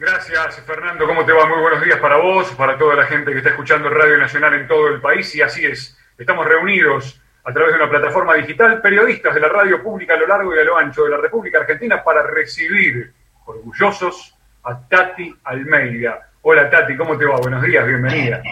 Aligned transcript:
Gracias, 0.00 0.62
Fernando. 0.64 1.06
¿Cómo 1.06 1.26
te 1.26 1.32
va? 1.32 1.46
Muy 1.46 1.60
buenos 1.60 1.84
días 1.84 1.98
para 1.98 2.16
vos, 2.16 2.50
para 2.52 2.78
toda 2.78 2.94
la 2.94 3.04
gente 3.04 3.32
que 3.32 3.36
está 3.36 3.50
escuchando 3.50 3.90
Radio 3.90 4.16
Nacional 4.16 4.54
en 4.54 4.66
todo 4.66 4.88
el 4.88 4.98
país. 4.98 5.34
Y 5.34 5.42
así 5.42 5.66
es, 5.66 5.94
estamos 6.16 6.46
reunidos 6.46 7.20
a 7.44 7.52
través 7.52 7.74
de 7.74 7.82
una 7.82 7.90
plataforma 7.90 8.32
digital, 8.32 8.80
periodistas 8.80 9.34
de 9.34 9.42
la 9.42 9.48
radio 9.48 9.82
pública 9.82 10.14
a 10.14 10.16
lo 10.16 10.26
largo 10.26 10.56
y 10.56 10.58
a 10.58 10.64
lo 10.64 10.78
ancho 10.78 11.04
de 11.04 11.10
la 11.10 11.18
República 11.18 11.58
Argentina 11.58 12.02
para 12.02 12.22
recibir 12.22 13.12
orgullosos 13.44 14.34
a 14.62 14.80
Tati 14.88 15.36
Almeida. 15.44 16.30
Hola 16.40 16.70
Tati, 16.70 16.96
¿cómo 16.96 17.18
te 17.18 17.26
va? 17.26 17.36
Buenos 17.36 17.62
días, 17.62 17.86
bienvenida. 17.86 18.42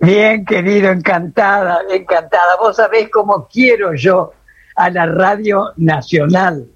Bien, 0.00 0.44
querido, 0.44 0.90
encantada, 0.90 1.80
encantada. 1.88 2.56
Vos 2.60 2.76
sabés 2.76 3.08
cómo 3.08 3.48
quiero 3.50 3.94
yo 3.94 4.34
a 4.76 4.90
la 4.90 5.06
Radio 5.06 5.72
Nacional, 5.78 6.66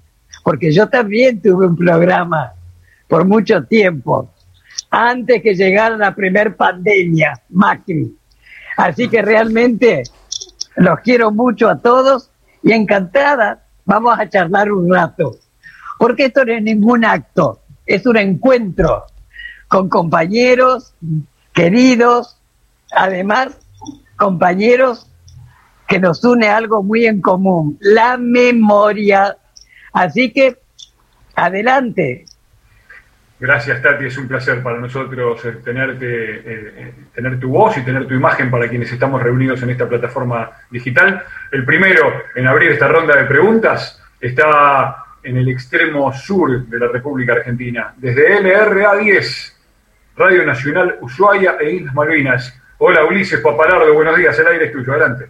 porque 0.43 0.71
yo 0.71 0.89
también 0.89 1.39
tuve 1.43 1.67
un 1.67 1.77
programa 1.77 2.53
por 3.09 3.25
mucho 3.25 3.63
tiempo, 3.63 4.31
antes 4.91 5.41
que 5.41 5.55
llegara 5.55 5.97
la 5.97 6.15
primer 6.15 6.55
pandemia, 6.55 7.41
Macri. 7.49 8.15
Así 8.77 9.09
que 9.09 9.21
realmente 9.21 10.03
los 10.77 10.99
quiero 10.99 11.31
mucho 11.31 11.67
a 11.67 11.79
todos 11.79 12.31
y 12.63 12.71
encantada, 12.71 13.65
vamos 13.83 14.17
a 14.17 14.29
charlar 14.29 14.71
un 14.71 14.93
rato, 14.93 15.37
porque 15.97 16.25
esto 16.25 16.45
no 16.45 16.53
es 16.53 16.61
ningún 16.61 17.03
acto, 17.03 17.61
es 17.85 18.05
un 18.05 18.15
encuentro 18.15 19.05
con 19.67 19.89
compañeros 19.89 20.93
queridos, 21.51 22.37
además 22.91 23.57
compañeros 24.15 25.09
que 25.87 25.99
nos 25.99 26.23
une 26.23 26.47
algo 26.47 26.83
muy 26.83 27.07
en 27.07 27.21
común, 27.21 27.77
la 27.81 28.17
memoria. 28.17 29.37
Así 29.91 30.31
que, 30.31 30.59
adelante, 31.33 32.25
Gracias, 33.39 33.81
Tati. 33.81 34.05
Es 34.05 34.17
un 34.17 34.27
placer 34.27 34.61
para 34.61 34.79
nosotros 34.79 35.43
eh, 35.45 35.53
tenerte, 35.63 36.05
eh, 36.05 36.43
eh, 36.45 36.93
tener 37.15 37.39
tu 37.39 37.49
voz 37.49 37.77
y 37.77 37.83
tener 37.83 38.05
tu 38.05 38.13
imagen 38.13 38.51
para 38.51 38.67
quienes 38.67 38.91
estamos 38.91 39.23
reunidos 39.23 39.63
en 39.63 39.69
esta 39.69 39.87
plataforma 39.87 40.51
digital. 40.69 41.23
El 41.49 41.63
primero 41.63 42.23
en 42.35 42.47
abrir 42.47 42.71
esta 42.71 42.89
ronda 42.89 43.15
de 43.15 43.23
preguntas 43.23 44.01
está 44.19 45.05
en 45.23 45.37
el 45.37 45.47
extremo 45.47 46.11
sur 46.11 46.65
de 46.65 46.79
la 46.79 46.87
República 46.89 47.33
Argentina, 47.33 47.93
desde 47.95 48.41
LRA 48.41 48.97
10, 48.97 49.57
Radio 50.17 50.45
Nacional 50.45 50.97
Ushuaia 50.99 51.55
e 51.61 51.71
Islas 51.75 51.93
Malvinas. 51.93 52.61
Hola, 52.79 53.05
Ulises 53.05 53.39
Papalardo, 53.39 53.93
buenos 53.93 54.17
días. 54.17 54.37
El 54.37 54.47
aire 54.47 54.65
es 54.65 54.71
tuyo, 54.73 54.91
adelante. 54.91 55.27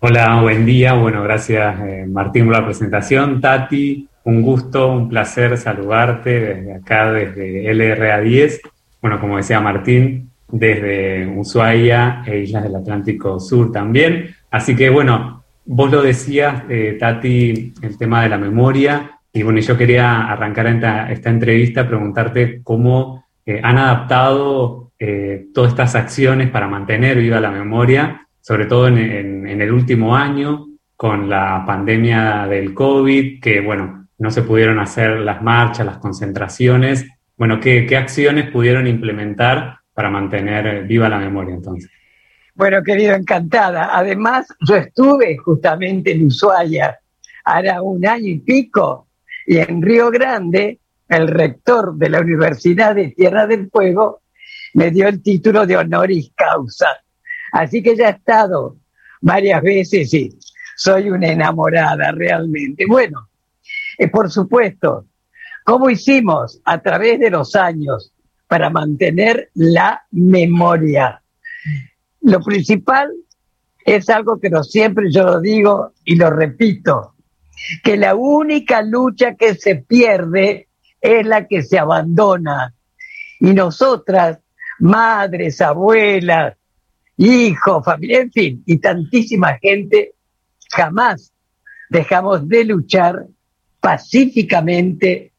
Hola, 0.00 0.40
buen 0.40 0.64
día. 0.64 0.94
Bueno, 0.94 1.22
gracias, 1.22 1.76
Martín, 2.08 2.46
por 2.46 2.54
la 2.54 2.64
presentación. 2.64 3.40
Tati, 3.40 4.08
un 4.24 4.42
gusto, 4.42 4.92
un 4.92 5.08
placer 5.08 5.56
saludarte 5.56 6.40
desde 6.40 6.74
acá, 6.74 7.12
desde 7.12 7.64
LRA10. 7.72 8.60
Bueno, 9.00 9.20
como 9.20 9.36
decía 9.36 9.60
Martín, 9.60 10.30
desde 10.48 11.26
Ushuaia 11.26 12.22
e 12.26 12.38
Islas 12.40 12.62
del 12.64 12.76
Atlántico 12.76 13.40
Sur 13.40 13.72
también. 13.72 14.34
Así 14.50 14.76
que 14.76 14.90
bueno, 14.90 15.44
vos 15.64 15.90
lo 15.90 16.02
decías, 16.02 16.64
eh, 16.68 16.96
Tati, 17.00 17.72
el 17.82 17.98
tema 17.98 18.22
de 18.22 18.28
la 18.28 18.38
memoria. 18.38 19.18
Y 19.32 19.42
bueno, 19.42 19.60
yo 19.60 19.76
quería 19.76 20.30
arrancar 20.30 20.66
esta, 20.66 21.10
esta 21.10 21.30
entrevista, 21.30 21.88
preguntarte 21.88 22.60
cómo 22.62 23.24
eh, 23.46 23.60
han 23.62 23.78
adaptado 23.78 24.92
eh, 24.98 25.46
todas 25.54 25.70
estas 25.70 25.94
acciones 25.94 26.50
para 26.50 26.68
mantener 26.68 27.18
viva 27.18 27.40
la 27.40 27.50
memoria, 27.50 28.26
sobre 28.40 28.66
todo 28.66 28.88
en, 28.88 28.98
en 28.98 29.60
el 29.62 29.72
último 29.72 30.14
año, 30.14 30.66
con 30.96 31.28
la 31.28 31.64
pandemia 31.66 32.46
del 32.46 32.74
COVID, 32.74 33.40
que 33.40 33.60
bueno, 33.60 34.01
no 34.22 34.30
se 34.30 34.42
pudieron 34.42 34.78
hacer 34.78 35.18
las 35.18 35.42
marchas, 35.42 35.84
las 35.84 35.98
concentraciones. 35.98 37.04
Bueno, 37.36 37.58
¿qué, 37.58 37.84
acciones 37.96 38.52
pudieron 38.52 38.86
implementar 38.86 39.78
para 39.92 40.10
mantener 40.10 40.84
viva 40.84 41.08
la 41.08 41.18
memoria 41.18 41.56
entonces? 41.56 41.90
Bueno, 42.54 42.84
querido, 42.84 43.16
encantada. 43.16 43.90
Además, 43.98 44.46
yo 44.60 44.76
estuve 44.76 45.36
justamente 45.38 46.12
en 46.12 46.26
Ushuaia, 46.26 47.00
hará 47.44 47.82
un 47.82 48.06
año 48.06 48.28
y 48.28 48.38
pico, 48.38 49.08
y 49.44 49.58
en 49.58 49.82
Río 49.82 50.08
Grande, 50.12 50.78
el 51.08 51.26
rector 51.26 51.96
de 51.96 52.08
la 52.08 52.20
Universidad 52.20 52.94
de 52.94 53.08
Tierra 53.08 53.48
del 53.48 53.68
Fuego 53.70 54.22
me 54.74 54.92
dio 54.92 55.08
el 55.08 55.20
título 55.20 55.66
de 55.66 55.78
honoris 55.78 56.30
causa. 56.36 56.86
Así 57.50 57.82
que 57.82 57.96
ya 57.96 58.06
he 58.06 58.12
estado 58.12 58.76
varias 59.20 59.62
veces 59.62 60.14
y 60.14 60.30
soy 60.76 61.10
una 61.10 61.26
enamorada 61.26 62.12
realmente. 62.12 62.86
Bueno, 62.86 63.28
y 63.98 64.06
por 64.08 64.30
supuesto, 64.30 65.06
¿cómo 65.64 65.90
hicimos 65.90 66.60
a 66.64 66.80
través 66.80 67.20
de 67.20 67.30
los 67.30 67.54
años 67.54 68.12
para 68.46 68.70
mantener 68.70 69.50
la 69.54 70.04
memoria? 70.10 71.22
Lo 72.20 72.40
principal 72.40 73.12
es 73.84 74.08
algo 74.08 74.38
que 74.38 74.50
no 74.50 74.62
siempre 74.62 75.10
yo 75.10 75.24
lo 75.24 75.40
digo 75.40 75.92
y 76.04 76.16
lo 76.16 76.30
repito, 76.30 77.14
que 77.82 77.96
la 77.96 78.14
única 78.14 78.82
lucha 78.82 79.34
que 79.34 79.54
se 79.54 79.76
pierde 79.76 80.68
es 81.00 81.26
la 81.26 81.46
que 81.46 81.62
se 81.62 81.78
abandona. 81.78 82.74
Y 83.40 83.52
nosotras, 83.52 84.38
madres, 84.78 85.60
abuelas, 85.60 86.56
hijos, 87.16 87.84
familia, 87.84 88.20
en 88.20 88.32
fin, 88.32 88.62
y 88.66 88.78
tantísima 88.78 89.58
gente, 89.58 90.14
jamás 90.70 91.32
dejamos 91.90 92.48
de 92.48 92.64
luchar 92.64 93.26
pacíficamente 93.82 95.32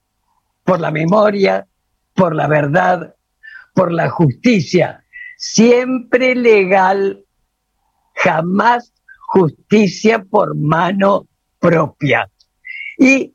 por 0.66 0.81
la 0.81 0.92
memoria, 0.92 1.66
por 2.14 2.36
la 2.36 2.48
verdad, 2.48 3.16
por 3.74 3.92
la 3.92 4.09
justicia, 4.09 5.06
siempre 5.38 6.36
legal, 6.36 7.24
jamás 8.14 8.94
justicia 9.28 10.24
por 10.24 10.56
mano 10.56 11.26
propia. 11.58 12.30
Y 12.98 13.34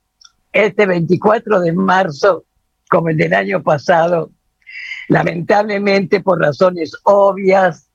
este 0.53 0.85
24 0.85 1.61
de 1.61 1.73
marzo, 1.73 2.45
como 2.91 3.09
el 3.09 3.17
del 3.17 3.33
año 3.33 3.63
pasado, 3.63 4.31
lamentablemente 5.09 6.21
por 6.21 6.39
razones 6.39 6.93
obvias, 7.05 7.91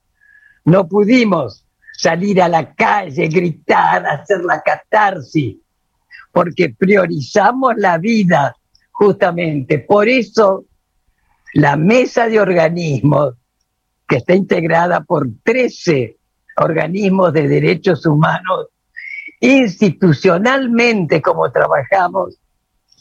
no 0.66 0.88
pudimos 0.88 1.64
salir 1.96 2.42
a 2.42 2.50
la 2.50 2.74
calle, 2.74 3.28
gritar, 3.28 4.04
hacer 4.08 4.44
la 4.44 4.64
catarsis 4.64 5.63
porque 6.34 6.74
priorizamos 6.78 7.76
la 7.78 8.00
vida 8.00 8.58
justamente. 8.92 9.80
Por 9.80 10.10
eso 10.10 10.66
la 11.54 11.78
mesa 11.78 12.28
de 12.28 12.42
organismos, 12.42 13.36
que 14.08 14.18
está 14.18 14.34
integrada 14.34 15.02
por 15.02 15.28
13 15.44 16.18
organismos 16.58 17.32
de 17.34 17.48
derechos 17.48 18.06
humanos, 18.08 18.68
institucionalmente 19.40 21.22
como 21.22 21.52
trabajamos, 21.52 22.40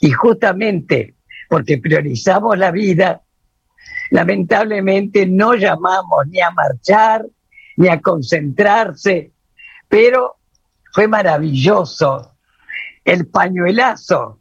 y 0.00 0.10
justamente 0.10 1.14
porque 1.48 1.78
priorizamos 1.78 2.58
la 2.58 2.70
vida, 2.70 3.22
lamentablemente 4.10 5.26
no 5.26 5.54
llamamos 5.54 6.26
ni 6.28 6.40
a 6.40 6.50
marchar, 6.50 7.24
ni 7.76 7.88
a 7.88 8.00
concentrarse, 8.00 9.32
pero 9.88 10.36
fue 10.92 11.08
maravilloso 11.08 12.31
el 13.04 13.26
pañuelazo, 13.26 14.40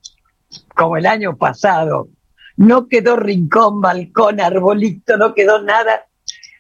como 0.76 0.98
el 0.98 1.06
año 1.06 1.38
pasado, 1.38 2.10
no 2.58 2.88
quedó 2.88 3.16
rincón, 3.16 3.82
balcón, 3.82 4.40
arbolito, 4.40 5.18
no 5.18 5.34
quedó 5.34 5.62
nada 5.62 6.06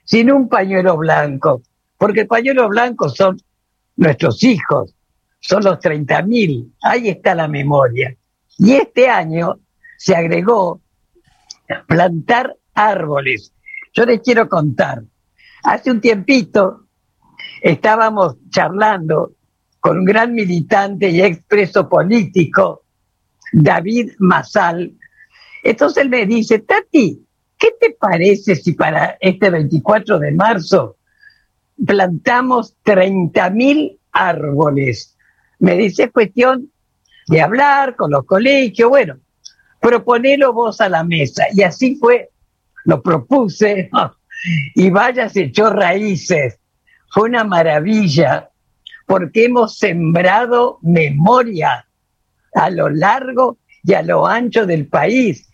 sin 0.03 0.31
un 0.31 0.49
pañuelo 0.49 0.97
blanco, 0.97 1.61
porque 1.97 2.21
el 2.21 2.27
pañuelo 2.27 2.67
blanco 2.69 3.09
son 3.09 3.37
nuestros 3.95 4.43
hijos, 4.43 4.95
son 5.39 5.63
los 5.63 5.79
30.000, 5.79 6.73
ahí 6.81 7.09
está 7.09 7.35
la 7.35 7.47
memoria. 7.47 8.15
Y 8.57 8.73
este 8.73 9.09
año 9.09 9.59
se 9.97 10.15
agregó 10.15 10.81
plantar 11.87 12.55
árboles. 12.73 13.53
Yo 13.93 14.05
les 14.05 14.21
quiero 14.21 14.49
contar, 14.49 15.03
hace 15.63 15.91
un 15.91 16.01
tiempito 16.01 16.85
estábamos 17.61 18.37
charlando 18.49 19.33
con 19.81 19.97
un 19.97 20.05
gran 20.05 20.33
militante 20.33 21.09
y 21.09 21.21
expreso 21.21 21.89
político, 21.89 22.83
David 23.51 24.11
Masal. 24.19 24.93
Entonces 25.63 26.03
él 26.03 26.09
me 26.09 26.25
dice, 26.27 26.59
Tati, 26.59 27.25
¿qué 27.57 27.69
te 27.79 27.89
parece 27.99 28.55
si 28.55 28.73
para 28.73 29.17
este 29.19 29.49
24 29.49 30.19
de 30.19 30.31
marzo 30.33 30.97
plantamos 31.85 32.77
30.000 32.85 33.97
árboles? 34.11 35.17
Me 35.57 35.75
dice, 35.75 36.03
es 36.03 36.11
cuestión 36.11 36.71
de 37.27 37.41
hablar 37.41 37.95
con 37.95 38.11
los 38.11 38.23
colegios, 38.25 38.87
bueno, 38.87 39.17
proponelo 39.79 40.53
vos 40.53 40.79
a 40.79 40.89
la 40.89 41.03
mesa. 41.03 41.45
Y 41.53 41.63
así 41.63 41.95
fue, 41.95 42.29
lo 42.85 43.01
propuse, 43.01 43.89
y 44.75 44.91
vaya, 44.91 45.27
se 45.27 45.45
echó 45.45 45.71
raíces. 45.71 46.59
Fue 47.09 47.29
una 47.29 47.43
maravilla 47.43 48.50
porque 49.11 49.43
hemos 49.43 49.77
sembrado 49.77 50.79
memoria 50.81 51.85
a 52.53 52.69
lo 52.69 52.87
largo 52.87 53.57
y 53.83 53.93
a 53.93 54.03
lo 54.03 54.25
ancho 54.25 54.65
del 54.65 54.87
país. 54.87 55.49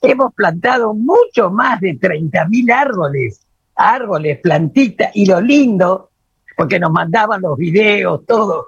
hemos 0.00 0.32
plantado 0.32 0.94
mucho 0.94 1.50
más 1.50 1.80
de 1.80 1.98
30.000 1.98 2.72
árboles, 2.72 3.44
árboles, 3.74 4.38
plantitas, 4.40 5.10
y 5.12 5.26
lo 5.26 5.40
lindo, 5.40 6.12
porque 6.56 6.78
nos 6.78 6.92
mandaban 6.92 7.42
los 7.42 7.58
videos, 7.58 8.24
todos, 8.26 8.66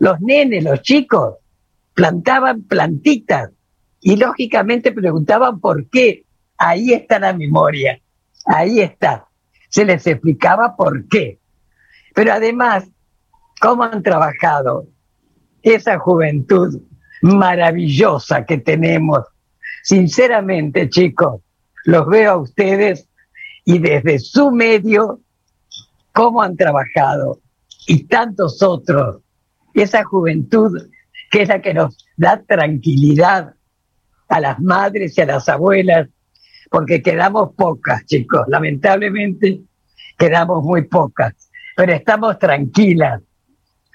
los 0.00 0.20
nenes, 0.20 0.64
los 0.64 0.82
chicos, 0.82 1.36
plantaban 1.94 2.62
plantitas 2.62 3.50
y 4.00 4.16
lógicamente 4.16 4.90
preguntaban 4.90 5.60
por 5.60 5.88
qué. 5.88 6.24
Ahí 6.58 6.92
está 6.92 7.20
la 7.20 7.34
memoria, 7.34 8.00
ahí 8.46 8.80
está. 8.80 9.28
Se 9.68 9.84
les 9.84 10.04
explicaba 10.08 10.74
por 10.74 11.06
qué. 11.06 11.38
Pero 12.16 12.32
además, 12.32 12.90
cómo 13.60 13.84
han 13.84 14.02
trabajado 14.02 14.88
esa 15.62 15.98
juventud 15.98 16.80
maravillosa 17.22 18.44
que 18.44 18.58
tenemos. 18.58 19.20
Sinceramente, 19.82 20.88
chicos, 20.88 21.42
los 21.84 22.06
veo 22.08 22.32
a 22.32 22.38
ustedes 22.38 23.08
y 23.64 23.78
desde 23.78 24.18
su 24.18 24.50
medio, 24.50 25.20
cómo 26.12 26.42
han 26.42 26.56
trabajado. 26.56 27.40
Y 27.86 28.04
tantos 28.04 28.62
otros. 28.62 29.22
Esa 29.74 30.04
juventud 30.04 30.76
que 31.30 31.42
es 31.42 31.48
la 31.48 31.62
que 31.62 31.74
nos 31.74 32.06
da 32.16 32.42
tranquilidad 32.42 33.54
a 34.28 34.40
las 34.40 34.58
madres 34.60 35.16
y 35.16 35.20
a 35.20 35.26
las 35.26 35.48
abuelas, 35.48 36.08
porque 36.70 37.02
quedamos 37.02 37.54
pocas, 37.54 38.04
chicos. 38.06 38.42
Lamentablemente 38.48 39.60
quedamos 40.18 40.64
muy 40.64 40.82
pocas, 40.82 41.50
pero 41.76 41.92
estamos 41.92 42.38
tranquilas, 42.38 43.22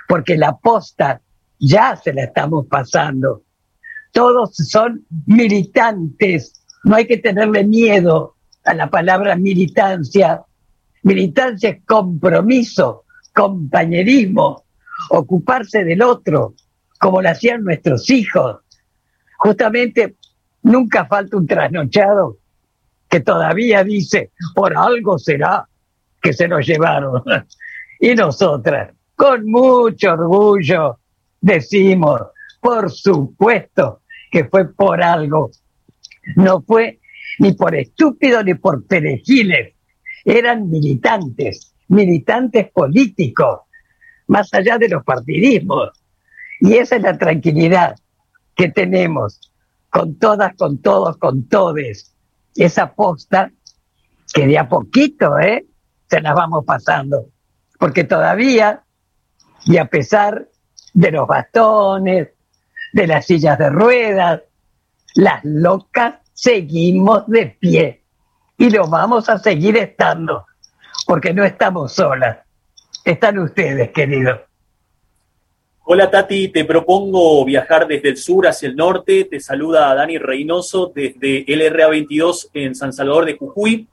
porque 0.07 0.37
la 0.37 0.55
posta 0.57 1.21
ya 1.59 1.95
se 1.95 2.13
la 2.13 2.23
estamos 2.23 2.67
pasando. 2.67 3.43
Todos 4.11 4.55
son 4.55 5.05
militantes, 5.25 6.53
no 6.83 6.95
hay 6.95 7.07
que 7.07 7.17
tenerle 7.17 7.63
miedo 7.63 8.35
a 8.63 8.73
la 8.73 8.89
palabra 8.89 9.35
militancia. 9.35 10.41
Militancia 11.03 11.69
es 11.69 11.83
compromiso, 11.85 13.05
compañerismo, 13.33 14.63
ocuparse 15.09 15.83
del 15.83 16.01
otro, 16.01 16.55
como 16.99 17.21
lo 17.21 17.29
hacían 17.29 17.63
nuestros 17.63 18.09
hijos. 18.09 18.57
Justamente 19.37 20.15
nunca 20.63 21.05
falta 21.05 21.37
un 21.37 21.45
trasnochado 21.45 22.37
que 23.09 23.19
todavía 23.19 23.83
dice, 23.83 24.31
por 24.55 24.75
algo 24.75 25.19
será 25.19 25.67
que 26.21 26.33
se 26.33 26.47
nos 26.47 26.65
llevaron. 26.65 27.23
y 27.99 28.15
nosotras, 28.15 28.94
con 29.15 29.49
mucho 29.49 30.13
orgullo, 30.13 30.99
decimos, 31.41 32.21
por 32.59 32.91
supuesto 32.91 34.01
que 34.31 34.45
fue 34.45 34.73
por 34.73 35.01
algo. 35.01 35.51
No 36.35 36.61
fue 36.61 36.99
ni 37.39 37.53
por 37.53 37.75
estúpido 37.75 38.43
ni 38.43 38.55
por 38.55 38.85
perejiles. 38.85 39.73
Eran 40.23 40.69
militantes, 40.69 41.73
militantes 41.87 42.71
políticos, 42.71 43.59
más 44.27 44.53
allá 44.53 44.77
de 44.77 44.89
los 44.89 45.03
partidismos. 45.03 45.91
Y 46.59 46.73
esa 46.73 46.95
es 46.95 47.03
la 47.03 47.17
tranquilidad 47.17 47.95
que 48.55 48.69
tenemos 48.69 49.51
con 49.89 50.17
todas, 50.17 50.55
con 50.55 50.81
todos, 50.81 51.17
con 51.17 51.47
todes. 51.47 52.13
Esa 52.55 52.93
posta 52.93 53.51
que 54.33 54.47
de 54.47 54.57
a 54.57 54.67
poquito, 54.67 55.37
¿eh? 55.39 55.65
Se 56.09 56.21
las 56.21 56.35
vamos 56.35 56.65
pasando. 56.65 57.29
Porque 57.79 58.03
todavía, 58.03 58.83
y 59.65 59.77
a 59.77 59.85
pesar 59.85 60.47
de 60.93 61.11
los 61.11 61.27
bastones, 61.27 62.29
de 62.93 63.07
las 63.07 63.25
sillas 63.25 63.57
de 63.57 63.69
ruedas, 63.69 64.41
las 65.15 65.43
locas 65.43 66.15
seguimos 66.33 67.27
de 67.27 67.47
pie. 67.59 68.01
Y 68.57 68.69
lo 68.69 68.87
vamos 68.87 69.27
a 69.27 69.37
seguir 69.37 69.75
estando, 69.77 70.45
porque 71.05 71.33
no 71.33 71.43
estamos 71.43 71.93
solas. 71.93 72.37
Están 73.03 73.39
ustedes, 73.39 73.91
queridos. 73.91 74.39
Hola 75.87 76.09
Tati, 76.09 76.47
te 76.47 76.65
propongo 76.65 77.45
viajar 77.45 77.87
desde 77.87 78.09
el 78.09 78.17
sur 78.17 78.47
hacia 78.47 78.67
el 78.67 78.75
norte. 78.75 79.25
Te 79.25 79.39
saluda 79.39 79.93
Dani 79.93 80.17
Reynoso 80.17 80.91
desde 80.95 81.45
LRA 81.47 81.89
22 81.89 82.49
en 82.53 82.73
San 82.73 82.91
Salvador 82.91 83.25
de 83.25 83.37
Jujuy. 83.37 83.87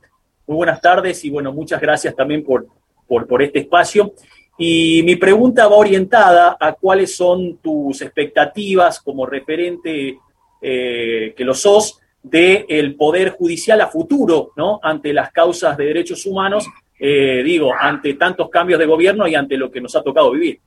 Muy 0.47 0.57
buenas 0.57 0.81
tardes 0.81 1.23
y 1.25 1.31
bueno, 1.31 1.53
muchas 1.53 1.81
gracias 1.83 2.17
también 2.17 2.45
por, 2.45 2.67
por, 3.07 3.43
este 3.43 3.59
espacio. 3.59 4.15
Y 4.59 5.03
mi 5.05 5.17
pregunta 5.17 5.67
va 5.67 5.77
orientada 5.77 6.57
a 6.61 6.73
cuáles 6.75 7.17
son 7.17 7.59
tus 7.59 8.03
expectativas 8.03 9.01
como 9.01 9.27
referente 9.27 10.19
eh, 10.61 11.35
que 11.37 11.45
lo 11.45 11.55
sos 11.55 12.01
del 12.23 12.95
Poder 12.95 13.31
Judicial 13.31 13.81
a 13.81 13.89
futuro, 13.89 14.53
¿no? 14.57 14.79
Ante 14.83 15.13
las 15.13 15.33
causas 15.33 15.77
de 15.77 15.87
derechos 15.87 16.25
humanos, 16.27 16.69
eh, 16.99 17.43
digo, 17.45 17.73
ante 17.79 18.15
tantos 18.15 18.49
cambios 18.49 18.79
de 18.79 18.87
gobierno 18.87 19.27
y 19.27 19.35
ante 19.35 19.57
lo 19.57 19.71
que 19.71 19.81
nos 19.81 19.97
ha 19.97 20.03
tocado 20.03 20.31
vivir. 20.31 20.61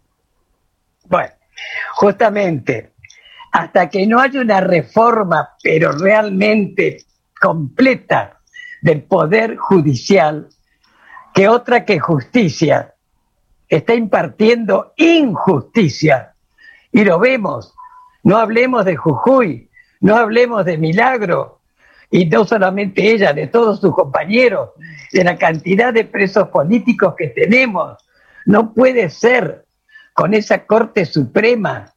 Bueno, 1.05 1.31
justamente, 1.93 2.91
hasta 3.51 3.89
que 3.89 4.05
no 4.05 4.19
haya 4.19 4.41
una 4.41 4.59
reforma, 4.59 5.51
pero 5.63 5.93
realmente 5.93 7.05
completa 7.39 8.41
del 8.81 9.03
poder 9.03 9.55
judicial, 9.55 10.49
que 11.33 11.47
otra 11.47 11.85
que 11.85 11.99
justicia 11.99 12.94
está 13.69 13.94
impartiendo 13.94 14.94
injusticia. 14.97 16.33
Y 16.91 17.03
lo 17.03 17.19
vemos. 17.19 17.73
No 18.23 18.38
hablemos 18.38 18.85
de 18.85 18.95
Jujuy, 18.95 19.69
no 20.00 20.15
hablemos 20.15 20.65
de 20.65 20.77
Milagro, 20.77 21.62
y 22.09 22.25
no 22.25 22.45
solamente 22.45 23.12
ella, 23.12 23.33
de 23.33 23.47
todos 23.47 23.81
sus 23.81 23.94
compañeros, 23.94 24.69
de 25.12 25.23
la 25.23 25.38
cantidad 25.38 25.94
de 25.94 26.06
presos 26.06 26.47
políticos 26.50 27.15
que 27.17 27.27
tenemos. 27.27 27.97
No 28.45 28.73
puede 28.73 29.09
ser 29.09 29.65
con 30.13 30.33
esa 30.33 30.65
Corte 30.65 31.06
Suprema. 31.06 31.94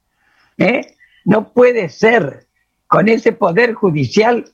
¿eh? 0.57 0.95
No 1.25 1.53
puede 1.53 1.89
ser 1.89 2.47
con 2.87 3.07
ese 3.07 3.31
Poder 3.31 3.73
Judicial 3.73 4.45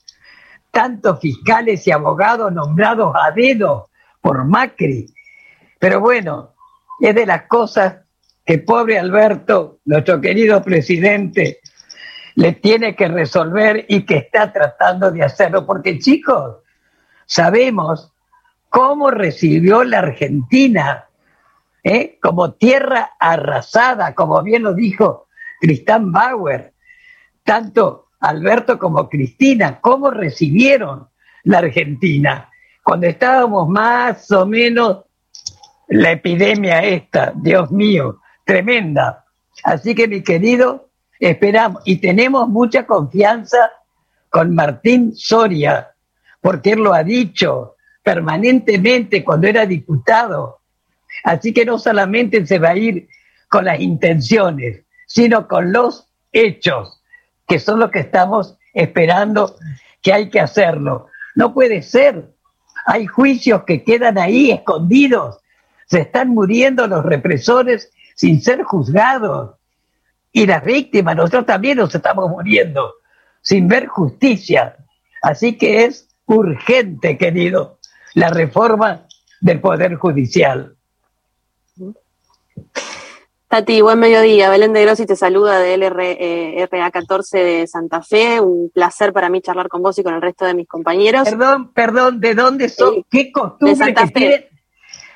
tantos 0.72 1.20
fiscales 1.22 1.88
y 1.88 1.92
abogados 1.92 2.52
nombrados 2.52 3.16
a 3.16 3.32
dedo 3.32 3.90
por 4.22 4.44
Macri. 4.46 5.08
Pero 5.80 6.02
bueno, 6.02 6.55
es 7.00 7.16
de 7.16 7.26
las 7.26 7.44
cosas 7.44 7.98
que 8.46 8.60
pobre 8.60 9.00
Alberto, 9.00 9.80
nuestro 9.86 10.22
querido 10.22 10.62
presidente, 10.62 11.60
le 12.36 12.54
tiene 12.54 12.96
que 12.96 13.08
resolver 13.08 13.86
y 13.88 14.06
que 14.06 14.18
está 14.18 14.52
tratando 14.52 15.12
de 15.12 15.24
hacerlo. 15.24 15.66
Porque 15.66 16.00
chicos, 16.00 16.58
sabemos 17.26 18.14
cómo 18.70 19.10
recibió 19.10 19.84
la 19.84 20.00
Argentina 20.00 21.06
¿eh? 21.84 22.20
como 22.22 22.54
tierra 22.54 23.12
arrasada, 23.20 24.14
como 24.14 24.42
bien 24.44 24.64
lo 24.64 24.74
dijo 24.74 25.28
Tristán 25.62 26.12
Bauer, 26.12 26.74
tanto 27.44 28.10
Alberto 28.20 28.78
como 28.78 29.10
Cristina, 29.10 29.80
cómo 29.80 30.12
recibieron 30.12 31.08
la 31.44 31.60
Argentina 31.60 32.50
cuando 32.84 33.08
estábamos 33.08 33.68
más 33.68 34.32
o 34.32 34.46
menos 34.46 35.05
la 35.88 36.12
epidemia 36.12 36.84
esta, 36.84 37.34
Dios 37.36 37.72
mío, 37.72 38.20
tremenda. 38.46 39.26
Así 39.64 39.96
que 39.96 40.08
mi 40.08 40.22
querido, 40.22 40.90
esperamos 41.20 41.82
y 41.86 41.98
tenemos 41.98 42.48
mucha 42.48 42.86
confianza 42.86 43.72
con 44.30 44.54
Martín 44.54 45.16
Soria, 45.16 45.92
porque 46.42 46.72
él 46.72 46.80
lo 46.80 46.94
ha 46.94 47.04
dicho 47.04 47.76
permanentemente 48.04 49.24
cuando 49.24 49.48
era 49.48 49.66
diputado. 49.66 50.60
Así 51.24 51.54
que 51.54 51.66
no 51.66 51.80
solamente 51.80 52.46
se 52.46 52.60
va 52.60 52.70
a 52.70 52.78
ir 52.78 53.08
con 53.50 53.66
las 53.66 53.80
intenciones, 53.80 54.84
sino 55.08 55.48
con 55.48 55.72
los 55.72 56.08
hechos, 56.32 57.02
que 57.48 57.60
son 57.60 57.80
los 57.80 57.92
que 57.92 58.00
estamos 58.00 58.58
esperando 58.74 59.56
que 60.02 60.14
hay 60.14 60.30
que 60.30 60.40
hacerlo. 60.40 61.08
No 61.36 61.54
puede 61.54 61.82
ser. 61.82 62.32
Hay 62.86 63.08
juicios 63.08 63.64
que 63.64 63.84
quedan 63.84 64.18
ahí 64.18 64.52
escondidos. 64.52 65.40
Se 65.86 66.02
están 66.02 66.30
muriendo 66.30 66.88
los 66.88 67.06
represores 67.06 67.92
sin 68.16 68.42
ser 68.42 68.64
juzgados. 68.64 69.56
Y 70.32 70.46
las 70.46 70.64
víctimas, 70.64 71.16
nosotros 71.16 71.46
también 71.46 71.78
nos 71.78 71.94
estamos 71.96 72.30
muriendo 72.30 72.96
sin 73.42 73.68
ver 73.68 73.88
justicia. 73.88 74.76
Así 75.22 75.58
que 75.58 75.86
es 75.86 76.10
urgente, 76.26 77.18
querido, 77.18 77.80
la 78.16 78.30
reforma 78.30 79.06
del 79.40 79.62
Poder 79.62 79.96
Judicial. 79.96 80.76
Tati, 83.48 83.80
buen 83.82 84.00
mediodía. 84.00 84.50
Belén 84.50 84.74
de 84.74 84.84
Grossi 84.84 85.06
te 85.06 85.16
saluda 85.16 85.60
de 85.60 85.78
LRA 85.78 86.92
14 86.92 87.38
de 87.38 87.68
Santa 87.68 88.02
Fe. 88.02 88.42
Un 88.42 88.72
placer 88.72 89.14
para 89.14 89.30
mí 89.30 89.40
charlar 89.42 89.70
con 89.70 89.82
vos 89.82 89.98
y 90.00 90.04
con 90.04 90.16
el 90.16 90.22
resto 90.22 90.46
de 90.46 90.56
mis 90.56 90.68
compañeros. 90.68 91.30
Perdón, 91.30 91.72
perdón, 91.72 92.20
¿de 92.20 92.34
dónde 92.34 92.70
son? 92.70 93.06
¿Qué 93.10 93.32
costumbre 93.32 93.94
que 93.94 94.08
tienen 94.08 94.46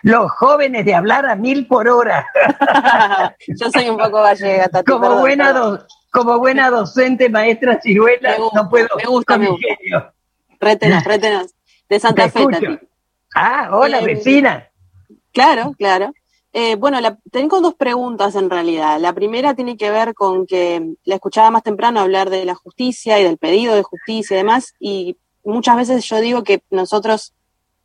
los 0.02 0.32
jóvenes 0.32 0.86
de 0.86 0.96
hablar 0.96 1.26
a 1.26 1.36
mil 1.36 1.68
por 1.68 1.88
hora? 1.88 2.26
Yo 3.48 3.70
soy 3.72 3.90
un 3.90 3.98
poco 3.98 4.22
gallega, 4.22 4.70
Tati. 4.70 4.92
Como, 4.92 5.20
buena, 5.20 5.86
como 6.12 6.40
buena 6.40 6.70
docente, 6.70 7.30
maestra 7.30 7.80
ciruela, 7.82 8.38
no 8.54 8.70
puedo. 8.70 8.88
Me 8.98 9.06
gusta, 9.06 9.38
me 9.38 9.48
gusta. 9.48 10.14
rétenos, 10.60 11.04
rétenos. 11.04 11.56
De 11.88 12.00
Santa 12.00 12.30
Fe, 12.30 12.46
Tati. 12.48 12.80
Ah, 13.36 13.70
hola, 13.72 14.00
eh, 14.00 14.06
vecina. 14.06 14.70
Claro, 15.32 15.74
claro. 15.78 16.14
Eh, 16.52 16.76
bueno, 16.76 16.98
tengo 17.32 17.62
dos 17.62 17.76
preguntas 17.76 18.36
en 18.36 18.50
realidad. 18.50 19.00
La 19.00 19.14
primera 19.14 19.54
tiene 19.54 19.78
que 19.78 19.92
ver 19.92 20.16
con 20.16 20.48
que 20.48 20.96
la 21.04 21.16
escuchaba 21.16 21.52
más 21.52 21.64
temprano 21.64 22.00
hablar 22.00 22.30
de 22.30 22.44
la 22.46 22.56
justicia 22.56 23.20
y 23.20 23.24
del 23.24 23.38
pedido 23.38 23.76
de 23.76 23.84
justicia 23.84 24.34
y 24.34 24.38
demás, 24.38 24.74
y 24.80 25.18
muchas 25.44 25.78
veces 25.78 26.06
yo 26.06 26.20
digo 26.20 26.44
que 26.44 26.64
nosotros 26.72 27.34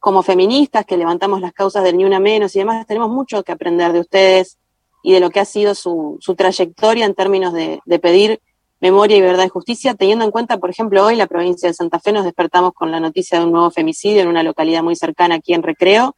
como 0.04 0.22
feministas 0.22 0.84
que 0.84 0.98
levantamos 0.98 1.40
las 1.40 1.54
causas 1.54 1.82
del 1.82 1.96
ni 1.96 2.04
una 2.04 2.20
menos 2.20 2.54
y 2.54 2.58
demás, 2.58 2.86
tenemos 2.86 3.08
mucho 3.08 3.42
que 3.42 3.52
aprender 3.52 3.90
de 3.94 4.00
ustedes 4.00 4.58
y 5.02 5.14
de 5.14 5.20
lo 5.20 5.30
que 5.30 5.40
ha 5.40 5.46
sido 5.46 5.74
su, 5.74 6.18
trayectoria 6.36 7.06
en 7.06 7.14
términos 7.14 7.54
de, 7.54 7.80
de, 7.86 7.98
pedir 7.98 8.38
memoria 8.80 9.16
y 9.16 9.22
verdad 9.22 9.46
y 9.46 9.48
justicia, 9.48 9.94
teniendo 9.94 10.26
en 10.26 10.30
cuenta, 10.30 10.58
por 10.58 10.68
ejemplo, 10.68 11.06
hoy 11.06 11.16
la 11.16 11.26
provincia 11.26 11.70
de 11.70 11.72
Santa 11.72 12.00
Fe 12.00 12.12
nos 12.12 12.26
despertamos 12.26 12.74
con 12.74 12.90
la 12.90 13.00
noticia 13.00 13.38
de 13.38 13.46
un 13.46 13.52
nuevo 13.52 13.70
femicidio 13.70 14.20
en 14.20 14.28
una 14.28 14.42
localidad 14.42 14.82
muy 14.82 14.94
cercana 14.94 15.36
aquí 15.36 15.54
en 15.54 15.62
Recreo, 15.62 16.14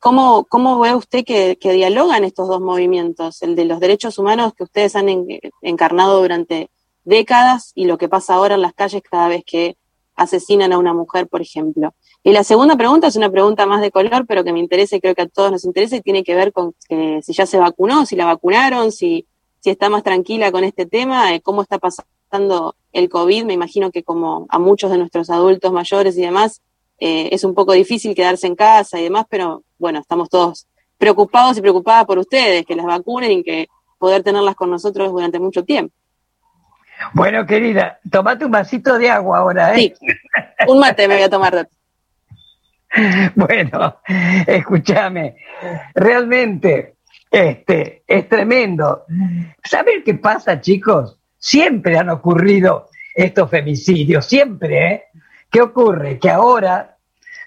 ¿Cómo, 0.00 0.44
cómo 0.48 0.80
ve 0.80 0.96
usted 0.96 1.24
que, 1.24 1.56
dialogan 1.62 2.24
estos 2.24 2.48
dos 2.48 2.60
movimientos, 2.60 3.42
el 3.42 3.54
de 3.54 3.64
los 3.64 3.78
derechos 3.78 4.18
humanos 4.18 4.54
que 4.54 4.64
ustedes 4.64 4.96
han 4.96 5.06
encarnado 5.62 6.20
durante 6.20 6.68
décadas 7.04 7.70
y 7.76 7.84
lo 7.84 7.96
que 7.96 8.08
pasa 8.08 8.34
ahora 8.34 8.56
en 8.56 8.62
las 8.62 8.72
calles 8.72 9.02
cada 9.08 9.28
vez 9.28 9.44
que 9.46 9.76
asesinan 10.20 10.72
a 10.72 10.78
una 10.78 10.92
mujer, 10.92 11.26
por 11.28 11.40
ejemplo? 11.40 11.94
Y 12.22 12.32
la 12.32 12.44
segunda 12.44 12.76
pregunta 12.76 13.06
es 13.06 13.16
una 13.16 13.30
pregunta 13.30 13.64
más 13.66 13.80
de 13.80 13.90
color, 13.90 14.26
pero 14.26 14.44
que 14.44 14.52
me 14.52 14.60
interesa 14.60 14.96
y 14.96 15.00
creo 15.00 15.14
que 15.14 15.22
a 15.22 15.28
todos 15.28 15.50
nos 15.50 15.64
interesa 15.64 15.96
y 15.96 16.02
tiene 16.02 16.22
que 16.22 16.34
ver 16.34 16.52
con 16.52 16.74
si 16.88 17.32
ya 17.32 17.46
se 17.46 17.58
vacunó, 17.58 18.04
si 18.04 18.16
la 18.16 18.26
vacunaron, 18.26 18.92
si, 18.92 19.26
si 19.60 19.70
está 19.70 19.88
más 19.88 20.02
tranquila 20.02 20.52
con 20.52 20.64
este 20.64 20.84
tema, 20.84 21.34
eh, 21.34 21.40
cómo 21.40 21.62
está 21.62 21.78
pasando 21.78 22.76
el 22.92 23.08
COVID. 23.08 23.44
Me 23.44 23.54
imagino 23.54 23.90
que 23.90 24.02
como 24.02 24.46
a 24.50 24.58
muchos 24.58 24.90
de 24.90 24.98
nuestros 24.98 25.30
adultos 25.30 25.72
mayores 25.72 26.16
y 26.18 26.22
demás, 26.22 26.60
eh, 26.98 27.30
es 27.32 27.44
un 27.44 27.54
poco 27.54 27.72
difícil 27.72 28.14
quedarse 28.14 28.46
en 28.46 28.54
casa 28.54 29.00
y 29.00 29.04
demás, 29.04 29.24
pero 29.30 29.64
bueno, 29.78 30.00
estamos 30.00 30.28
todos 30.28 30.66
preocupados 30.98 31.56
y 31.56 31.62
preocupadas 31.62 32.04
por 32.04 32.18
ustedes, 32.18 32.66
que 32.66 32.76
las 32.76 32.84
vacunen 32.84 33.30
y 33.30 33.42
que 33.42 33.68
poder 33.98 34.22
tenerlas 34.22 34.54
con 34.54 34.70
nosotros 34.70 35.10
durante 35.10 35.38
mucho 35.38 35.64
tiempo. 35.64 35.94
Bueno, 37.12 37.46
querida, 37.46 37.98
tomate 38.10 38.44
un 38.44 38.50
vasito 38.50 38.98
de 38.98 39.10
agua 39.10 39.38
ahora, 39.38 39.74
¿eh? 39.74 39.94
Sí, 39.98 40.06
un 40.66 40.78
mate 40.78 41.08
me 41.08 41.14
voy 41.14 41.22
a 41.24 41.30
tomar. 41.30 41.68
bueno, 43.34 44.00
escúchame, 44.46 45.36
realmente 45.94 46.96
este, 47.30 48.02
es 48.06 48.28
tremendo. 48.28 49.04
¿Saben 49.62 50.02
qué 50.04 50.14
pasa, 50.14 50.60
chicos? 50.60 51.18
Siempre 51.38 51.96
han 51.96 52.10
ocurrido 52.10 52.88
estos 53.14 53.50
femicidios, 53.50 54.26
siempre, 54.26 54.92
¿eh? 54.92 55.04
¿Qué 55.50 55.60
ocurre? 55.60 56.18
Que 56.18 56.30
ahora 56.30 56.96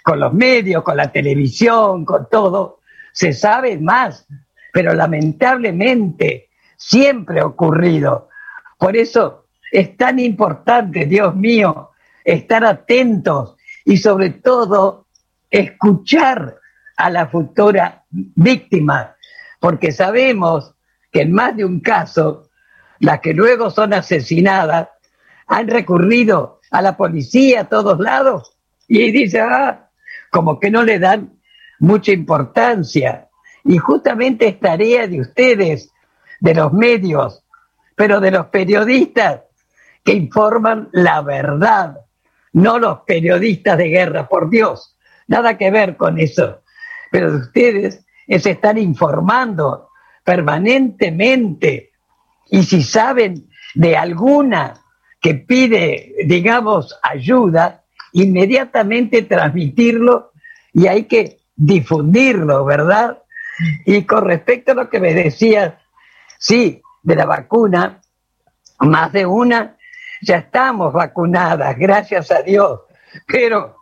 con 0.04 0.20
los 0.20 0.34
medios, 0.34 0.84
con 0.84 0.98
la 0.98 1.12
televisión, 1.12 2.04
con 2.04 2.28
todo, 2.30 2.80
se 3.14 3.32
sabe 3.32 3.78
más, 3.78 4.28
pero 4.74 4.94
lamentablemente 4.94 6.50
siempre 6.76 7.40
ha 7.40 7.46
ocurrido. 7.46 8.30
Por 8.78 8.98
eso 8.98 9.43
es 9.74 9.98
tan 9.98 10.20
importante, 10.20 11.08
Dios 11.08 11.36
mío, 11.36 11.90
estar 12.24 12.64
atentos 12.64 13.56
y 13.84 13.98
sobre 13.98 14.30
todo 14.30 15.08
escuchar 15.50 16.60
a 16.96 17.10
la 17.10 17.28
futura 17.28 18.06
víctima, 18.12 19.16
porque 19.60 19.92
sabemos 19.92 20.76
que 21.12 21.22
en 21.22 21.32
más 21.32 21.58
de 21.58 21.66
un 21.66 21.80
caso, 21.80 22.50
las 23.00 23.20
que 23.22 23.34
luego 23.34 23.72
son 23.72 23.94
asesinadas 23.94 24.90
han 25.48 25.68
recurrido 25.68 26.62
a 26.70 26.84
la 26.84 26.96
policía 26.96 27.62
a 27.62 27.70
todos 27.70 28.00
lados 28.00 28.56
y 28.88 29.12
dice, 29.12 29.42
ah, 29.42 29.90
como 30.30 30.60
que 30.60 30.70
no 30.70 30.84
le 30.84 31.00
dan 31.00 31.34
mucha 31.80 32.12
importancia. 32.12 33.28
Y 33.64 33.80
justamente 33.80 34.48
es 34.50 34.60
tarea 34.60 35.08
de 35.08 35.22
ustedes, 35.22 35.92
de 36.40 36.54
los 36.54 36.72
medios, 36.74 37.44
pero 37.96 38.20
de 38.20 38.30
los 38.30 38.46
periodistas 38.48 39.42
que 40.04 40.14
informan 40.14 40.90
la 40.92 41.22
verdad, 41.22 41.98
no 42.54 42.80
los 42.80 43.00
periodistas 43.02 43.78
de 43.78 43.90
guerra, 43.90 44.28
por 44.28 44.50
Dios, 44.50 44.98
nada 45.28 45.58
que 45.58 45.72
ver 45.72 45.98
con 45.98 46.20
eso. 46.20 46.62
Pero 47.12 47.36
ustedes 47.36 48.06
es 48.28 48.46
estar 48.46 48.78
informando 48.78 49.90
permanentemente 50.24 51.92
y 52.50 52.64
si 52.64 52.84
saben 52.84 53.50
de 53.76 53.98
alguna 53.98 54.76
que 55.20 55.36
pide, 55.36 56.14
digamos, 56.26 57.00
ayuda, 57.02 57.84
inmediatamente 58.12 59.24
transmitirlo 59.24 60.32
y 60.74 60.88
hay 60.88 61.06
que 61.06 61.40
difundirlo, 61.56 62.66
¿verdad? 62.66 63.24
Y 63.86 64.04
con 64.04 64.26
respecto 64.26 64.74
a 64.74 64.76
lo 64.76 64.90
que 64.90 65.00
me 65.00 65.14
decías, 65.14 65.74
sí, 66.38 66.82
de 67.02 67.16
la 67.16 67.26
vacuna, 67.26 68.02
más 68.80 69.12
de 69.14 69.26
una, 69.26 69.78
ya 70.24 70.38
estamos 70.38 70.94
vacunadas, 70.94 71.78
gracias 71.78 72.32
a 72.32 72.42
Dios, 72.42 72.82
pero 73.28 73.78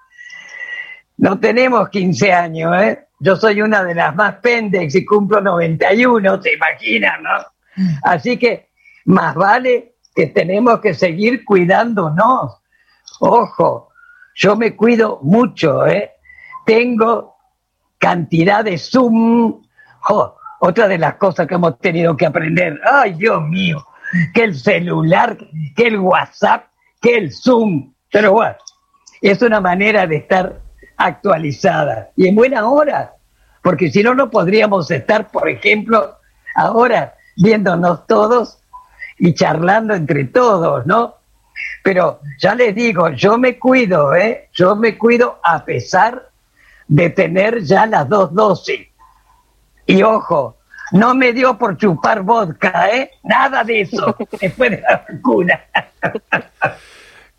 no 1.18 1.40
tenemos 1.40 1.90
15 1.90 2.34
años, 2.34 2.82
¿eh? 2.82 3.08
Yo 3.20 3.36
soy 3.36 3.62
una 3.62 3.84
de 3.84 3.94
las 3.94 4.16
más 4.16 4.36
pendex 4.38 4.96
y 4.96 5.06
cumplo 5.06 5.40
91, 5.42 6.42
se 6.42 6.54
imaginan, 6.54 7.22
¿no? 7.22 7.30
Así 8.04 8.38
que 8.38 8.70
más 9.06 9.36
vale 9.36 9.96
que 10.16 10.28
tenemos 10.28 10.80
que 10.80 10.94
seguir 10.94 11.46
cuidándonos. 11.46 12.62
Ojo, 13.20 13.92
yo 14.34 14.56
me 14.56 14.76
cuido 14.76 15.20
mucho, 15.22 15.86
¿eh? 15.86 16.12
Tengo 16.66 17.36
cantidad 17.98 18.66
de 18.66 18.78
Zoom. 18.78 19.62
otra 20.60 20.88
de 20.88 20.98
las 20.98 21.16
cosas 21.16 21.48
que 21.48 21.56
hemos 21.56 21.80
tenido 21.80 22.18
que 22.18 22.26
aprender. 22.26 22.80
Ay, 22.84 23.14
Dios 23.14 23.42
mío, 23.44 23.86
que 24.34 24.44
el 24.44 24.56
celular, 24.56 25.38
que 25.76 25.88
el 25.88 26.00
WhatsApp, 26.00 26.66
que 27.02 27.18
el 27.18 27.34
Zoom. 27.34 27.94
Pero 28.12 28.34
bueno, 28.34 28.56
es 29.22 29.42
una 29.42 29.62
manera 29.62 30.08
de 30.08 30.18
estar 30.18 30.60
actualizada 30.98 32.12
y 32.16 32.28
en 32.28 32.36
buena 32.36 32.68
hora, 32.70 33.14
porque 33.62 33.90
si 33.90 34.04
no, 34.04 34.14
no 34.14 34.30
podríamos 34.30 34.90
estar, 34.92 35.30
por 35.30 35.50
ejemplo, 35.50 36.18
ahora 36.56 37.16
viéndonos 37.38 38.06
todos 38.08 38.60
y 39.18 39.34
charlando 39.34 39.94
entre 39.94 40.26
todos, 40.26 40.86
¿no? 40.86 41.16
Pero 41.84 42.20
ya 42.40 42.56
les 42.56 42.76
digo, 42.76 43.10
yo 43.10 43.38
me 43.38 43.58
cuido, 43.58 44.14
¿eh? 44.16 44.50
Yo 44.54 44.76
me 44.76 44.98
cuido 44.98 45.40
a 45.44 45.64
pesar 45.64 46.30
de 46.88 47.10
tener 47.10 47.62
ya 47.64 47.86
las 47.86 48.08
dos 48.10 48.34
dosis. 48.34 48.88
Y 49.86 50.04
ojo, 50.04 50.58
no 50.92 51.16
me 51.16 51.34
dio 51.34 51.58
por 51.58 51.78
chupar 51.78 52.22
vodka, 52.24 52.90
¿eh? 52.90 53.12
Nada 53.24 53.64
de 53.64 53.82
eso 53.82 54.16
después 54.42 54.72
de 54.72 54.82
la 54.82 55.06
vacuna. 55.10 55.62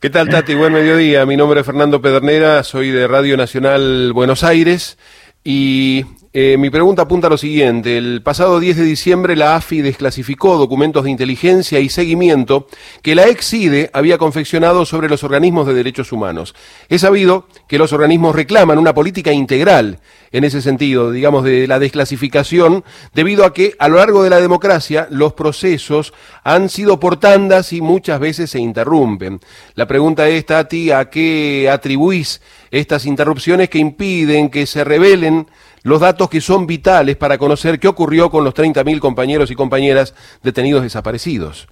¿Qué 0.01 0.11
tal, 0.11 0.29
Tati? 0.29 0.55
Buen 0.55 0.73
mediodía. 0.73 1.25
Mi 1.27 1.37
nombre 1.37 1.61
es 1.61 1.67
Fernando 1.67 2.03
Pedernera, 2.03 2.65
soy 2.65 2.91
de 2.91 3.07
Radio 3.07 3.37
Nacional 3.37 4.13
Buenos 4.13 4.43
Aires 4.43 4.99
y 5.45 6.05
eh, 6.35 6.57
mi 6.59 6.71
pregunta 6.71 7.03
apunta 7.03 7.27
a 7.27 7.31
lo 7.31 7.37
siguiente. 7.37 7.99
El 7.99 8.23
pasado 8.23 8.59
10 8.59 8.79
de 8.79 8.85
diciembre 8.85 9.37
la 9.37 9.55
AFI 9.57 9.83
desclasificó 9.83 10.57
documentos 10.57 11.05
de 11.05 11.11
inteligencia 11.11 11.79
y 11.79 11.91
seguimiento 11.91 12.69
que 13.03 13.15
la 13.15 13.29
ex-CIDE 13.29 13.91
había 13.93 14.17
confeccionado 14.17 14.87
sobre 14.87 15.11
los 15.11 15.25
organismos 15.25 15.67
de 15.67 15.75
derechos 15.75 16.11
humanos. 16.11 16.55
Es 16.89 17.03
sabido 17.03 17.49
que 17.69 17.77
los 17.77 17.93
organismos 17.93 18.35
reclaman 18.35 18.79
una 18.79 18.95
política 18.95 19.31
integral 19.31 19.99
en 20.31 20.45
ese 20.45 20.63
sentido, 20.63 21.11
digamos, 21.11 21.45
de 21.45 21.67
la 21.67 21.79
desclasificación, 21.79 22.83
debido 23.13 23.45
a 23.45 23.53
que 23.53 23.75
a 23.79 23.89
lo 23.89 23.97
largo 23.97 24.23
de 24.23 24.31
la 24.31 24.41
democracia 24.41 25.09
los 25.11 25.35
procesos 25.35 26.15
han 26.45 26.71
sido 26.71 26.99
por 26.99 27.21
tandas 27.21 27.75
y 27.75 27.83
muchas 27.83 28.19
veces 28.19 28.51
se 28.51 28.59
interrumpen. 28.59 29.39
La 29.75 29.87
pregunta 29.87 30.27
es, 30.29 30.47
Tati, 30.47 30.93
¿a 30.93 31.11
qué 31.11 31.69
atribuís 31.71 32.41
estas 32.73 33.05
interrupciones 33.05 33.69
que 33.69 33.79
impiden 33.79 34.49
que 34.49 34.65
se 34.67 34.83
revelen 34.83 35.47
los 35.83 36.01
datos 36.01 36.31
que 36.31 36.41
son 36.41 36.67
vitales 36.67 37.17
para 37.17 37.37
conocer 37.37 37.79
qué 37.79 37.87
ocurrió 37.87 38.31
con 38.31 38.45
los 38.45 38.55
30.000 38.55 38.99
compañeros 38.99 39.51
y 39.51 39.55
compañeras 39.55 40.15
detenidos 40.43 40.83
desaparecidos. 40.83 41.69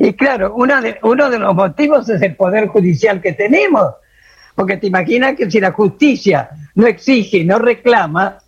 Y 0.00 0.12
claro, 0.14 0.52
uno 0.56 0.80
de, 0.80 1.38
los 1.38 1.54
motivos 1.54 2.08
es 2.08 2.20
el 2.20 2.34
poder 2.34 2.66
judicial 2.66 3.22
que 3.22 3.32
tenemos, 3.32 3.94
porque 4.56 4.76
te 4.76 4.88
imaginas 4.88 5.36
que 5.36 5.48
si 5.48 5.60
la 5.60 5.70
justicia 5.70 6.50
no 6.74 6.88
exige, 6.88 7.44
no 7.44 7.60
reclama, 7.60 8.38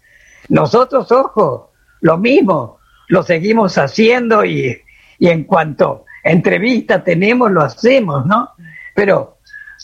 nosotros, 0.49 1.11
ojo, 1.13 1.73
lo 2.01 2.19
mismo, 2.19 2.79
lo 3.09 3.23
seguimos 3.23 3.79
haciendo 3.79 4.45
y, 4.45 4.77
y 5.21 5.29
en 5.29 5.45
cuanto 5.45 6.05
entrevista 6.25 7.05
tenemos, 7.05 7.53
lo 7.53 7.63
hacemos, 7.63 8.27
¿no? 8.27 8.51
Pero 8.95 9.39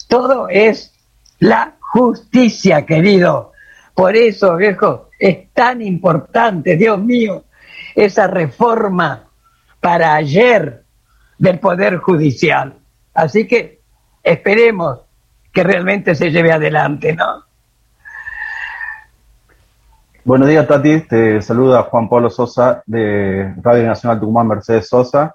todo 0.08 0.48
es 0.48 0.92
la 1.38 1.74
justicia, 1.92 2.86
querido. 2.86 3.52
Por 3.94 4.16
eso, 4.16 4.56
viejo, 4.56 5.10
es 5.18 5.52
tan 5.52 5.82
importante, 5.82 6.76
Dios 6.76 6.98
mío, 6.98 7.44
esa 7.94 8.26
reforma 8.26 9.28
para 9.78 10.14
ayer 10.14 10.84
del 11.38 11.58
Poder 11.58 11.98
Judicial. 11.98 12.74
Así 13.12 13.46
que 13.46 13.80
esperemos 14.22 15.00
que 15.52 15.62
realmente 15.64 16.14
se 16.14 16.30
lleve 16.30 16.50
adelante, 16.50 17.14
¿no? 17.14 17.44
Buenos 20.24 20.48
días, 20.48 20.66
Tati. 20.66 21.00
Te 21.00 21.42
saluda 21.42 21.82
Juan 21.82 22.08
Pablo 22.08 22.30
Sosa 22.30 22.82
de 22.86 23.54
Radio 23.60 23.86
Nacional 23.86 24.18
Tucumán, 24.18 24.48
Mercedes 24.48 24.88
Sosa. 24.88 25.34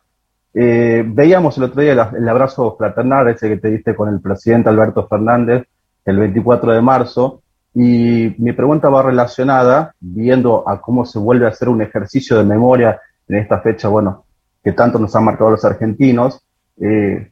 Eh, 0.55 1.03
veíamos 1.05 1.55
el 1.57 1.65
otro 1.65 1.83
día 1.83 1.91
el, 1.91 2.29
abrazo 2.29 2.75
fraternal, 2.75 3.27
ese 3.27 3.47
que 3.47 3.57
te 3.57 3.69
diste 3.69 3.95
con 3.95 4.09
el 4.09 4.19
presidente 4.19 4.69
Alberto 4.69 5.07
Fernández 5.07 5.67
el 6.09 6.17
24 6.19 6.73
de 6.73 6.81
marzo, 6.81 7.41
y 7.73 8.33
mi 8.39 8.53
pregunta 8.53 8.89
va 8.89 9.03
relacionada, 9.03 9.93
viendo 9.99 10.67
a 10.67 10.81
cómo 10.81 11.05
se 11.05 11.19
vuelve 11.19 11.45
a 11.45 11.49
hacer 11.49 11.69
un 11.69 11.81
ejercicio 11.81 12.37
de 12.37 12.43
memoria 12.43 12.99
en 13.27 13.37
esta 13.37 13.59
fecha, 13.59 13.87
bueno, 13.87 14.25
que 14.63 14.71
tanto 14.71 14.97
nos 14.97 15.15
han 15.15 15.25
marcado 15.25 15.51
los 15.51 15.63
argentinos. 15.63 16.41
Eh, 16.81 17.29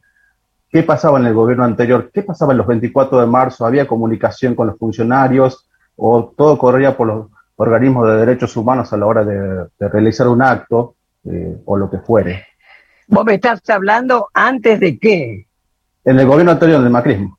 ¿Qué 0.70 0.82
pasaba 0.82 1.18
en 1.18 1.26
el 1.26 1.34
gobierno 1.34 1.64
anterior? 1.64 2.10
¿Qué 2.12 2.22
pasaba 2.22 2.52
en 2.52 2.58
los 2.58 2.66
24 2.66 3.20
de 3.20 3.26
marzo? 3.26 3.66
¿Había 3.66 3.86
comunicación 3.86 4.54
con 4.54 4.68
los 4.68 4.78
funcionarios? 4.78 5.68
¿O 5.96 6.32
todo 6.36 6.58
corría 6.58 6.96
por 6.96 7.06
los 7.06 7.26
organismos 7.56 8.06
de 8.06 8.16
derechos 8.16 8.56
humanos 8.56 8.92
a 8.92 8.96
la 8.96 9.06
hora 9.06 9.24
de, 9.24 9.66
realizar 9.88 10.28
un 10.28 10.42
acto 10.42 10.94
eh, 11.24 11.56
o 11.64 11.76
lo 11.76 11.90
que 11.90 11.98
fuere. 11.98 12.44
¿Vos 13.08 13.24
me 13.24 13.34
estás 13.34 13.68
hablando 13.70 14.28
antes 14.32 14.78
de 14.78 14.98
qué? 14.98 15.46
En 16.04 16.18
el 16.18 16.26
gobierno 16.26 16.52
anterior 16.52 16.82
del 16.82 16.90
macrismo. 16.90 17.38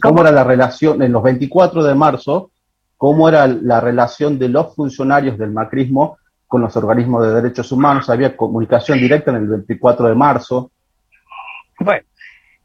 ¿Cómo? 0.00 0.22
era 0.22 0.30
la 0.30 0.44
relación 0.44 1.02
en 1.02 1.12
los 1.12 1.22
24 1.22 1.82
de 1.84 1.94
marzo? 1.94 2.50
¿Cómo 2.96 3.28
era 3.28 3.46
la 3.46 3.80
relación 3.80 4.38
de 4.38 4.48
los 4.48 4.74
funcionarios 4.74 5.36
del 5.38 5.50
macrismo 5.50 6.18
con 6.46 6.62
los 6.62 6.76
organismos 6.76 7.26
de 7.26 7.34
derechos 7.34 7.70
humanos? 7.72 8.08
¿Había 8.08 8.36
comunicación 8.36 8.98
directa 8.98 9.30
en 9.30 9.38
el 9.38 9.46
24 9.48 10.08
de 10.08 10.14
marzo? 10.14 10.70
Bueno, 11.80 12.06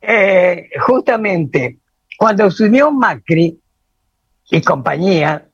eh, 0.02 0.70
justamente 0.80 1.80
cuando 2.18 2.46
asumió 2.46 2.92
Macri 2.92 3.60
y 4.52 4.62
compañía, 4.62 5.48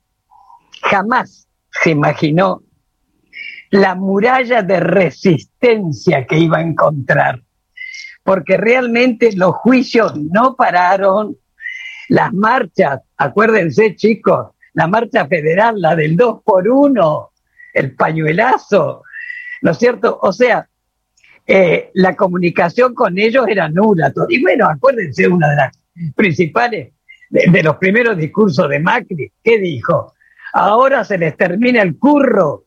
jamás 0.82 1.48
se 1.70 1.92
imaginó 1.92 2.64
la 3.72 3.96
muralla 3.96 4.62
de 4.62 4.80
resistencia 4.80 6.26
que 6.26 6.38
iba 6.38 6.60
a 6.60 6.62
encontrar, 6.62 7.42
porque 8.24 8.58
realmente 8.58 9.32
los 9.36 9.56
juicios 9.56 10.16
no 10.16 10.56
pararon, 10.56 11.38
las 12.10 12.34
marchas, 12.34 13.02
acuérdense 13.18 13.96
chicos, 13.96 14.48
la 14.74 14.88
marcha 14.88 15.28
federal, 15.28 15.80
la 15.80 15.96
del 15.96 16.16
2 16.16 16.42
por 16.44 16.68
1 16.68 17.32
el 17.74 17.96
pañuelazo, 17.96 19.04
¿no 19.62 19.72
es 19.72 19.78
cierto? 19.78 20.18
O 20.22 20.32
sea, 20.32 20.68
eh, 21.46 21.92
la 21.94 22.16
comunicación 22.16 22.94
con 22.94 23.18
ellos 23.18 23.46
era 23.48 23.68
nula. 23.68 24.14
Y 24.30 24.42
bueno, 24.42 24.68
acuérdense 24.68 25.28
una 25.28 25.50
de 25.50 25.56
las 25.58 25.78
principales, 26.16 26.94
de 27.30 27.64
los 27.64 27.76
primeros 27.78 28.18
discursos 28.18 28.70
de 28.70 28.80
Macri, 28.80 29.32
¿qué 29.44 29.60
dijo? 29.60 30.16
ahora 30.56 31.04
se 31.04 31.18
les 31.18 31.36
termina 31.36 31.82
el 31.82 31.98
curro 31.98 32.66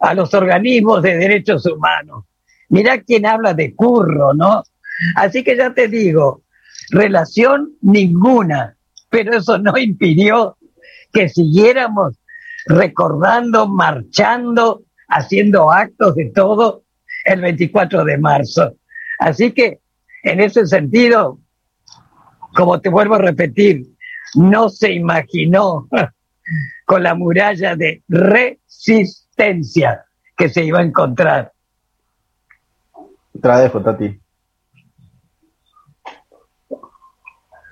a 0.00 0.14
los 0.14 0.34
organismos 0.34 1.00
de 1.02 1.16
derechos 1.16 1.64
humanos. 1.64 2.24
Mirá 2.68 3.00
quién 3.00 3.24
habla 3.24 3.54
de 3.54 3.74
curro, 3.74 4.34
¿no? 4.34 4.64
Así 5.14 5.44
que 5.44 5.56
ya 5.56 5.72
te 5.72 5.86
digo, 5.86 6.42
relación 6.90 7.72
ninguna, 7.80 8.76
pero 9.08 9.36
eso 9.36 9.58
no 9.58 9.76
impidió 9.78 10.56
que 11.12 11.28
siguiéramos 11.28 12.18
recordando, 12.66 13.66
marchando, 13.68 14.82
haciendo 15.08 15.70
actos 15.70 16.14
de 16.14 16.30
todo 16.34 16.84
el 17.24 17.40
24 17.40 18.04
de 18.04 18.18
marzo. 18.18 18.74
Así 19.18 19.52
que, 19.52 19.80
en 20.22 20.40
ese 20.40 20.66
sentido, 20.66 21.38
como 22.54 22.80
te 22.80 22.88
vuelvo 22.88 23.16
a 23.16 23.18
repetir, 23.18 23.86
no 24.34 24.68
se 24.68 24.92
imaginó 24.92 25.88
con 26.86 27.02
la 27.02 27.14
muralla 27.14 27.76
de 27.76 28.02
resistencia 28.08 30.04
que 30.36 30.48
se 30.48 30.64
iba 30.64 30.80
a 30.80 30.84
encontrar. 30.84 31.52
Dejo, 33.32 33.82
Tati. 33.82 34.20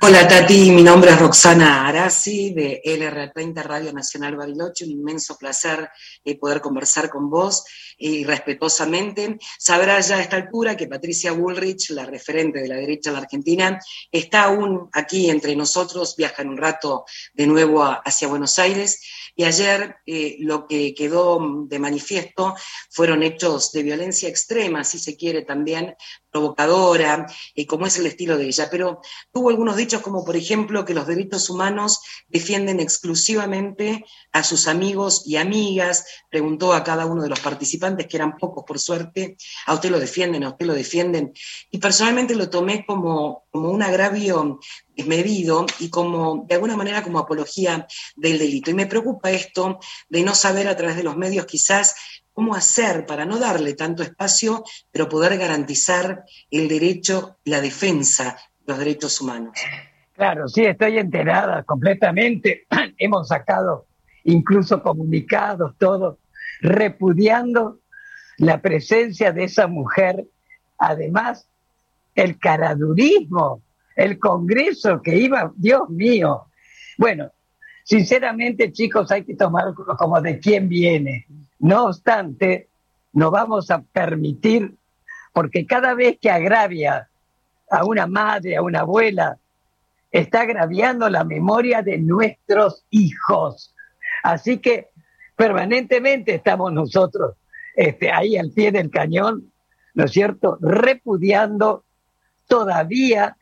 Hola 0.01 0.29
Tati, 0.29 0.71
mi 0.71 0.85
nombre 0.85 1.11
es 1.11 1.19
Roxana 1.19 1.89
Arasi 1.89 2.55
de 2.55 2.81
LR30 2.85 3.65
Radio 3.65 3.93
Nacional 3.93 4.37
Bariloche, 4.37 4.85
un 4.85 4.93
inmenso 4.93 5.37
placer 5.37 5.91
eh, 6.25 6.39
poder 6.39 6.61
conversar 6.61 7.11
con 7.11 7.29
vos 7.29 7.65
y 7.99 8.25
respetuosamente. 8.25 9.39
Sabrá 9.59 10.01
ya 10.01 10.17
a 10.17 10.23
esta 10.23 10.37
altura 10.37 10.77
que 10.77 10.87
Patricia 10.87 11.33
Bullrich, 11.33 11.91
la 11.91 12.07
referente 12.07 12.61
de 12.61 12.69
la 12.69 12.77
derecha 12.77 13.11
en 13.11 13.15
la 13.15 13.21
Argentina, 13.21 13.81
está 14.11 14.45
aún 14.45 14.89
aquí 14.93 15.29
entre 15.29 15.57
nosotros, 15.57 16.15
viaja 16.17 16.43
en 16.43 16.51
un 16.51 16.57
rato 16.57 17.05
de 17.35 17.47
nuevo 17.47 17.83
hacia 17.83 18.29
Buenos 18.29 18.59
Aires 18.59 19.01
y 19.35 19.45
ayer 19.45 19.97
eh, 20.05 20.37
lo 20.41 20.67
que 20.67 20.95
quedó 20.95 21.39
de 21.69 21.79
manifiesto 21.79 22.57
fueron 22.91 23.23
hechos 23.23 23.71
de 23.73 23.83
violencia 23.83 24.29
extrema, 24.29 24.83
si 24.83 24.99
se 24.99 25.17
quiere 25.17 25.43
también, 25.43 25.95
provocadora, 26.31 27.27
y 27.55 27.67
como 27.67 27.87
es 27.87 27.97
el 27.99 28.07
estilo 28.07 28.37
de 28.37 28.47
ella, 28.47 28.69
pero 28.71 29.01
tuvo 29.33 29.51
algunos 29.51 29.77
dichos 29.77 30.03
como, 30.03 30.25
por 30.25 30.37
ejemplo, 30.37 30.85
que 30.85 30.93
los 30.93 31.07
derechos 31.07 31.49
humanos 31.51 32.01
defienden 32.29 32.81
exclusivamente 32.81 34.05
a 34.33 34.43
sus 34.43 34.69
amigos 34.69 35.23
y 35.25 35.37
amigas, 35.37 36.05
preguntó 36.31 36.73
a 36.75 36.85
cada 36.85 37.07
uno 37.07 37.23
de 37.23 37.29
los 37.29 37.41
participantes, 37.41 37.88
que 37.97 38.17
eran 38.17 38.37
pocos 38.37 38.65
por 38.65 38.79
suerte, 38.79 39.37
a 39.67 39.75
usted 39.75 39.91
lo 39.91 39.99
defienden, 39.99 40.45
a 40.45 40.51
usted 40.51 40.67
lo 40.67 40.75
defienden, 40.75 41.33
y 41.71 41.79
personalmente 41.79 42.35
lo 42.35 42.51
tomé 42.51 42.85
como, 42.85 43.45
como 43.51 43.71
un 43.71 43.83
agravio 43.83 44.61
desmedido 44.95 45.67
y 45.79 45.91
como, 45.91 46.45
de 46.49 46.55
alguna 46.55 46.77
manera, 46.77 47.03
como 47.03 47.19
apología 47.19 47.87
del 48.17 48.39
delito. 48.39 48.71
Y 48.71 48.75
me 48.75 48.87
preocupa 48.87 49.31
esto 49.31 49.79
de 50.09 50.23
no 50.23 50.35
saber 50.35 50.69
a 50.69 50.77
través 50.77 50.97
de 50.97 51.05
los 51.05 51.17
medios 51.17 51.47
quizás 51.47 51.95
cómo 52.33 52.55
hacer 52.55 53.07
para 53.07 53.25
no 53.25 53.39
darle 53.39 53.75
tanto 53.75 54.03
espacio, 54.03 54.63
pero 54.93 55.09
poder 55.09 55.39
garantizar 55.39 56.25
el 56.51 56.69
derecho, 56.69 57.39
la 57.45 57.61
defensa 57.61 58.39
de 58.61 58.73
los 58.73 58.79
derechos 58.79 59.21
humanos. 59.21 59.59
Claro, 60.15 60.49
sí, 60.49 60.65
estoy 60.65 60.99
enterada 60.99 61.63
completamente. 61.63 62.67
Hemos 62.99 63.29
sacado 63.29 63.87
incluso 64.25 64.83
comunicados, 64.83 65.75
todos, 65.79 66.19
repudiando 66.61 67.81
la 68.39 68.61
presencia 68.61 69.33
de 69.33 69.45
esa 69.45 69.67
mujer. 69.67 70.25
Además, 70.79 71.49
el 72.15 72.39
caradurismo, 72.39 73.63
el 73.97 74.19
Congreso 74.19 75.03
que 75.03 75.17
iba, 75.17 75.53
Dios 75.57 75.89
mío. 75.91 76.47
Bueno, 76.97 77.31
sinceramente, 77.85 78.73
chicos, 78.73 79.11
hay 79.11 79.25
que 79.25 79.35
tomarlo 79.35 79.75
como 79.75 80.21
de 80.21 80.39
quién 80.39 80.69
viene. 80.69 81.27
No 81.59 81.87
obstante, 81.87 82.69
no 83.13 83.31
vamos 83.31 83.71
a 83.71 83.83
permitir, 83.83 84.77
porque 85.33 85.67
cada 85.67 85.95
vez 85.95 86.19
que 86.21 86.31
agravia 86.31 87.09
a 87.71 87.85
una 87.85 88.07
madre, 88.07 88.57
a 88.57 88.63
una 88.63 88.81
abuela, 88.81 89.39
está 90.11 90.43
agraviando 90.43 91.09
la 91.09 91.25
memoria 91.25 91.83
de 91.83 91.99
nuestros 91.99 92.85
hijos. 92.91 93.75
Así 94.23 94.59
que 94.59 94.89
permanentemente 95.39 96.35
estamos 96.35 96.73
nosotros 96.73 97.37
este, 97.77 98.11
ahí 98.11 98.37
al 98.37 98.51
pie 98.51 98.73
del 98.73 98.91
cañón, 98.91 99.53
¿no 99.95 100.05
es 100.05 100.11
cierto?, 100.11 100.59
repudiando 100.61 101.85
todavía 102.49 103.37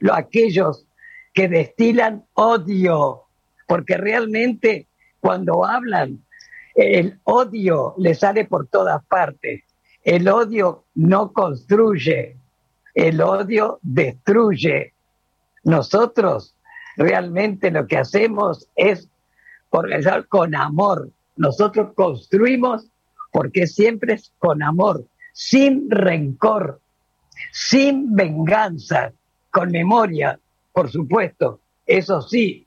lo, 0.00 0.14
aquellos 0.14 0.84
que 1.32 1.48
destilan 1.48 2.24
odio, 2.34 3.22
porque 3.68 3.96
realmente 3.96 4.88
cuando 5.20 5.64
hablan 5.64 6.24
el 6.74 7.20
odio 7.22 7.94
le 7.98 8.14
sale 8.14 8.44
por 8.46 8.66
todas 8.66 9.04
partes. 9.06 9.62
El 10.02 10.28
odio 10.28 10.86
no 10.96 11.32
construye, 11.32 12.36
el 12.94 13.20
odio 13.20 13.78
destruye. 13.82 14.92
Nosotros 15.62 16.56
realmente 16.96 17.70
lo 17.70 17.86
que 17.86 17.98
hacemos 17.98 18.68
es 18.74 19.08
organizar 19.80 20.26
con 20.28 20.54
amor. 20.54 21.10
Nosotros 21.36 21.92
construimos 21.94 22.86
porque 23.32 23.66
siempre 23.66 24.14
es 24.14 24.32
con 24.38 24.62
amor, 24.62 25.04
sin 25.32 25.90
rencor, 25.90 26.80
sin 27.50 28.14
venganza, 28.14 29.12
con 29.50 29.70
memoria, 29.70 30.38
por 30.72 30.90
supuesto, 30.90 31.60
eso 31.86 32.22
sí. 32.22 32.66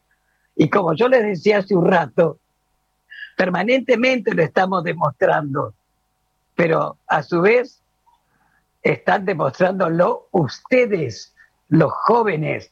Y 0.56 0.70
como 0.70 0.96
yo 0.96 1.08
les 1.08 1.24
decía 1.24 1.60
hace 1.60 1.76
un 1.76 1.86
rato, 1.86 2.40
Permanentemente 3.36 4.34
lo 4.34 4.44
estamos 4.44 4.84
demostrando, 4.84 5.74
pero 6.56 6.98
a 7.08 7.22
su 7.22 7.42
vez 7.42 7.82
están 8.82 9.26
demostrándolo 9.26 10.30
ustedes, 10.32 11.36
los 11.68 11.92
jóvenes, 11.92 12.72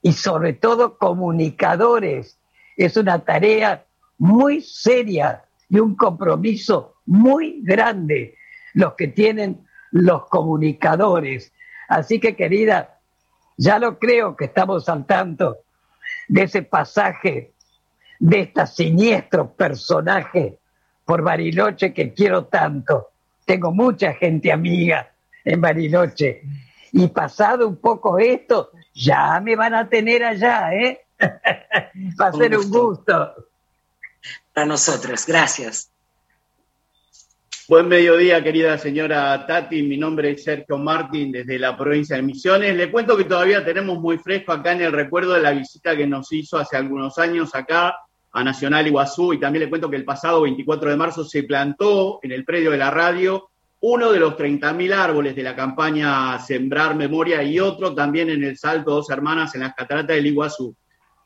y 0.00 0.14
sobre 0.14 0.54
todo 0.54 0.98
comunicadores. 0.98 2.38
Es 2.76 2.96
una 2.96 3.18
tarea 3.18 3.84
muy 4.18 4.60
seria 4.60 5.44
y 5.68 5.78
un 5.78 5.96
compromiso 5.96 6.96
muy 7.06 7.60
grande 7.62 8.36
los 8.74 8.94
que 8.94 9.08
tienen 9.08 9.66
los 9.90 10.26
comunicadores. 10.28 11.52
Así 11.88 12.20
que 12.20 12.36
querida, 12.36 12.98
Ya 13.56 13.78
lo 13.78 13.98
creo 13.98 14.34
que 14.34 14.46
estamos 14.46 14.88
al 14.88 15.04
tanto 15.04 15.58
de 16.26 16.42
ese 16.44 16.62
pasaje 16.62 17.52
de 18.18 18.40
este 18.40 18.66
siniestro 18.66 19.52
personaje 19.52 20.58
por 21.04 21.22
Bariloche 21.22 21.92
que 21.92 22.14
quiero 22.14 22.46
tanto. 22.46 23.10
Tengo 23.44 23.72
mucha 23.72 24.14
gente 24.14 24.50
amiga 24.50 25.12
en 25.44 25.60
Bariloche. 25.60 26.42
Y 26.92 27.08
pasado 27.08 27.68
un 27.68 27.76
poco 27.76 28.18
esto, 28.18 28.70
ya 28.94 29.40
me 29.40 29.56
van 29.56 29.74
a 29.74 29.88
tener 29.88 30.24
allá, 30.24 30.72
¿eh? 30.74 31.00
Va 32.20 32.26
a 32.26 32.32
ser 32.32 32.56
un 32.56 32.70
gusto. 32.70 33.34
Para 34.52 34.66
nosotros, 34.66 35.24
gracias. 35.26 35.90
Buen 37.68 37.88
mediodía, 37.88 38.42
querida 38.42 38.76
señora 38.76 39.46
Tati. 39.46 39.82
Mi 39.82 39.96
nombre 39.96 40.32
es 40.32 40.44
Sergio 40.44 40.78
Martín, 40.78 41.32
desde 41.32 41.58
la 41.58 41.76
provincia 41.76 42.16
de 42.16 42.22
Misiones. 42.22 42.76
Le 42.76 42.90
cuento 42.90 43.16
que 43.16 43.24
todavía 43.24 43.64
tenemos 43.64 43.98
muy 43.98 44.18
fresco 44.18 44.52
acá 44.52 44.72
en 44.72 44.82
el 44.82 44.92
recuerdo 44.92 45.34
de 45.34 45.42
la 45.42 45.52
visita 45.52 45.96
que 45.96 46.06
nos 46.06 46.30
hizo 46.32 46.58
hace 46.58 46.76
algunos 46.76 47.18
años 47.18 47.54
acá 47.54 47.94
a 48.32 48.44
Nacional 48.44 48.86
Iguazú. 48.86 49.32
Y 49.32 49.40
también 49.40 49.64
le 49.64 49.70
cuento 49.70 49.88
que 49.88 49.96
el 49.96 50.04
pasado 50.04 50.42
24 50.42 50.90
de 50.90 50.96
marzo 50.96 51.24
se 51.24 51.44
plantó 51.44 52.18
en 52.22 52.32
el 52.32 52.44
predio 52.44 52.72
de 52.72 52.78
la 52.78 52.90
radio 52.90 53.48
uno 53.80 54.12
de 54.12 54.20
los 54.20 54.36
30.000 54.36 54.92
árboles 54.92 55.34
de 55.34 55.42
la 55.42 55.56
campaña 55.56 56.38
Sembrar 56.38 56.94
Memoria 56.94 57.42
y 57.42 57.58
otro 57.58 57.94
también 57.94 58.30
en 58.30 58.44
el 58.44 58.56
Salto 58.56 58.92
Dos 58.92 59.10
Hermanas 59.10 59.54
en 59.54 59.62
las 59.62 59.74
cataratas 59.74 60.16
del 60.16 60.26
Iguazú. 60.26 60.74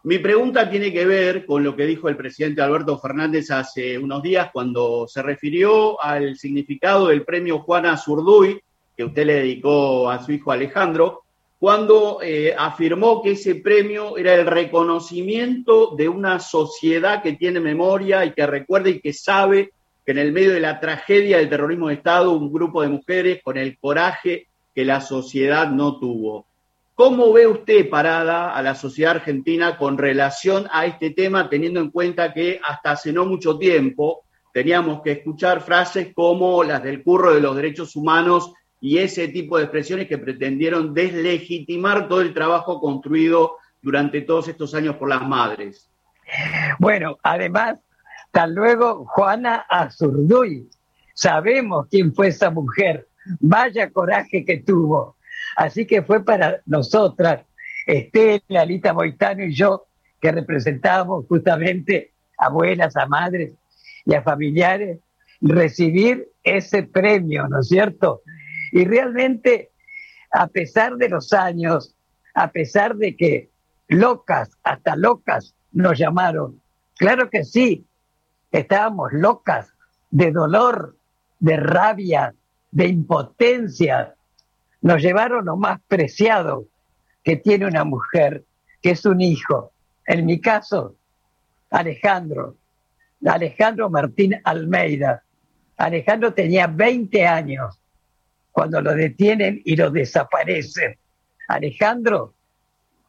Mi 0.07 0.21
pregunta 0.21 0.71
tiene 0.71 0.93
que 0.93 1.05
ver 1.05 1.45
con 1.45 1.65
lo 1.65 1.75
que 1.75 1.85
dijo 1.85 2.09
el 2.09 2.17
presidente 2.17 2.63
Alberto 2.63 2.97
Fernández 2.97 3.51
hace 3.51 3.99
unos 3.99 4.23
días 4.23 4.51
cuando 4.53 5.09
se 5.09 5.21
refirió 5.21 6.01
al 6.01 6.37
significado 6.37 7.09
del 7.09 7.25
premio 7.25 7.59
Juana 7.59 7.97
Zurduy, 7.97 8.61
que 8.97 9.03
usted 9.03 9.27
le 9.27 9.35
dedicó 9.35 10.09
a 10.09 10.23
su 10.23 10.31
hijo 10.31 10.53
Alejandro, 10.53 11.23
cuando 11.59 12.21
eh, 12.23 12.55
afirmó 12.57 13.21
que 13.21 13.33
ese 13.33 13.57
premio 13.57 14.17
era 14.17 14.33
el 14.37 14.47
reconocimiento 14.47 15.97
de 15.97 16.09
una 16.09 16.39
sociedad 16.39 17.21
que 17.21 17.33
tiene 17.33 17.59
memoria 17.59 18.25
y 18.25 18.31
que 18.31 18.47
recuerda 18.47 18.91
y 18.91 19.01
que 19.01 19.13
sabe 19.13 19.73
que 20.05 20.13
en 20.13 20.19
el 20.19 20.31
medio 20.31 20.53
de 20.53 20.61
la 20.61 20.79
tragedia 20.79 21.39
del 21.39 21.49
terrorismo 21.49 21.89
de 21.89 21.95
Estado, 21.95 22.31
un 22.31 22.53
grupo 22.53 22.81
de 22.81 22.91
mujeres 22.91 23.41
con 23.43 23.57
el 23.57 23.77
coraje 23.77 24.47
que 24.73 24.85
la 24.85 25.01
sociedad 25.01 25.69
no 25.69 25.99
tuvo. 25.99 26.47
¿Cómo 26.97 27.31
ve 27.31 27.47
usted 27.47 27.91
parada 27.91 28.57
a 28.57 28.63
la 28.63 28.75
sociedad 28.75 29.17
argentina 29.17 29.77
con 29.77 29.99
relación 29.99 30.67
a 30.73 30.87
este 30.87 31.11
tema, 31.11 31.51
teniendo 31.51 31.79
en 31.79 31.91
cuenta 31.91 32.33
que 32.33 32.59
hasta 32.67 32.93
hace 32.93 33.13
no 33.13 33.27
mucho 33.27 33.59
tiempo 33.59 34.25
teníamos 34.55 35.03
que 35.03 35.13
escuchar 35.13 35.61
frases 35.61 36.15
como 36.15 36.65
las 36.65 36.83
del 36.83 37.03
curro 37.03 37.35
de 37.35 37.43
los 37.43 37.55
derechos 37.55 37.95
humanos 37.97 38.55
y 38.81 38.97
ese 38.97 39.29
tipo 39.29 39.59
de 39.59 39.65
expresiones 39.65 40.09
que 40.09 40.17
pretendieron 40.17 40.95
deslegitimar 40.95 42.09
todo 42.09 42.23
el 42.23 42.33
trabajo 42.33 42.81
construido 42.81 43.57
durante 43.83 44.23
todos 44.23 44.49
estos 44.49 44.75
años 44.75 44.97
por 44.97 45.11
las 45.11 45.21
madres? 45.21 45.91
Bueno, 46.79 47.19
además 47.23 47.79
hasta 48.25 48.47
luego, 48.47 49.05
Juana 49.05 49.67
Azurduy. 49.69 50.69
Sabemos 51.13 51.89
quién 51.91 52.15
fue 52.15 52.29
esa 52.29 52.51
mujer. 52.51 53.07
Vaya 53.41 53.91
coraje 53.91 54.47
que 54.47 54.59
tuvo. 54.59 55.16
Así 55.57 55.87
que 55.87 56.03
fue 56.03 56.25
para 56.25 56.61
nosotras, 56.67 57.43
Estela, 57.87 58.61
Alita 58.61 58.93
Moitano 58.93 59.45
y 59.45 59.55
yo, 59.55 59.87
que 60.21 60.33
representábamos 60.33 61.27
justamente 61.27 62.13
a 62.39 62.47
abuelas, 62.47 62.97
a 62.97 63.07
madres 63.07 63.53
y 64.05 64.15
a 64.15 64.23
familiares, 64.23 64.99
recibir 65.41 66.29
ese 66.45 66.83
premio, 66.83 67.49
¿no 67.49 67.61
es 67.61 67.69
cierto? 67.69 68.23
Y 68.73 68.85
realmente, 68.85 69.71
a 70.31 70.47
pesar 70.47 70.97
de 70.97 71.09
los 71.09 71.33
años, 71.33 71.95
a 72.35 72.51
pesar 72.51 72.97
de 72.97 73.17
que 73.17 73.51
locas, 73.89 74.51
hasta 74.63 74.97
locas 74.97 75.55
nos 75.73 75.99
llamaron, 75.99 76.61
claro 76.97 77.31
que 77.31 77.45
sí, 77.45 77.87
Estábamos 78.57 79.13
locas 79.13 79.75
de 80.11 80.33
dolor, 80.33 80.97
de 81.41 81.59
rabia, 81.59 82.35
de 82.71 82.87
impotencia. 82.87 84.15
Nos 84.83 85.03
llevaron 85.03 85.45
lo 85.47 85.57
más 85.57 85.81
preciado 85.89 86.67
que 87.23 87.37
tiene 87.37 87.67
una 87.67 87.85
mujer, 87.85 88.45
que 88.81 88.91
es 88.91 89.05
un 89.05 89.21
hijo. 89.21 89.73
En 90.07 90.27
mi 90.27 90.41
caso, 90.41 90.95
Alejandro, 91.71 92.57
Alejandro 93.25 93.91
Martín 93.91 94.41
Almeida. 94.45 95.23
Alejandro 95.77 96.33
tenía 96.33 96.67
20 96.67 97.27
años 97.27 97.79
cuando 98.53 98.81
lo 98.81 98.95
detienen 98.95 99.61
y 99.65 99.77
lo 99.77 99.91
desaparecen. 99.91 100.97
Alejandro 101.49 102.35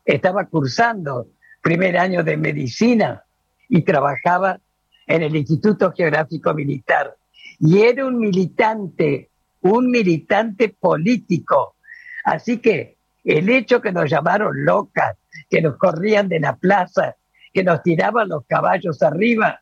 estaba 0.04 0.46
cursando 0.46 1.28
primer 1.62 1.98
año 1.98 2.24
de 2.24 2.38
medicina 2.38 3.24
y 3.70 3.82
trabajaba 3.82 4.60
en 5.06 5.24
el 5.24 5.36
Instituto 5.36 5.92
Geográfico 5.92 6.54
Militar. 6.54 7.16
Y 7.60 7.82
era 7.82 8.06
un 8.06 8.20
militante, 8.20 9.30
un 9.62 9.90
militante 9.90 10.70
político. 10.70 11.76
Así 12.24 12.60
que 12.60 12.98
el 13.24 13.50
hecho 13.50 13.82
que 13.82 13.92
nos 13.92 14.10
llamaron 14.10 14.66
locas, 14.66 15.18
que 15.50 15.62
nos 15.62 15.78
corrían 15.78 16.30
de 16.30 16.40
la 16.40 16.56
plaza, 16.56 17.16
que 17.54 17.64
nos 17.64 17.82
tiraban 17.84 18.30
los 18.30 18.46
caballos 18.46 19.02
arriba, 19.02 19.62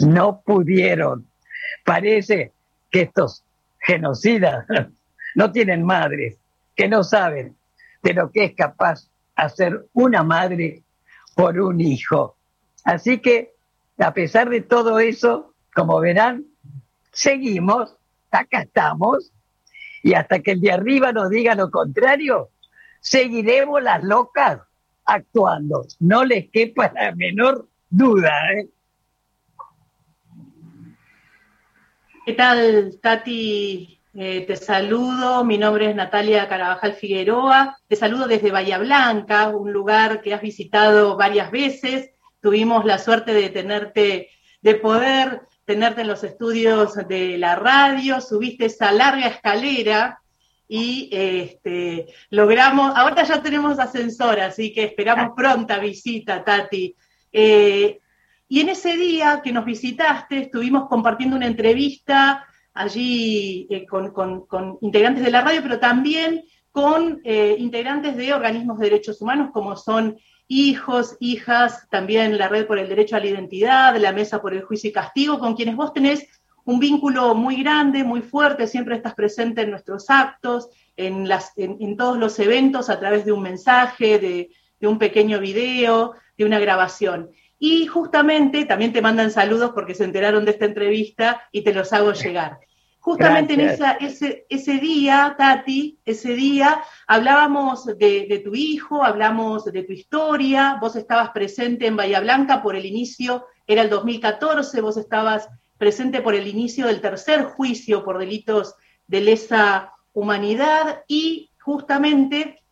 no 0.00 0.42
pudieron. 0.44 1.26
Parece 1.84 2.52
que 2.90 3.02
estos 3.02 3.44
genocidas 3.80 4.66
no 5.34 5.52
tienen 5.52 5.84
madres, 5.84 6.38
que 6.74 6.88
no 6.88 7.04
saben 7.04 7.56
de 8.02 8.14
lo 8.14 8.30
que 8.30 8.44
es 8.44 8.54
capaz 8.54 9.08
hacer 9.34 9.86
una 9.92 10.22
madre 10.22 10.82
por 11.34 11.58
un 11.58 11.80
hijo. 11.80 12.36
Así 12.84 13.18
que 13.18 13.54
a 13.98 14.12
pesar 14.12 14.48
de 14.50 14.60
todo 14.60 14.98
eso, 14.98 15.54
como 15.74 16.00
verán, 16.00 16.44
seguimos, 17.12 17.96
acá 18.40 18.62
estamos, 18.62 19.32
y 20.02 20.14
hasta 20.14 20.40
que 20.40 20.52
el 20.52 20.60
de 20.60 20.72
arriba 20.72 21.12
nos 21.12 21.30
diga 21.30 21.54
lo 21.54 21.70
contrario, 21.70 22.50
seguiremos 23.00 23.82
las 23.82 24.02
locas 24.02 24.60
actuando. 25.04 25.86
No 26.00 26.24
les 26.24 26.50
quepa 26.50 26.92
la 26.94 27.14
menor 27.14 27.68
duda. 27.88 28.32
¿eh? 28.52 28.68
¿Qué 32.26 32.32
tal, 32.32 32.98
Tati? 33.02 34.00
Eh, 34.16 34.44
te 34.46 34.54
saludo, 34.56 35.44
mi 35.44 35.58
nombre 35.58 35.90
es 35.90 35.96
Natalia 35.96 36.48
Carabajal 36.48 36.92
Figueroa, 36.92 37.76
te 37.88 37.96
saludo 37.96 38.28
desde 38.28 38.52
Bahía 38.52 38.78
Blanca, 38.78 39.48
un 39.48 39.72
lugar 39.72 40.20
que 40.20 40.32
has 40.32 40.40
visitado 40.40 41.16
varias 41.16 41.50
veces 41.50 42.14
tuvimos 42.44 42.84
la 42.84 42.98
suerte 42.98 43.32
de 43.32 43.48
tenerte, 43.48 44.28
de 44.60 44.74
poder 44.74 45.40
tenerte 45.64 46.02
en 46.02 46.08
los 46.08 46.24
estudios 46.24 46.94
de 47.08 47.38
la 47.38 47.56
radio, 47.56 48.20
subiste 48.20 48.66
esa 48.66 48.92
larga 48.92 49.28
escalera 49.28 50.20
y 50.68 51.08
este, 51.12 52.06
logramos, 52.30 52.92
ahora 52.96 53.22
ya 53.24 53.42
tenemos 53.42 53.78
ascensor, 53.78 54.40
así 54.40 54.72
que 54.72 54.84
esperamos 54.84 55.32
pronta 55.36 55.78
visita, 55.78 56.42
Tati. 56.42 56.94
Eh, 57.32 58.00
y 58.48 58.60
en 58.60 58.68
ese 58.68 58.96
día 58.96 59.40
que 59.42 59.52
nos 59.52 59.64
visitaste, 59.64 60.38
estuvimos 60.38 60.88
compartiendo 60.88 61.36
una 61.36 61.46
entrevista 61.46 62.46
allí 62.72 63.66
eh, 63.70 63.86
con, 63.86 64.46
integrantes 64.80 65.24
de 65.24 65.30
la 65.30 65.40
radio, 65.40 65.62
pero 65.62 65.78
también 65.78 66.44
con 66.70 67.20
eh, 67.24 67.56
integrantes 67.58 68.16
de 68.16 68.34
organismos 68.34 68.78
de 68.78 68.90
derechos 68.90 69.20
humanos 69.20 69.50
como 69.52 69.76
son 69.76 70.16
hijos, 70.48 71.16
hijas, 71.20 71.88
también 71.90 72.38
la 72.38 72.48
Red 72.48 72.66
por 72.66 72.78
el 72.78 72.88
Derecho 72.88 73.16
a 73.16 73.20
la 73.20 73.26
Identidad, 73.26 73.96
la 73.96 74.12
Mesa 74.12 74.40
por 74.40 74.54
el 74.54 74.62
Juicio 74.62 74.90
y 74.90 74.92
Castigo, 74.92 75.38
con 75.38 75.54
quienes 75.54 75.76
vos 75.76 75.92
tenés 75.92 76.26
un 76.64 76.80
vínculo 76.80 77.34
muy 77.34 77.62
grande, 77.62 78.04
muy 78.04 78.22
fuerte, 78.22 78.66
siempre 78.66 78.96
estás 78.96 79.14
presente 79.14 79.62
en 79.62 79.70
nuestros 79.70 80.08
actos, 80.08 80.68
en, 80.96 81.28
las, 81.28 81.52
en, 81.56 81.96
todos 81.96 82.18
los 82.18 82.38
eventos 82.38 82.88
a 82.88 82.98
través 82.98 83.24
de 83.24 83.32
un 83.32 83.42
mensaje, 83.42 84.18
de, 84.18 84.50
un 84.86 84.98
pequeño 84.98 85.40
video, 85.40 86.14
de 86.36 86.44
una 86.44 86.58
grabación. 86.58 87.30
Y 87.58 87.86
justamente 87.86 88.66
también 88.66 88.92
te 88.92 89.00
mandan 89.00 89.30
saludos 89.30 89.72
porque 89.74 89.94
se 89.94 90.04
enteraron 90.04 90.44
de 90.44 90.50
esta 90.50 90.66
entrevista 90.66 91.48
y 91.52 91.62
te 91.62 91.72
los 91.72 91.92
hago 91.94 92.12
llegar. 92.12 92.58
Justamente 93.04 93.52
en 93.52 93.60
ese, 93.60 94.46
ese 94.48 94.78
día, 94.78 95.34
Tati, 95.36 95.98
ese 96.06 96.34
día 96.34 96.82
hablábamos 97.06 97.84
de, 97.84 98.40
tu 98.42 98.54
hijo, 98.54 99.04
hablamos 99.04 99.66
de 99.66 99.82
tu 99.82 99.92
historia, 99.92 100.78
vos 100.80 100.96
estabas 100.96 101.28
presente 101.28 101.86
en 101.86 101.96
Bahía 101.96 102.20
Blanca 102.20 102.62
por 102.62 102.76
el 102.76 102.86
inicio, 102.86 103.44
era 103.66 103.82
el 103.82 103.90
2014, 103.90 104.80
vos 104.80 104.96
estabas 104.96 105.50
presente 105.76 106.22
por 106.22 106.34
el 106.34 106.46
inicio 106.46 106.86
del 106.86 107.02
tercer 107.02 107.44
juicio 107.44 108.06
por 108.06 108.16
delitos 108.16 108.74
de 109.06 109.20
lesa 109.20 109.92
humanidad 110.14 111.04
y 111.06 111.50
justamente 111.60 112.62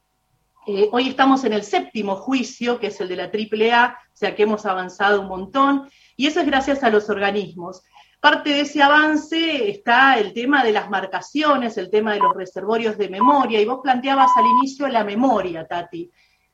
eh, 0.66 0.88
hoy 0.92 1.08
estamos 1.08 1.44
en 1.44 1.52
el 1.52 1.62
séptimo 1.62 2.16
juicio, 2.16 2.80
que 2.80 2.86
es 2.86 2.98
el 3.02 3.08
de 3.08 3.16
la 3.16 3.24
AAA, 3.24 3.98
o 4.00 4.16
sea 4.16 4.34
que 4.34 4.44
hemos 4.44 4.64
avanzado 4.64 5.20
un 5.20 5.28
montón, 5.28 5.90
y 6.16 6.26
eso 6.26 6.40
es 6.40 6.46
gracias 6.46 6.82
a 6.84 6.88
los 6.88 7.10
organismos. 7.10 7.82
Parte 8.22 8.50
de 8.50 8.60
ese 8.60 8.80
avance 8.80 9.68
está 9.68 10.16
el 10.16 10.32
tema 10.32 10.62
de 10.62 10.70
las 10.70 10.88
marcaciones, 10.88 11.76
el 11.76 11.90
tema 11.90 12.12
de 12.12 12.20
los 12.20 12.36
reservorios 12.36 12.96
de 12.96 13.08
memoria, 13.08 13.60
y 13.60 13.64
vos 13.64 13.80
planteabas 13.82 14.30
al 14.36 14.46
inicio 14.46 14.86
la 14.86 15.02
memoria, 15.02 15.66
Tati. 15.66 16.08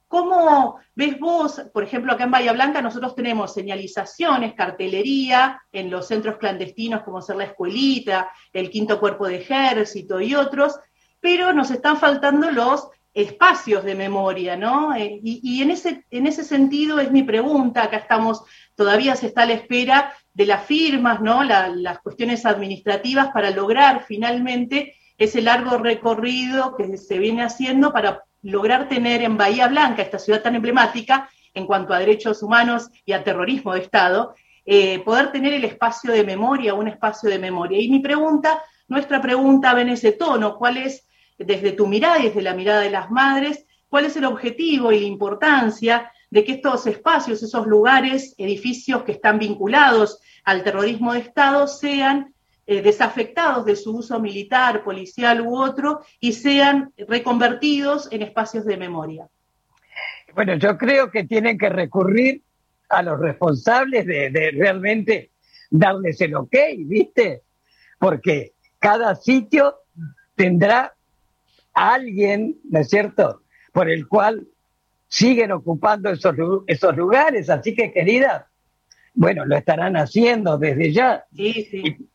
¿Cómo 0.08 0.78
ves 0.94 1.20
vos, 1.20 1.60
por 1.74 1.84
ejemplo, 1.84 2.14
acá 2.14 2.24
en 2.24 2.30
Bahía 2.30 2.54
Blanca 2.54 2.80
nosotros 2.80 3.14
tenemos 3.14 3.52
señalizaciones, 3.52 4.54
cartelería 4.54 5.60
en 5.70 5.90
los 5.90 6.08
centros 6.08 6.38
clandestinos 6.38 7.02
como 7.02 7.20
ser 7.20 7.36
la 7.36 7.44
escuelita, 7.44 8.32
el 8.54 8.70
quinto 8.70 8.98
cuerpo 8.98 9.28
de 9.28 9.36
ejército 9.36 10.22
y 10.22 10.34
otros, 10.34 10.80
pero 11.20 11.52
nos 11.52 11.70
están 11.70 11.98
faltando 11.98 12.50
los 12.50 12.88
espacios 13.12 13.84
de 13.84 13.94
memoria, 13.94 14.56
¿no? 14.56 14.94
Eh, 14.94 15.20
y, 15.22 15.60
en, 15.60 15.70
ese, 15.70 16.06
en 16.10 16.26
ese 16.26 16.44
sentido 16.44 16.98
es 16.98 17.10
mi 17.10 17.24
pregunta, 17.24 17.82
acá 17.82 17.98
estamos, 17.98 18.42
todavía 18.74 19.16
se 19.16 19.26
está 19.26 19.42
a 19.42 19.46
la 19.46 19.54
espera 19.54 20.14
de 20.34 20.46
las 20.46 20.64
firmas, 20.64 21.20
¿no? 21.20 21.42
las 21.42 21.98
cuestiones 22.00 22.46
administrativas 22.46 23.28
para 23.32 23.50
lograr 23.50 24.04
finalmente 24.06 24.94
ese 25.16 25.42
largo 25.42 25.78
recorrido 25.78 26.76
que 26.76 26.96
se 26.96 27.18
viene 27.18 27.42
haciendo 27.42 27.92
para 27.92 28.22
lograr 28.42 28.88
tener 28.88 29.22
en 29.22 29.36
Bahía 29.36 29.66
Blanca, 29.66 30.02
esta 30.02 30.18
ciudad 30.18 30.42
tan 30.42 30.54
emblemática 30.54 31.28
en 31.54 31.66
cuanto 31.66 31.92
a 31.92 31.98
derechos 31.98 32.42
humanos 32.42 32.88
y 33.04 33.12
a 33.12 33.24
terrorismo 33.24 33.74
de 33.74 33.80
Estado, 33.80 34.34
eh, 34.64 35.00
poder 35.00 35.32
tener 35.32 35.54
el 35.54 35.64
espacio 35.64 36.12
de 36.12 36.24
memoria, 36.24 36.74
un 36.74 36.88
espacio 36.88 37.28
de 37.28 37.38
memoria. 37.38 37.80
Y 37.80 37.88
mi 37.88 37.98
pregunta, 38.00 38.62
nuestra 38.86 39.20
pregunta 39.20 39.72
va 39.74 39.80
en 39.80 39.88
ese 39.88 40.12
tono, 40.12 40.56
¿cuál 40.56 40.76
es, 40.76 41.08
desde 41.36 41.72
tu 41.72 41.86
mirada 41.86 42.20
y 42.20 42.24
desde 42.24 42.42
la 42.42 42.54
mirada 42.54 42.80
de 42.80 42.90
las 42.90 43.10
madres, 43.10 43.66
cuál 43.88 44.04
es 44.04 44.16
el 44.16 44.24
objetivo 44.24 44.92
y 44.92 45.00
la 45.00 45.06
importancia 45.06 46.12
de 46.30 46.44
que 46.44 46.52
estos 46.52 46.86
espacios, 46.86 47.42
esos 47.42 47.66
lugares, 47.66 48.34
edificios 48.38 49.04
que 49.04 49.12
están 49.12 49.38
vinculados 49.38 50.20
al 50.44 50.62
terrorismo 50.62 51.12
de 51.12 51.20
Estado, 51.20 51.66
sean 51.66 52.34
eh, 52.66 52.82
desafectados 52.82 53.64
de 53.64 53.76
su 53.76 53.96
uso 53.96 54.20
militar, 54.20 54.84
policial 54.84 55.40
u 55.40 55.56
otro, 55.56 56.00
y 56.20 56.34
sean 56.34 56.92
reconvertidos 56.96 58.12
en 58.12 58.22
espacios 58.22 58.66
de 58.66 58.76
memoria. 58.76 59.28
Bueno, 60.34 60.54
yo 60.56 60.76
creo 60.76 61.10
que 61.10 61.24
tienen 61.24 61.56
que 61.56 61.70
recurrir 61.70 62.42
a 62.90 63.02
los 63.02 63.18
responsables 63.18 64.06
de, 64.06 64.50
realmente 64.54 65.30
darles 65.70 66.20
el 66.20 66.34
ok, 66.34 66.54
¿viste? 66.78 67.42
Porque 67.98 68.52
cada 68.78 69.14
sitio 69.14 69.76
tendrá 70.34 70.94
a 71.74 71.94
alguien, 71.94 72.58
¿no 72.70 72.80
es 72.80 72.88
cierto?, 72.88 73.42
por 73.72 73.90
el 73.90 74.08
cual 74.08 74.46
siguen 75.08 75.52
ocupando 75.52 76.10
esos, 76.10 76.34
esos 76.66 76.96
lugares. 76.96 77.50
Así 77.50 77.74
que, 77.74 77.92
querida, 77.92 78.48
bueno, 79.14 79.44
lo 79.44 79.56
estarán 79.56 79.96
haciendo 79.96 80.58
desde 80.58 80.92
ya. 80.92 81.24
Sí, 81.34 81.66
sí. 81.70 82.08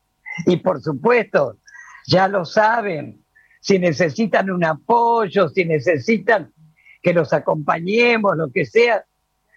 Y 0.45 0.57
por 0.57 0.81
supuesto, 0.81 1.57
ya 2.07 2.27
lo 2.27 2.45
saben, 2.45 3.23
si 3.59 3.79
necesitan 3.79 4.49
un 4.49 4.63
apoyo, 4.63 5.49
si 5.49 5.65
necesitan 5.65 6.51
que 7.01 7.13
los 7.13 7.33
acompañemos, 7.33 8.35
lo 8.37 8.49
que 8.51 8.65
sea, 8.65 9.05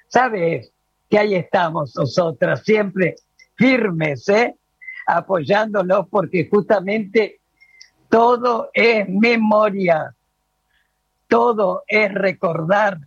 sabes 0.09 0.73
que 1.09 1.19
ahí 1.19 1.35
estamos 1.35 1.95
nosotras, 1.97 2.63
siempre 2.65 3.17
firmes, 3.55 4.29
¿eh? 4.29 4.55
apoyándolos 5.07 6.09
porque 6.09 6.49
justamente 6.51 7.41
todo 8.09 8.71
es 8.75 9.09
memoria, 9.09 10.15
todo 11.29 11.85
es 11.87 12.13
recordar 12.13 12.99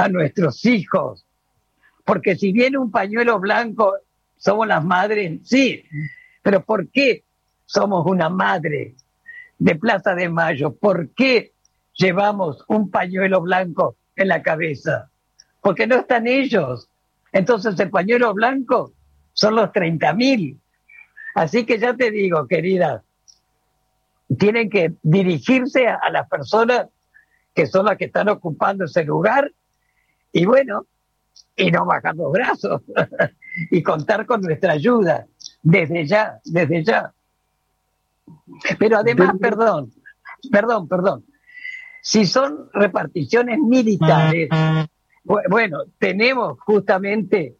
a 0.00 0.08
nuestros 0.08 0.64
hijos, 0.64 1.26
porque 2.04 2.34
si 2.36 2.52
viene 2.52 2.78
un 2.78 2.90
pañuelo 2.90 3.38
blanco, 3.38 3.96
somos 4.36 4.66
las 4.66 4.82
madres, 4.82 5.40
sí, 5.44 5.84
pero 6.42 6.64
¿por 6.64 6.88
qué 6.88 7.22
somos 7.66 8.06
una 8.06 8.30
madre 8.30 8.94
de 9.58 9.74
Plaza 9.76 10.14
de 10.14 10.30
Mayo? 10.30 10.74
¿Por 10.74 11.10
qué 11.10 11.52
llevamos 11.92 12.64
un 12.68 12.90
pañuelo 12.90 13.42
blanco 13.42 13.96
en 14.16 14.28
la 14.28 14.42
cabeza? 14.42 15.10
Porque 15.60 15.86
no 15.86 15.96
están 15.96 16.26
ellos. 16.26 16.88
Entonces 17.32 17.78
el 17.78 17.90
pañuelo 17.90 18.32
blanco 18.32 18.94
son 19.34 19.56
los 19.56 19.70
30 19.72 20.14
mil. 20.14 20.58
Así 21.34 21.66
que 21.66 21.78
ya 21.78 21.94
te 21.94 22.10
digo, 22.10 22.46
querida, 22.48 23.02
tienen 24.38 24.70
que 24.70 24.94
dirigirse 25.02 25.86
a, 25.86 25.96
a 25.96 26.10
las 26.10 26.26
personas 26.28 26.86
que 27.54 27.66
son 27.66 27.84
las 27.84 27.98
que 27.98 28.06
están 28.06 28.30
ocupando 28.30 28.86
ese 28.86 29.04
lugar 29.04 29.52
y 30.32 30.44
bueno, 30.44 30.86
y 31.56 31.70
no 31.70 31.84
bajar 31.84 32.14
los 32.16 32.32
brazos 32.32 32.82
y 33.70 33.82
contar 33.82 34.26
con 34.26 34.40
nuestra 34.40 34.72
ayuda 34.72 35.26
desde 35.62 36.06
ya, 36.06 36.40
desde 36.44 36.84
ya. 36.84 37.12
Pero 38.78 38.98
además, 38.98 39.34
perdón, 39.40 39.92
perdón, 40.50 40.88
perdón, 40.88 41.24
si 42.02 42.26
son 42.26 42.70
reparticiones 42.72 43.58
militares, 43.58 44.48
bueno, 45.24 45.84
tenemos 45.98 46.58
justamente 46.60 47.56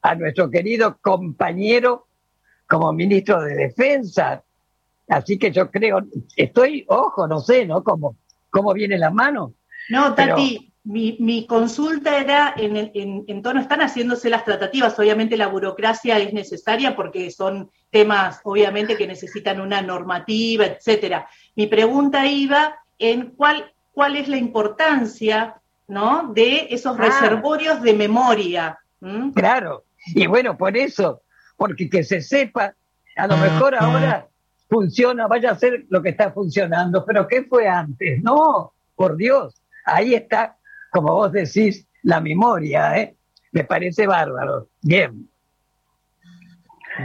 a 0.00 0.14
nuestro 0.14 0.50
querido 0.50 0.98
compañero 1.00 2.06
como 2.66 2.92
ministro 2.92 3.42
de 3.42 3.54
Defensa, 3.54 4.42
así 5.08 5.38
que 5.38 5.52
yo 5.52 5.70
creo, 5.70 6.00
estoy, 6.36 6.84
ojo, 6.88 7.28
no 7.28 7.38
sé, 7.38 7.66
¿no? 7.66 7.84
¿Cómo, 7.84 8.16
cómo 8.50 8.72
viene 8.72 8.98
la 8.98 9.10
mano? 9.10 9.54
No, 9.90 10.14
Tati, 10.14 10.71
mi, 10.84 11.46
consulta 11.46 12.18
era 12.18 12.54
en, 12.56 12.76
en, 12.76 13.24
en, 13.26 13.42
tono, 13.42 13.60
están 13.60 13.80
haciéndose 13.80 14.28
las 14.28 14.44
tratativas, 14.44 14.98
obviamente 14.98 15.36
la 15.36 15.46
burocracia 15.46 16.18
es 16.18 16.32
necesaria 16.32 16.96
porque 16.96 17.30
son 17.30 17.70
temas, 17.90 18.40
obviamente, 18.42 18.96
que 18.96 19.06
necesitan 19.06 19.60
una 19.60 19.80
normativa, 19.80 20.66
etcétera. 20.66 21.28
Mi 21.54 21.66
pregunta 21.66 22.26
iba 22.26 22.76
en 22.98 23.30
cuál, 23.30 23.72
cuál 23.92 24.16
es 24.16 24.28
la 24.28 24.38
importancia 24.38 25.56
¿no? 25.86 26.32
de 26.34 26.68
esos 26.70 26.98
ah. 26.98 27.02
reservorios 27.02 27.80
de 27.82 27.94
memoria. 27.94 28.78
Claro, 29.34 29.84
y 30.14 30.26
bueno, 30.26 30.56
por 30.56 30.76
eso, 30.76 31.22
porque 31.56 31.88
que 31.88 32.02
se 32.02 32.20
sepa, 32.20 32.74
a 33.16 33.26
lo 33.26 33.36
mejor 33.36 33.74
ahora 33.74 34.28
funciona, 34.68 35.26
vaya 35.26 35.50
a 35.50 35.58
ser 35.58 35.86
lo 35.90 36.02
que 36.02 36.10
está 36.10 36.32
funcionando, 36.32 37.04
pero 37.04 37.26
¿qué 37.26 37.42
fue 37.42 37.68
antes? 37.68 38.22
No, 38.22 38.72
por 38.94 39.16
Dios, 39.16 39.60
ahí 39.84 40.14
está 40.14 40.56
como 40.92 41.14
vos 41.14 41.32
decís, 41.32 41.86
la 42.02 42.20
memoria, 42.20 42.98
¿eh? 42.98 43.16
Me 43.52 43.64
parece 43.64 44.06
bárbaro. 44.06 44.68
Bien. 44.82 45.28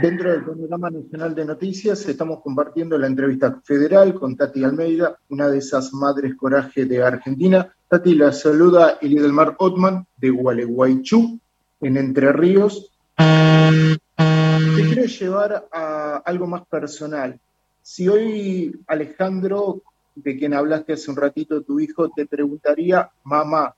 Dentro 0.02 0.30
del 0.30 0.44
panorama 0.44 0.90
nacional 0.90 1.34
de 1.34 1.46
noticias 1.46 2.06
estamos 2.06 2.42
compartiendo 2.42 2.98
la 2.98 3.06
entrevista 3.06 3.58
federal 3.64 4.12
con 4.12 4.36
Tati 4.36 4.62
Almeida, 4.62 5.18
una 5.30 5.48
de 5.48 5.58
esas 5.58 5.94
madres 5.94 6.34
coraje 6.36 6.84
de 6.84 7.02
Argentina. 7.02 7.74
Tati 7.88 8.14
la 8.14 8.32
saluda 8.32 8.98
Mar 9.32 9.56
Otman 9.58 10.06
de 10.18 10.28
Gualeguaychú, 10.28 11.40
en 11.80 11.96
Entre 11.96 12.30
Ríos. 12.32 12.92
Te 13.16 14.84
quiero 14.84 15.04
llevar 15.04 15.68
a 15.72 16.16
algo 16.18 16.46
más 16.46 16.66
personal. 16.66 17.40
Si 17.80 18.06
hoy 18.06 18.78
Alejandro, 18.86 19.80
de 20.14 20.36
quien 20.36 20.52
hablaste 20.52 20.92
hace 20.92 21.10
un 21.10 21.16
ratito, 21.16 21.62
tu 21.62 21.80
hijo, 21.80 22.10
te 22.10 22.26
preguntaría, 22.26 23.10
mamá, 23.24 23.74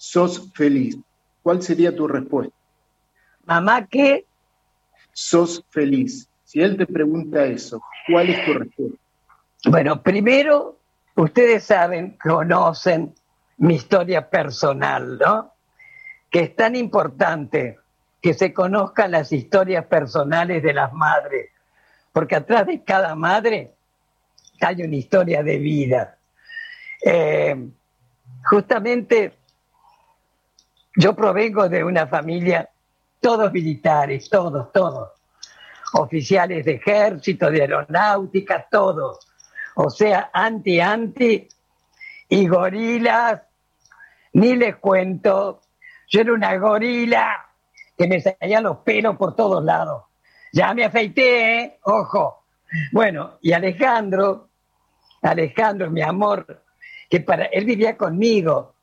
sos 0.00 0.50
feliz, 0.54 0.96
¿cuál 1.42 1.60
sería 1.60 1.94
tu 1.94 2.08
respuesta? 2.08 2.56
Mamá, 3.44 3.86
¿qué? 3.86 4.24
Sos 5.12 5.62
feliz. 5.68 6.26
Si 6.42 6.62
él 6.62 6.78
te 6.78 6.86
pregunta 6.86 7.44
eso, 7.44 7.82
¿cuál 8.10 8.30
es 8.30 8.42
tu 8.46 8.54
respuesta? 8.54 8.98
Bueno, 9.66 10.02
primero, 10.02 10.78
ustedes 11.16 11.64
saben, 11.64 12.16
conocen 12.16 13.14
mi 13.58 13.74
historia 13.74 14.30
personal, 14.30 15.18
¿no? 15.18 15.52
Que 16.30 16.44
es 16.44 16.56
tan 16.56 16.76
importante 16.76 17.78
que 18.22 18.32
se 18.32 18.54
conozcan 18.54 19.10
las 19.10 19.30
historias 19.32 19.84
personales 19.84 20.62
de 20.62 20.72
las 20.72 20.94
madres, 20.94 21.50
porque 22.10 22.36
atrás 22.36 22.66
de 22.66 22.82
cada 22.82 23.14
madre 23.14 23.74
hay 24.62 24.82
una 24.82 24.96
historia 24.96 25.42
de 25.42 25.58
vida. 25.58 26.16
Eh, 27.04 27.68
justamente 28.44 29.39
yo 30.96 31.14
provengo 31.14 31.68
de 31.68 31.84
una 31.84 32.06
familia, 32.06 32.68
todos 33.20 33.52
militares, 33.52 34.28
todos, 34.28 34.72
todos, 34.72 35.10
oficiales 35.94 36.64
de 36.64 36.72
ejército, 36.72 37.50
de 37.50 37.62
aeronáutica, 37.62 38.66
todos. 38.70 39.18
O 39.76 39.88
sea, 39.90 40.30
anti-anti 40.32 41.48
y 42.28 42.48
gorilas, 42.48 43.42
ni 44.32 44.56
les 44.56 44.76
cuento. 44.76 45.60
Yo 46.08 46.20
era 46.22 46.32
una 46.32 46.56
gorila 46.56 47.46
que 47.96 48.08
me 48.08 48.20
salían 48.20 48.64
los 48.64 48.78
pelos 48.78 49.16
por 49.16 49.36
todos 49.36 49.64
lados. 49.64 50.04
Ya 50.52 50.74
me 50.74 50.84
afeité, 50.84 51.60
¿eh? 51.60 51.78
ojo. 51.82 52.44
Bueno, 52.92 53.38
y 53.42 53.52
Alejandro, 53.52 54.48
Alejandro, 55.22 55.90
mi 55.90 56.02
amor, 56.02 56.62
que 57.08 57.20
para 57.20 57.44
él 57.46 57.64
vivía 57.64 57.96
conmigo, 57.96 58.74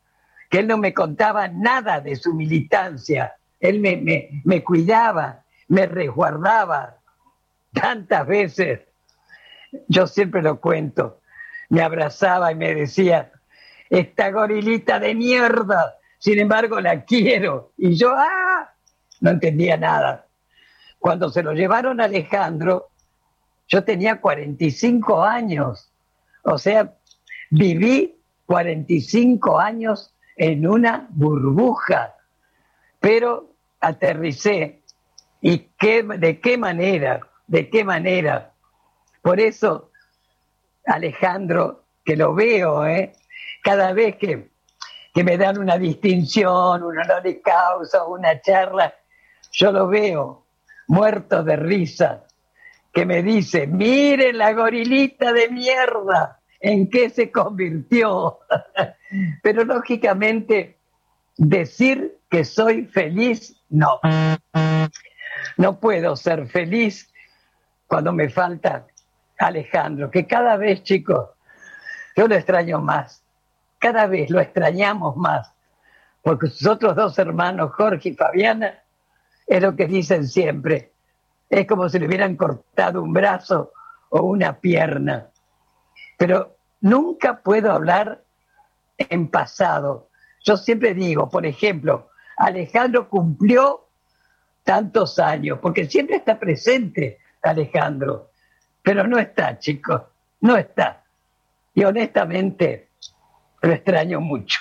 que 0.50 0.60
él 0.60 0.68
no 0.68 0.78
me 0.78 0.94
contaba 0.94 1.48
nada 1.48 2.00
de 2.00 2.16
su 2.16 2.34
militancia, 2.34 3.36
él 3.60 3.80
me, 3.80 4.32
me, 4.44 4.64
cuidaba, 4.64 5.44
me 5.68 5.86
resguardaba. 5.86 6.98
tantas 7.74 8.26
veces, 8.26 8.82
yo 9.88 10.08
siempre 10.08 10.42
lo 10.42 10.60
cuento, 10.60 11.22
me 11.70 11.82
abrazaba 11.82 12.52
y 12.52 12.56
me 12.56 12.74
decía, 12.74 13.32
esta 13.90 14.32
gorilita 14.32 15.00
de 15.00 15.16
mierda, 15.16 15.96
sin 16.18 16.40
embargo 16.40 16.80
la 16.80 17.04
quiero. 17.04 17.74
Y 17.78 17.96
yo, 17.96 18.14
ah, 18.16 18.74
no 19.22 19.32
entendía 19.32 19.78
nada. 19.78 20.28
Cuando 21.00 21.30
se 21.30 21.44
lo 21.44 21.54
llevaron 21.54 22.02
Alejandro, 22.02 22.90
yo 23.68 23.84
tenía 23.84 24.20
45 24.20 25.24
años. 25.24 25.92
O 26.44 26.58
sea, 26.58 26.94
viví 27.50 28.18
45 28.46 29.60
años 29.60 30.14
en 30.38 30.68
una 30.68 31.08
burbuja, 31.10 32.16
pero 33.00 33.50
aterricé. 33.80 34.82
¿Y 35.42 35.70
qué, 35.78 36.04
de 36.04 36.40
qué 36.40 36.58
manera? 36.58 37.22
¿De 37.48 37.70
qué 37.70 37.84
manera? 37.84 38.54
Por 39.22 39.40
eso, 39.40 39.92
Alejandro, 40.86 41.84
que 42.06 42.16
lo 42.16 42.34
veo, 42.34 42.86
¿eh? 42.86 43.14
cada 43.64 43.92
vez 43.94 44.16
que, 44.16 44.50
que 45.14 45.24
me 45.24 45.38
dan 45.38 45.58
una 45.58 45.78
distinción, 45.78 46.84
un 46.84 46.98
honor 46.98 47.22
de 47.24 47.42
causa, 47.42 48.06
una 48.06 48.40
charla, 48.42 48.94
yo 49.52 49.72
lo 49.72 49.88
veo 49.88 50.44
muerto 50.88 51.44
de 51.44 51.56
risa, 51.56 52.24
que 52.94 53.06
me 53.06 53.22
dice, 53.22 53.68
mire 53.68 54.34
la 54.34 54.54
gorilita 54.54 55.34
de 55.34 55.50
mierda, 55.50 56.40
¿en 56.60 56.90
qué 56.90 57.10
se 57.10 57.32
convirtió? 57.32 58.40
Pero 59.42 59.64
lógicamente, 59.64 60.78
decir 61.38 62.18
que 62.30 62.44
soy 62.44 62.86
feliz, 62.86 63.62
no. 63.70 64.00
No 65.58 65.80
puedo 65.80 66.16
ser 66.16 66.48
feliz 66.48 67.12
cuando 67.88 68.12
me 68.12 68.30
falta 68.30 68.86
Alejandro, 69.40 70.12
que 70.12 70.26
cada 70.26 70.58
vez, 70.58 70.84
chicos, 70.84 71.30
yo 72.16 72.28
lo 72.28 72.36
extraño 72.36 72.82
más, 72.82 73.24
cada 73.80 74.08
vez 74.08 74.30
lo 74.30 74.40
extrañamos 74.40 75.16
más, 75.16 75.52
porque 76.22 76.48
sus 76.48 76.68
otros 76.68 76.96
dos 76.96 77.18
hermanos, 77.20 77.72
Jorge 77.74 78.10
y 78.10 78.14
Fabiana, 78.14 78.80
es 79.46 79.62
lo 79.62 79.76
que 79.76 79.88
dicen 79.88 80.28
siempre. 80.28 80.92
Es 81.50 81.66
como 81.66 81.88
si 81.88 82.00
le 82.00 82.08
hubieran 82.08 82.36
cortado 82.36 83.02
un 83.02 83.14
brazo 83.14 83.72
o 84.10 84.22
una 84.22 84.60
pierna. 84.60 85.28
Pero 86.18 86.58
nunca 86.82 87.40
puedo 87.42 87.72
hablar 87.72 88.22
en 88.98 89.30
pasado. 89.30 90.10
Yo 90.44 90.58
siempre 90.58 90.94
digo, 90.94 91.30
por 91.30 91.46
ejemplo, 91.46 92.10
Alejandro 92.38 93.10
cumplió 93.10 93.88
tantos 94.64 95.20
años, 95.20 95.60
porque 95.62 95.86
siempre 95.86 96.18
está 96.18 96.40
presente 96.40 97.20
Alejandro, 97.42 98.32
pero 98.82 99.08
no 99.08 99.18
está, 99.18 99.58
chicos, 99.60 100.02
no 100.42 100.58
está. 100.58 101.04
Y 101.74 101.84
honestamente 101.84 102.90
lo 103.62 103.74
extraño 103.74 104.20
mucho. 104.20 104.60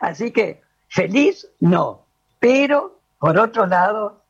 Así 0.00 0.30
que 0.30 0.62
feliz 0.88 1.48
no, 1.60 2.06
pero 2.38 2.98
por 3.18 3.36
otro 3.38 3.66
lado, 3.66 4.22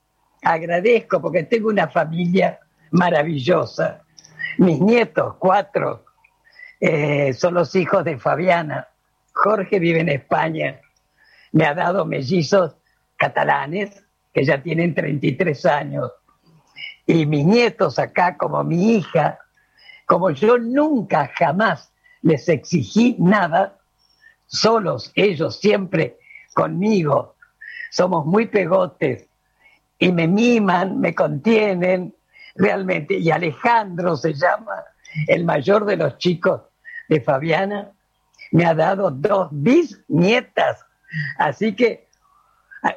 agradezco 0.43 1.21
porque 1.21 1.43
tengo 1.45 1.69
una 1.69 1.89
familia 1.89 2.59
maravillosa. 2.91 4.03
Mis 4.57 4.81
nietos, 4.81 5.35
cuatro, 5.39 6.05
eh, 6.81 7.33
son 7.33 7.55
los 7.55 7.75
hijos 7.75 8.05
de 8.05 8.19
Fabiana. 8.19 8.88
Jorge 9.33 9.79
vive 9.79 10.01
en 10.01 10.09
España. 10.09 10.81
Me 11.53 11.64
ha 11.64 11.75
dado 11.75 12.05
mellizos 12.05 12.77
catalanes 13.17 14.05
que 14.33 14.45
ya 14.45 14.62
tienen 14.62 14.95
33 14.95 15.67
años. 15.67 16.12
Y 17.07 17.27
mis 17.27 17.45
nietos 17.45 17.99
acá, 17.99 18.37
como 18.37 18.62
mi 18.62 18.97
hija, 18.97 19.38
como 20.07 20.31
yo 20.31 20.59
nunca 20.59 21.31
jamás 21.35 21.93
les 22.23 22.49
exigí 22.49 23.17
nada, 23.19 23.79
solos 24.47 25.12
ellos 25.14 25.59
siempre 25.59 26.19
conmigo, 26.55 27.37
somos 27.91 28.27
muy 28.27 28.47
pegotes 28.47 29.27
y 29.99 30.12
me 30.12 30.29
miman, 30.29 31.01
me 31.01 31.14
contienen 31.14 32.14
realmente. 32.55 33.19
Y 33.19 33.31
Alejandro 33.31 34.17
se 34.17 34.35
llama, 34.35 34.85
el 35.27 35.45
mayor 35.45 35.85
de 35.85 35.97
los 35.97 36.19
chicos 36.19 36.62
de 37.09 37.21
Fabiana, 37.21 37.92
me 38.53 38.64
ha 38.64 38.75
dado 38.75 39.11
dos 39.11 39.49
bisnietas. 39.51 40.85
Así 41.38 41.75
que 41.75 42.09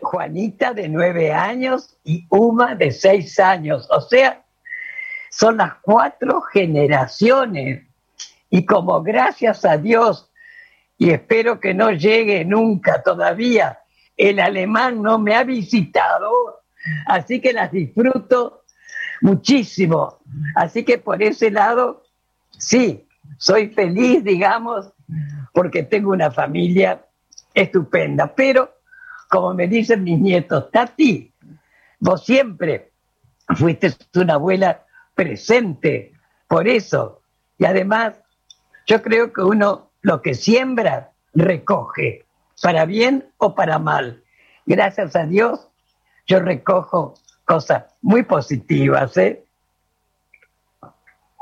Juanita 0.02 0.74
de 0.74 0.90
nueve 0.90 1.32
años 1.32 1.98
y 2.04 2.26
Uma 2.30 2.76
de 2.76 2.92
seis 2.92 3.40
años. 3.40 3.88
O 3.90 4.02
sea, 4.02 4.44
son 5.30 5.58
las 5.58 5.76
cuatro 5.82 6.42
generaciones. 6.42 7.88
Y 8.50 8.66
como 8.66 9.02
gracias 9.02 9.66
a 9.66 9.78
Dios, 9.78 10.30
y 10.98 11.10
espero 11.10 11.60
que 11.60 11.74
no 11.74 11.92
llegue 11.92 12.46
nunca 12.46 13.02
todavía 13.02 13.82
el 14.18 14.40
alemán 14.40 15.02
no 15.02 15.18
me 15.18 15.34
ha 15.36 15.44
visitado, 15.44 16.62
así 17.08 17.42
que 17.42 17.54
las 17.54 17.72
disfruto 17.72 18.64
muchísimo. 19.22 20.20
Así 20.56 20.84
que 20.84 21.00
por 21.00 21.24
ese 21.24 21.50
lado, 21.50 22.04
sí, 22.52 23.08
soy 23.38 23.70
feliz, 23.70 24.24
digamos, 24.24 24.92
porque 25.54 25.84
tengo 25.84 26.12
una 26.12 26.32
familia 26.32 27.06
estupenda. 27.54 28.34
Pero, 28.36 28.72
como 29.30 29.54
me 29.54 29.68
dicen 29.68 30.04
mis 30.04 30.20
nietos, 30.20 30.70
Tati, 30.72 31.34
vos 32.00 32.26
siempre 32.26 32.92
fuiste 33.56 33.94
una 34.16 34.36
abuela 34.36 34.86
presente, 35.16 36.14
por 36.48 36.68
eso. 36.68 37.22
Y 37.58 37.66
además, 37.66 38.14
yo 38.86 39.02
creo 39.02 39.32
que 39.32 39.42
uno 39.42 39.92
lo 40.02 40.22
que 40.22 40.34
siembra, 40.34 41.12
recoge 41.34 42.26
para 42.62 42.86
bien 42.86 43.32
o 43.38 43.56
para 43.56 43.80
mal. 43.80 44.24
Gracias 44.66 45.16
a 45.16 45.26
Dios, 45.26 45.68
yo 46.28 46.40
recojo 46.40 47.16
cosas 47.46 47.86
muy 48.02 48.24
positivas. 48.24 49.16
¿eh? 49.18 49.44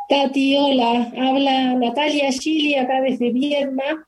Tati, 0.09 0.57
hola, 0.57 1.13
habla 1.15 1.75
Natalia 1.75 2.31
Gili 2.31 2.73
acá 2.73 2.99
desde 2.99 3.31
Viedma. 3.31 4.07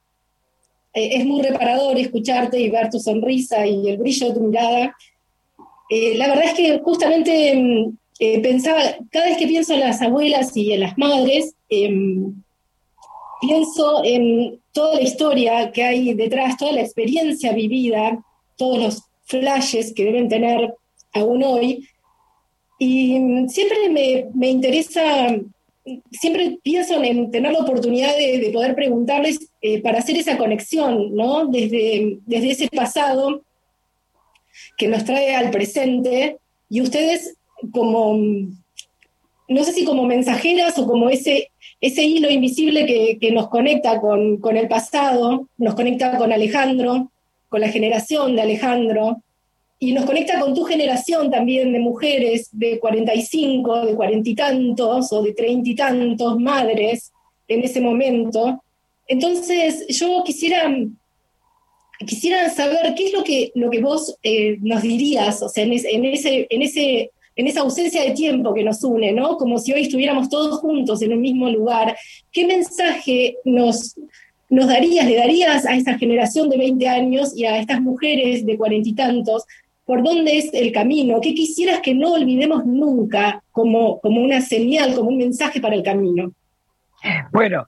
Eh, 0.96 1.18
es 1.18 1.26
muy 1.26 1.44
reparador 1.44 1.96
escucharte 2.00 2.60
y 2.60 2.72
ver 2.72 2.90
tu 2.90 3.00
sonrisa 3.00 3.68
y 3.68 3.88
el 3.88 3.98
brillo 4.00 4.30
de 4.30 4.34
tu 4.34 4.40
mirada. 4.40 4.98
Eh, 5.92 6.18
la 6.18 6.28
verdad 6.28 6.46
es 6.46 6.54
que 6.56 6.80
justamente 6.80 7.56
mm, 7.56 7.98
eh, 8.20 8.40
pensaba, 8.42 8.80
cada 9.12 9.28
vez 9.28 9.38
que 9.38 9.46
pienso 9.46 9.76
en 9.76 9.82
las 9.82 10.02
abuelas 10.02 10.58
y 10.58 10.74
en 10.74 10.80
las 10.80 10.98
madres, 10.98 11.54
em, 11.70 12.34
pienso 13.40 14.04
en 14.04 14.60
toda 14.72 14.96
la 14.96 15.02
historia 15.04 15.72
que 15.72 15.84
hay 15.84 16.16
detrás, 16.16 16.58
toda 16.58 16.72
la 16.72 16.82
experiencia 16.82 17.54
vivida, 17.54 18.24
todos 18.58 18.80
los 18.80 19.04
flashes 19.26 19.94
que 19.94 20.06
deben 20.06 20.30
tener 20.30 20.74
aún 21.14 21.44
hoy. 21.44 21.88
Y 22.80 23.20
siempre 23.50 24.32
me, 24.34 24.50
interesa, 24.50 25.36
siempre 26.12 26.60
pienso 26.63 27.02
en 27.04 27.32
tener 27.32 27.52
la 27.52 27.60
oportunidad 27.60 28.15
de, 28.15 28.50
poder 28.54 28.76
preguntarles 28.76 29.52
eh, 29.62 29.82
para 29.82 30.00
hacer 30.00 30.17
esa 30.17 30.38
conexión, 30.38 31.15
¿no? 31.15 31.48
Desde, 31.48 32.20
desde 32.26 32.52
ese 32.52 32.67
pasado 32.70 33.41
que 34.78 34.88
nos 34.88 35.06
trae 35.06 35.36
al 35.36 35.52
presente 35.52 36.38
y 36.70 36.82
ustedes 36.82 37.36
como, 37.72 38.15
no 39.48 39.63
sé 39.63 39.72
si 39.72 39.86
como 39.86 40.06
mensajeras 40.06 40.78
o 40.78 40.88
como 40.88 41.10
ese 41.10 41.52
ese 41.82 42.04
hilo 42.04 42.30
invisible 42.30 43.17
que, 43.20 43.32
nos 43.32 43.50
conecta 43.50 44.00
con, 44.00 44.39
el 44.56 44.67
pasado, 44.67 45.48
nos 45.58 45.74
conecta 45.74 46.15
con 46.17 46.32
Alejandro, 46.32 47.12
con 47.50 47.60
la 47.60 47.70
generación 47.70 48.36
de 48.36 48.44
Alejandro, 48.44 49.24
y 49.84 49.94
nos 49.94 50.06
conecta 50.06 50.39
con 50.39 50.54
tu 50.54 50.63
generación 50.63 51.32
también 51.32 51.74
de 51.74 51.80
mujeres 51.80 52.50
de 52.52 52.80
45, 52.80 53.88
de 53.88 53.96
cuarenta 53.96 54.30
y 54.30 54.36
tantos 54.36 55.12
o 55.12 55.24
de 55.24 55.34
treinta 55.34 55.67
y 55.72 55.76
tantos 55.76 56.39
madres 56.39 57.12
en 57.48 57.63
ese 57.63 57.82
momento. 57.82 58.62
Entonces, 59.08 59.88
yo 59.88 60.22
quisiera, 60.24 60.72
quisiera 62.05 62.47
saber 62.51 62.93
qué 62.95 63.08
es 63.08 63.14
lo 63.14 63.24
que, 63.24 63.51
lo 63.55 63.72
que 63.72 63.82
vos 63.82 64.16
eh, 64.22 64.58
nos 64.62 64.84
dirías, 64.84 65.41
o 65.41 65.49
sea, 65.49 65.64
en, 65.64 65.74
en, 65.74 66.05
ese, 66.05 66.45
en 66.47 66.62
ese 66.62 67.12
en 67.36 67.47
esa 67.47 67.62
ausencia 67.62 68.03
de 68.03 68.12
tiempo 68.12 68.53
que 68.53 68.64
nos 68.64 68.84
une, 68.84 69.14
¿no? 69.14 69.36
Como 69.38 69.58
si 69.58 69.74
hoy 69.74 69.84
estuviéramos 69.84 70.30
todos 70.30 70.60
juntos 70.60 71.01
en 71.01 71.14
un 71.14 71.22
mismo 71.22 71.49
lugar. 71.49 71.97
¿Qué 72.32 72.45
mensaje 72.45 73.38
nos, 73.45 73.95
nos 74.47 74.68
darías, 74.68 75.08
le 75.08 75.16
darías 75.16 75.66
a 75.66 75.76
esa 75.76 75.97
generación 75.97 76.49
de 76.49 76.58
20 76.58 76.88
años 76.88 77.36
y 77.36 77.45
a 77.45 77.58
estas 77.58 77.82
mujeres 77.82 78.45
de 78.45 78.58
cuarenta 78.58 78.89
y 78.89 78.93
tantos? 78.93 79.45
¿Por 79.86 80.03
dónde 80.03 80.38
es 80.38 80.53
el 80.53 80.71
camino? 80.71 81.19
¿Qué 81.21 81.34
quisieras 81.34 81.82
que 81.82 81.93
no 81.93 82.13
olvidemos 82.13 82.65
nunca 82.65 83.43
como, 83.51 83.99
como 83.99 84.21
una 84.21 84.41
señal, 84.41 84.95
como 84.95 85.09
un 85.09 85.17
mensaje 85.17 85.59
para 85.59 85.75
el 85.75 85.84
camino? 85.84 86.32
Bueno, 87.32 87.67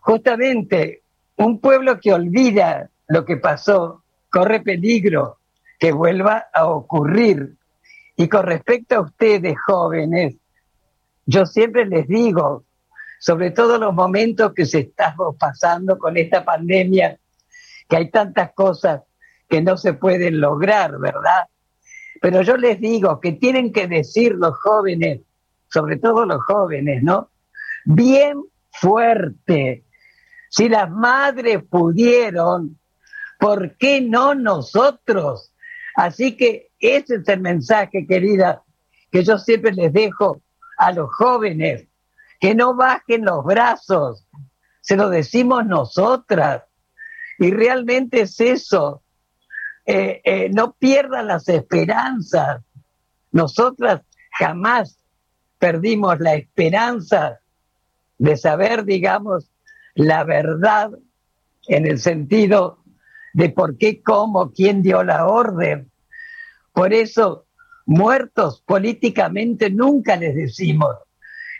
justamente 0.00 1.02
un 1.36 1.60
pueblo 1.60 2.00
que 2.00 2.12
olvida 2.12 2.90
lo 3.08 3.24
que 3.24 3.36
pasó 3.36 4.02
corre 4.28 4.60
peligro 4.60 5.38
que 5.78 5.92
vuelva 5.92 6.46
a 6.52 6.66
ocurrir 6.66 7.54
y 8.16 8.28
con 8.28 8.44
respecto 8.44 8.96
a 8.96 9.00
ustedes 9.00 9.56
jóvenes, 9.66 10.36
yo 11.24 11.46
siempre 11.46 11.86
les 11.86 12.06
digo, 12.06 12.64
sobre 13.18 13.50
todo 13.50 13.78
los 13.78 13.94
momentos 13.94 14.52
que 14.52 14.66
se 14.66 14.80
estamos 14.80 15.36
pasando 15.36 15.98
con 15.98 16.16
esta 16.18 16.44
pandemia, 16.44 17.18
que 17.88 17.96
hay 17.96 18.10
tantas 18.10 18.52
cosas 18.52 19.00
que 19.50 19.60
no 19.60 19.76
se 19.76 19.92
pueden 19.92 20.40
lograr, 20.40 20.98
¿verdad? 20.98 21.48
Pero 22.22 22.42
yo 22.42 22.56
les 22.56 22.80
digo 22.80 23.20
que 23.20 23.32
tienen 23.32 23.72
que 23.72 23.88
decir 23.88 24.34
los 24.36 24.56
jóvenes, 24.58 25.22
sobre 25.68 25.96
todo 25.96 26.24
los 26.24 26.40
jóvenes, 26.44 27.02
¿no? 27.02 27.30
Bien 27.84 28.42
fuerte. 28.70 29.84
Si 30.48 30.68
las 30.68 30.90
madres 30.90 31.62
pudieron, 31.68 32.78
¿por 33.38 33.76
qué 33.76 34.00
no 34.00 34.34
nosotros? 34.34 35.52
Así 35.96 36.36
que 36.36 36.70
ese 36.78 37.16
es 37.16 37.28
el 37.28 37.40
mensaje, 37.40 38.06
querida, 38.06 38.62
que 39.10 39.24
yo 39.24 39.38
siempre 39.38 39.72
les 39.72 39.92
dejo 39.92 40.40
a 40.78 40.92
los 40.92 41.12
jóvenes, 41.12 41.88
que 42.38 42.54
no 42.54 42.74
bajen 42.76 43.24
los 43.24 43.44
brazos, 43.44 44.26
se 44.80 44.96
lo 44.96 45.10
decimos 45.10 45.66
nosotras. 45.66 46.62
Y 47.38 47.50
realmente 47.50 48.22
es 48.22 48.40
eso, 48.40 49.02
eh, 49.86 50.20
eh, 50.24 50.50
no 50.52 50.72
pierdan 50.72 51.26
las 51.26 51.48
esperanzas. 51.48 52.62
Nosotras 53.32 54.02
jamás 54.30 54.98
perdimos 55.58 56.18
la 56.20 56.34
esperanza 56.34 57.40
de 58.18 58.36
saber, 58.36 58.84
digamos, 58.84 59.50
la 59.94 60.24
verdad 60.24 60.90
en 61.66 61.86
el 61.86 61.98
sentido 61.98 62.78
de 63.32 63.50
por 63.50 63.76
qué, 63.78 64.02
cómo, 64.02 64.52
quién 64.52 64.82
dio 64.82 65.02
la 65.04 65.26
orden. 65.26 65.90
Por 66.72 66.92
eso, 66.92 67.46
muertos 67.86 68.62
políticamente 68.66 69.70
nunca 69.70 70.16
les 70.16 70.34
decimos. 70.34 70.96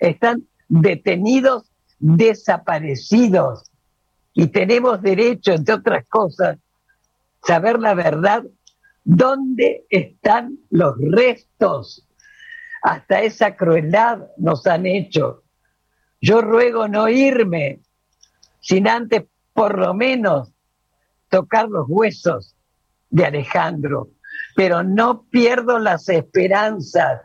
Están 0.00 0.46
detenidos, 0.68 1.70
desaparecidos. 1.98 3.70
Y 4.32 4.48
tenemos 4.48 5.02
derecho, 5.02 5.52
entre 5.52 5.74
otras 5.74 6.08
cosas, 6.08 6.58
saber 7.42 7.78
la 7.78 7.94
verdad, 7.94 8.44
dónde 9.04 9.86
están 9.88 10.58
los 10.70 10.94
restos. 10.98 12.06
Hasta 12.82 13.22
esa 13.22 13.56
crueldad 13.56 14.26
nos 14.36 14.66
han 14.66 14.86
hecho. 14.86 15.42
Yo 16.20 16.40
ruego 16.40 16.88
no 16.88 17.08
irme 17.08 17.80
sin 18.60 18.88
antes 18.88 19.24
por 19.52 19.78
lo 19.78 19.94
menos 19.94 20.52
tocar 21.28 21.68
los 21.68 21.86
huesos 21.88 22.56
de 23.08 23.26
Alejandro, 23.26 24.10
pero 24.54 24.82
no 24.82 25.24
pierdo 25.24 25.78
las 25.78 26.08
esperanzas. 26.08 27.22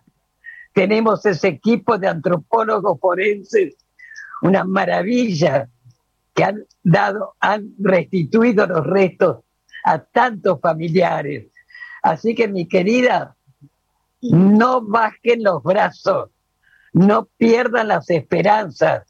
Tenemos 0.74 1.26
ese 1.26 1.50
equipo 1.50 1.98
de 1.98 2.08
antropólogos 2.08 3.00
forenses, 3.00 3.76
una 4.42 4.64
maravilla, 4.64 5.70
que 6.34 6.44
han 6.44 6.66
dado, 6.84 7.36
han 7.40 7.74
restituido 7.80 8.68
los 8.68 8.86
restos 8.86 9.45
a 9.86 10.00
tantos 10.00 10.60
familiares. 10.60 11.46
Así 12.02 12.36
que 12.36 12.48
mi 12.48 12.68
querida, 12.68 13.36
no 14.22 14.82
bajen 14.82 15.44
los 15.44 15.62
brazos, 15.64 16.32
no 16.92 17.26
pierdan 17.38 17.90
las 17.90 18.10
esperanzas. 18.10 19.04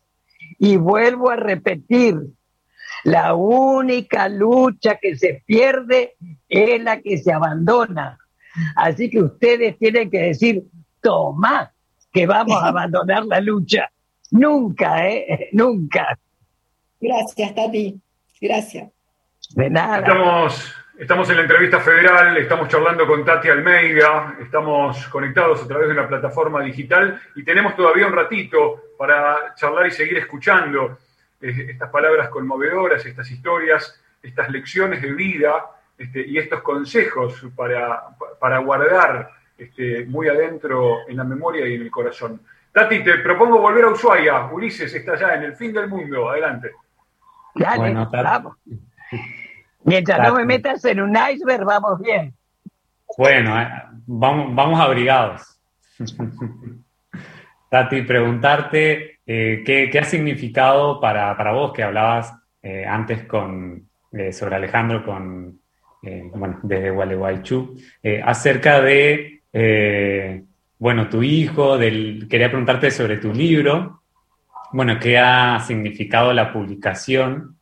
Y 0.59 0.75
vuelvo 0.77 1.29
a 1.31 1.37
repetir, 1.37 2.19
la 3.03 3.35
única 3.35 4.27
lucha 4.27 4.97
que 5.01 5.15
se 5.15 5.43
pierde 5.45 6.15
es 6.49 6.83
la 6.83 7.01
que 7.01 7.17
se 7.17 7.31
abandona. 7.31 8.19
Así 8.75 9.09
que 9.09 9.21
ustedes 9.21 9.77
tienen 9.77 10.09
que 10.09 10.19
decir, 10.19 10.63
toma, 11.01 11.71
que 12.11 12.25
vamos 12.27 12.61
a 12.61 12.67
abandonar 12.69 13.25
la 13.25 13.39
lucha. 13.39 13.89
Nunca, 14.31 15.07
¿eh? 15.07 15.49
Nunca. 15.53 16.19
Gracias, 16.99 17.55
Tati. 17.55 17.99
Gracias. 18.41 18.94
De 19.55 19.69
nada. 19.69 19.99
Estamos, 19.99 20.75
estamos 20.99 21.29
en 21.29 21.37
la 21.37 21.41
entrevista 21.43 21.79
federal, 21.79 22.35
estamos 22.35 22.67
charlando 22.67 23.07
con 23.07 23.23
Tati 23.23 23.47
Almeida, 23.47 24.35
estamos 24.41 25.07
conectados 25.07 25.63
a 25.63 25.67
través 25.67 25.87
de 25.87 25.93
una 25.93 26.09
plataforma 26.09 26.61
digital 26.61 27.21
y 27.35 27.43
tenemos 27.45 27.73
todavía 27.73 28.05
un 28.05 28.11
ratito 28.11 28.81
para 28.97 29.55
charlar 29.55 29.87
y 29.87 29.91
seguir 29.91 30.17
escuchando 30.17 30.97
estas 31.39 31.89
palabras 31.89 32.27
conmovedoras, 32.27 33.05
estas 33.05 33.31
historias, 33.31 33.97
estas 34.21 34.49
lecciones 34.49 35.01
de 35.01 35.13
vida 35.13 35.67
este, 35.97 36.27
y 36.27 36.37
estos 36.37 36.61
consejos 36.61 37.41
para, 37.55 38.09
para 38.37 38.57
guardar 38.57 39.31
este, 39.57 40.03
muy 40.05 40.27
adentro 40.27 41.07
en 41.07 41.15
la 41.15 41.23
memoria 41.23 41.65
y 41.65 41.75
en 41.75 41.81
el 41.83 41.91
corazón. 41.91 42.41
Tati, 42.73 43.01
te 43.05 43.19
propongo 43.19 43.61
volver 43.61 43.85
a 43.85 43.91
Ushuaia. 43.91 44.47
Ulises 44.47 44.93
está 44.93 45.15
ya 45.15 45.35
en 45.35 45.43
el 45.43 45.55
fin 45.55 45.71
del 45.71 45.87
mundo. 45.87 46.29
Adelante. 46.29 46.73
Dale, 47.53 47.93
vamos. 47.93 48.57
Mientras 49.85 50.19
no 50.27 50.35
me 50.35 50.45
metas 50.45 50.83
en 50.85 50.99
un 50.99 51.15
iceberg, 51.15 51.63
vamos 51.63 51.99
bien. 51.99 52.33
Bueno, 53.17 53.61
eh, 53.61 53.67
vamos, 54.07 54.55
vamos 54.55 54.79
abrigados. 54.79 55.59
Tati, 57.69 58.01
preguntarte 58.01 59.19
eh, 59.25 59.63
¿qué, 59.63 59.99
ha 59.99 60.03
significado 60.03 60.99
para, 60.99 61.37
para, 61.37 61.51
vos 61.51 61.71
que 61.71 61.83
hablabas 61.83 62.33
eh, 62.63 62.83
antes 62.85 63.25
con, 63.25 63.87
sobre 64.31 64.55
Alejandro 64.55 65.05
con, 65.05 65.59
bueno, 66.01 66.59
desde 66.63 66.91
Gualeguaychú, 66.91 67.75
acerca 68.23 68.79
de, 68.81 69.41
bueno, 70.79 71.09
tu 71.09 71.21
hijo, 71.21 71.77
del, 71.77 72.27
quería 72.29 72.47
preguntarte 72.47 72.91
sobre 72.91 73.17
tu 73.17 73.33
libro, 73.33 74.03
bueno, 74.71 74.97
¿qué 74.99 75.17
ha 75.17 75.59
significado 75.59 76.31
la 76.31 76.53
publicación 76.53 77.57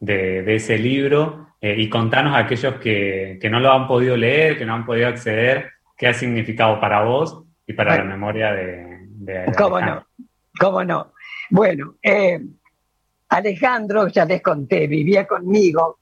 de, 0.00 0.42
de 0.42 0.54
ese 0.54 0.78
libro? 0.78 1.47
Y 1.60 1.88
contanos 1.88 2.34
a 2.34 2.38
aquellos 2.38 2.74
que, 2.76 3.38
que, 3.40 3.50
no 3.50 3.58
lo 3.58 3.72
han 3.72 3.88
podido 3.88 4.16
leer, 4.16 4.56
que 4.56 4.64
no 4.64 4.74
han 4.74 4.86
podido 4.86 5.08
acceder, 5.08 5.72
qué 5.96 6.06
ha 6.06 6.14
significado 6.14 6.80
para 6.80 7.02
vos 7.02 7.42
y 7.66 7.72
para 7.72 7.96
la 7.96 8.04
memoria 8.04 8.52
de, 8.52 9.08
de 9.08 9.52
¿Cómo 9.58 9.80
no? 9.80 10.06
¿Cómo 10.58 10.84
no? 10.84 11.12
Bueno, 11.50 11.96
eh, 12.02 12.40
Alejandro, 13.28 14.08
ya 14.08 14.24
les 14.24 14.40
conté, 14.40 14.86
vivía 14.86 15.26
conmigo, 15.26 15.98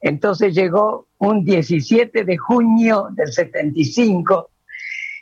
entonces 0.00 0.54
llegó 0.54 1.08
un 1.18 1.44
17 1.44 2.24
de 2.24 2.36
junio 2.36 3.08
del 3.12 3.32
75 3.32 4.50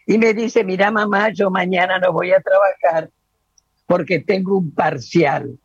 y 0.06 0.18
me 0.18 0.34
dice, 0.34 0.64
mira 0.64 0.90
mamá, 0.90 1.28
yo 1.30 1.50
mañana 1.50 1.98
no 1.98 2.12
voy 2.12 2.32
a 2.32 2.40
trabajar 2.40 3.10
porque 3.86 4.20
tengo 4.20 4.56
un 4.56 4.74
parcial. 4.74 5.58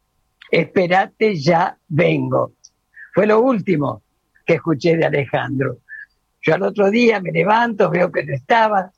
Espérate, 0.51 1.35
ya 1.35 1.77
vengo. 1.87 2.53
Fue 3.15 3.25
lo 3.25 3.39
último 3.39 4.03
que 4.45 4.55
escuché 4.55 4.97
de 4.97 5.05
Alejandro. 5.05 5.77
Yo 6.41 6.53
al 6.53 6.63
otro 6.63 6.91
día 6.91 7.21
me 7.21 7.31
levanto, 7.31 7.89
veo 7.89 8.11
que 8.11 8.25
no 8.25 8.33
estaba 8.33 8.91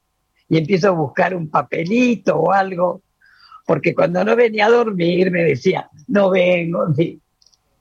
y 0.49 0.57
empiezo 0.57 0.87
a 0.87 0.91
buscar 0.91 1.35
un 1.35 1.51
papelito 1.51 2.35
o 2.35 2.51
algo 2.51 3.03
porque 3.67 3.93
cuando 3.93 4.23
no 4.23 4.35
venía 4.35 4.65
a 4.65 4.71
dormir 4.71 5.29
me 5.29 5.43
decía, 5.43 5.87
no 6.07 6.31
vengo, 6.31 6.87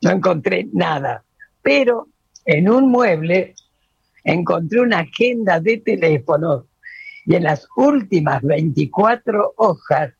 no 0.02 0.10
encontré 0.10 0.68
nada. 0.74 1.24
Pero 1.62 2.08
en 2.44 2.68
un 2.68 2.90
mueble 2.90 3.54
encontré 4.22 4.80
una 4.80 4.98
agenda 4.98 5.58
de 5.58 5.78
teléfono 5.78 6.66
y 7.24 7.34
en 7.34 7.44
las 7.44 7.66
últimas 7.76 8.42
24 8.42 9.54
hojas, 9.56 10.12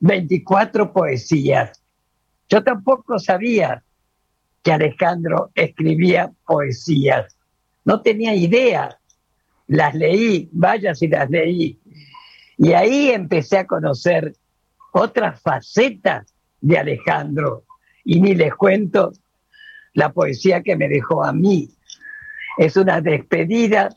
24 0.00 0.92
poesías. 0.92 1.82
Yo 2.50 2.62
tampoco 2.62 3.18
sabía 3.18 3.82
que 4.64 4.72
Alejandro 4.72 5.50
escribía 5.54 6.32
poesías. 6.46 7.36
No 7.84 8.00
tenía 8.00 8.34
idea. 8.34 8.98
Las 9.68 9.94
leí, 9.94 10.48
vaya 10.52 10.94
si 10.94 11.06
las 11.06 11.28
leí. 11.28 11.78
Y 12.56 12.72
ahí 12.72 13.10
empecé 13.10 13.58
a 13.58 13.66
conocer 13.66 14.34
otras 14.92 15.40
facetas 15.42 16.34
de 16.62 16.78
Alejandro. 16.78 17.64
Y 18.04 18.20
ni 18.22 18.34
les 18.34 18.54
cuento 18.54 19.12
la 19.92 20.12
poesía 20.12 20.62
que 20.62 20.76
me 20.76 20.88
dejó 20.88 21.22
a 21.22 21.32
mí. 21.34 21.68
Es 22.56 22.78
una 22.78 23.02
despedida 23.02 23.90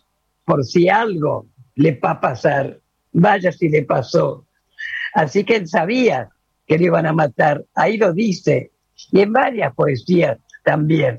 por 0.43 0.65
si 0.65 0.89
algo 0.89 1.47
le 1.76 1.93
va 1.93 2.11
a 2.11 2.20
pasar. 2.20 2.82
Vaya 3.13 3.53
si 3.53 3.70
le 3.70 3.84
pasó. 3.84 4.45
Así 5.13 5.45
que 5.45 5.55
él 5.55 5.68
sabía 5.68 6.30
que 6.65 6.78
le 6.78 6.86
iban 6.86 7.05
a 7.05 7.13
matar. 7.13 7.63
Ahí 7.74 7.95
lo 7.95 8.11
dice. 8.11 8.72
Y 9.11 9.22
en 9.22 9.32
varias 9.32 9.74
poesías 9.74 10.39
también. 10.68 11.18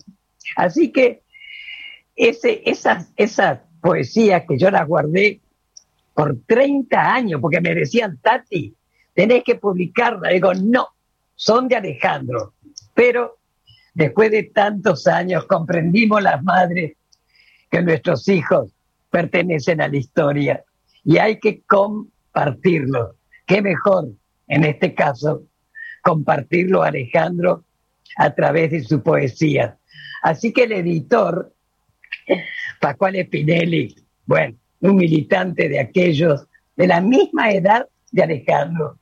Así 0.56 0.92
que 0.92 1.22
ese, 2.14 2.62
esas, 2.66 3.60
poesías 3.80 4.42
que 4.46 4.58
yo 4.58 4.70
las 4.70 4.86
guardé 4.86 5.40
por 6.12 6.36
30 6.46 7.14
años, 7.14 7.40
porque 7.40 7.62
me 7.62 7.74
decían, 7.74 8.18
Tati, 8.20 8.74
tenés 9.14 9.42
que 9.44 9.54
publicarla. 9.54 10.28
Digo, 10.28 10.52
no, 10.52 10.88
son 11.34 11.66
de 11.66 11.76
Alejandro. 11.76 12.52
Pero 12.92 13.38
después 13.94 14.30
de 14.30 14.42
tantos 14.42 15.06
años 15.06 15.46
comprendimos 15.46 16.22
las 16.22 16.42
madres 16.42 16.92
que 17.70 17.80
nuestros 17.80 18.28
hijos 18.28 18.70
pertenecen 19.08 19.80
a 19.80 19.88
la 19.88 19.96
historia 19.96 20.62
y 21.04 21.16
hay 21.16 21.40
que 21.40 21.62
compartirlo. 21.62 23.14
Qué 23.46 23.62
mejor 23.62 24.08
en 24.48 24.64
este 24.64 24.94
caso, 24.94 25.44
compartirlo 26.02 26.82
Alejandro 26.82 27.64
a 28.16 28.34
través 28.34 28.70
de 28.70 28.82
su 28.82 29.02
poesía. 29.02 29.78
Así 30.22 30.52
que 30.52 30.64
el 30.64 30.72
editor, 30.72 31.52
Pascual 32.80 33.16
Spinelli, 33.24 33.94
bueno, 34.26 34.56
un 34.80 34.96
militante 34.96 35.68
de 35.68 35.80
aquellos 35.80 36.46
de 36.76 36.86
la 36.86 37.00
misma 37.00 37.50
edad 37.50 37.86
de 38.12 38.22
Alejandro, 38.22 38.98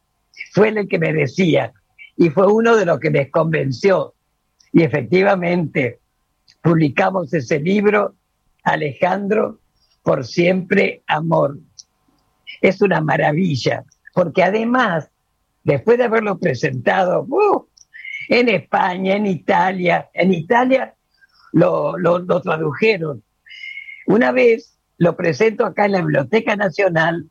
fue 0.53 0.69
el 0.69 0.89
que 0.89 0.99
me 0.99 1.13
decía, 1.13 1.73
y 2.17 2.31
fue 2.31 2.51
uno 2.51 2.77
de 2.77 2.87
los 2.87 2.99
que 2.99 3.11
me 3.11 3.31
convenció. 3.31 4.15
Y 4.73 4.83
efectivamente, 4.83 6.01
publicamos 6.63 7.33
ese 7.33 7.61
libro, 7.61 8.15
Alejandro, 8.63 9.61
por 10.03 10.25
siempre 10.25 11.03
amor. 11.07 11.59
Es 12.61 12.81
una 12.81 13.01
maravilla, 13.01 13.85
porque 14.15 14.43
además, 14.43 15.11
después 15.65 15.99
de 15.99 16.05
haberlo 16.05 16.39
presentado 16.39 17.27
uh, 17.29 17.67
en 18.29 18.49
España, 18.49 19.17
en 19.17 19.27
Italia, 19.27 20.09
en 20.13 20.33
Italia 20.33 20.95
lo, 21.53 21.99
lo 21.99 22.41
tradujeron. 22.41 23.23
Una 24.07 24.33
vez 24.33 24.79
lo 24.99 25.17
presento 25.17 25.65
acá 25.65 25.87
en 25.87 25.93
la 25.93 26.01
Biblioteca 26.01 26.57
Nacional, 26.57 27.29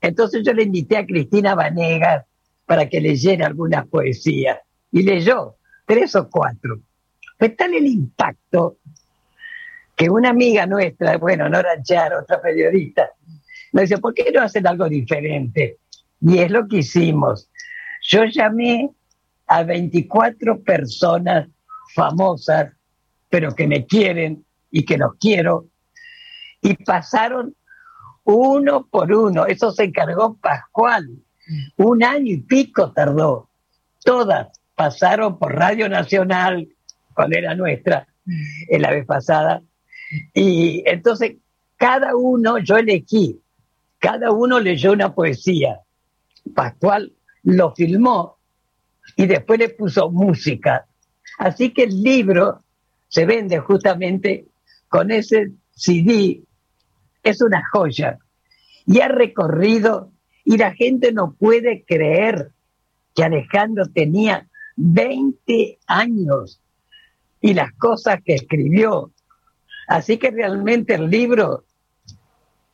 entonces 0.00 0.42
yo 0.44 0.52
le 0.52 0.64
invité 0.64 0.96
a 0.96 1.06
Cristina 1.06 1.54
Vanegas 1.54 2.24
para 2.64 2.88
que 2.88 3.00
leyera 3.00 3.46
algunas 3.46 3.86
poesías 3.86 4.58
y 4.92 5.02
leyó 5.02 5.56
tres 5.86 6.14
o 6.16 6.28
cuatro. 6.28 6.80
Fue 7.38 7.50
tal 7.50 7.74
el 7.74 7.86
impacto 7.86 8.78
que 9.96 10.10
una 10.10 10.30
amiga 10.30 10.66
nuestra, 10.66 11.16
bueno, 11.16 11.48
Nora 11.48 11.82
Char, 11.82 12.14
otra 12.14 12.40
periodista, 12.40 13.10
me 13.72 13.82
dice, 13.82 13.98
¿por 13.98 14.14
qué 14.14 14.30
no 14.32 14.42
hacen 14.42 14.66
algo 14.66 14.88
diferente? 14.88 15.78
Y 16.20 16.38
es 16.38 16.50
lo 16.50 16.66
que 16.68 16.78
hicimos. 16.78 17.50
Yo 18.02 18.24
llamé 18.24 18.90
a 19.46 19.62
24 19.62 20.62
personas 20.62 21.48
famosas, 21.94 22.72
pero 23.28 23.54
que 23.54 23.66
me 23.66 23.86
quieren 23.86 24.44
y 24.70 24.84
que 24.84 24.98
los 24.98 25.14
quiero, 25.20 25.68
y 26.60 26.74
pasaron 26.74 27.54
uno 28.24 28.86
por 28.90 29.12
uno. 29.12 29.46
Eso 29.46 29.70
se 29.70 29.84
encargó 29.84 30.36
Pascual. 30.36 31.08
Un 31.76 32.02
año 32.02 32.32
y 32.32 32.38
pico 32.38 32.92
tardó. 32.92 33.48
Todas 34.04 34.48
pasaron 34.74 35.38
por 35.38 35.54
Radio 35.54 35.88
Nacional, 35.88 36.68
cuando 37.14 37.36
era 37.36 37.54
nuestra, 37.54 38.06
en 38.68 38.82
la 38.82 38.90
vez 38.90 39.06
pasada. 39.06 39.62
Y 40.34 40.82
entonces 40.86 41.36
cada 41.76 42.16
uno, 42.16 42.58
yo 42.58 42.76
elegí, 42.76 43.40
cada 43.98 44.32
uno 44.32 44.60
leyó 44.60 44.92
una 44.92 45.14
poesía. 45.14 45.80
Pascual 46.54 47.12
lo 47.42 47.74
filmó 47.74 48.35
y 49.14 49.26
después 49.26 49.58
le 49.58 49.68
puso 49.68 50.10
música. 50.10 50.86
Así 51.38 51.70
que 51.72 51.84
el 51.84 52.02
libro 52.02 52.62
se 53.08 53.24
vende 53.24 53.58
justamente 53.58 54.46
con 54.88 55.10
ese 55.10 55.52
CD 55.74 56.42
es 57.22 57.42
una 57.42 57.62
joya. 57.72 58.18
Y 58.86 59.00
ha 59.00 59.08
recorrido, 59.08 60.12
y 60.44 60.56
la 60.56 60.72
gente 60.72 61.12
no 61.12 61.34
puede 61.34 61.84
creer 61.84 62.52
que 63.14 63.24
Alejandro 63.24 63.86
tenía 63.92 64.48
20 64.76 65.78
años 65.86 66.60
y 67.40 67.54
las 67.54 67.72
cosas 67.72 68.20
que 68.24 68.34
escribió. 68.34 69.10
Así 69.88 70.18
que 70.18 70.30
realmente 70.30 70.94
el 70.94 71.10
libro 71.10 71.64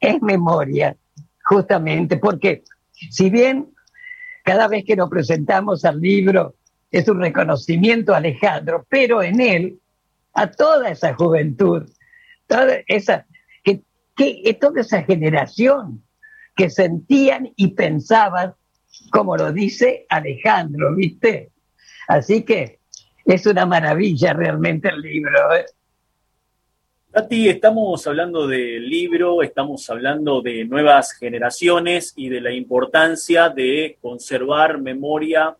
es 0.00 0.20
memoria, 0.20 0.96
justamente, 1.44 2.16
porque 2.16 2.62
si 3.10 3.30
bien 3.30 3.72
cada 4.42 4.68
vez 4.68 4.84
que 4.84 4.96
nos 4.96 5.08
presentamos 5.08 5.84
al 5.84 6.00
libro 6.00 6.54
es 6.90 7.08
un 7.08 7.20
reconocimiento 7.20 8.12
a 8.12 8.18
Alejandro, 8.18 8.86
pero 8.88 9.22
en 9.22 9.40
él, 9.40 9.80
a 10.34 10.50
toda 10.50 10.90
esa 10.90 11.14
juventud, 11.14 11.88
toda 12.46 12.78
esa 12.86 13.26
que 14.14 14.54
toda 14.60 14.80
esa 14.80 15.02
generación 15.02 16.02
que 16.54 16.68
sentían 16.70 17.50
y 17.56 17.68
pensaban, 17.68 18.54
como 19.10 19.36
lo 19.36 19.52
dice 19.52 20.06
Alejandro, 20.08 20.94
¿viste? 20.94 21.50
Así 22.08 22.42
que 22.42 22.78
es 23.24 23.46
una 23.46 23.64
maravilla 23.64 24.32
realmente 24.34 24.88
el 24.88 25.00
libro. 25.00 25.54
¿eh? 25.54 25.64
Tati, 27.12 27.50
estamos 27.50 28.06
hablando 28.06 28.46
del 28.46 28.88
libro, 28.88 29.42
estamos 29.42 29.90
hablando 29.90 30.40
de 30.40 30.64
nuevas 30.64 31.12
generaciones 31.12 32.14
y 32.16 32.30
de 32.30 32.40
la 32.40 32.52
importancia 32.52 33.50
de 33.50 33.98
conservar 34.00 34.80
memoria, 34.80 35.54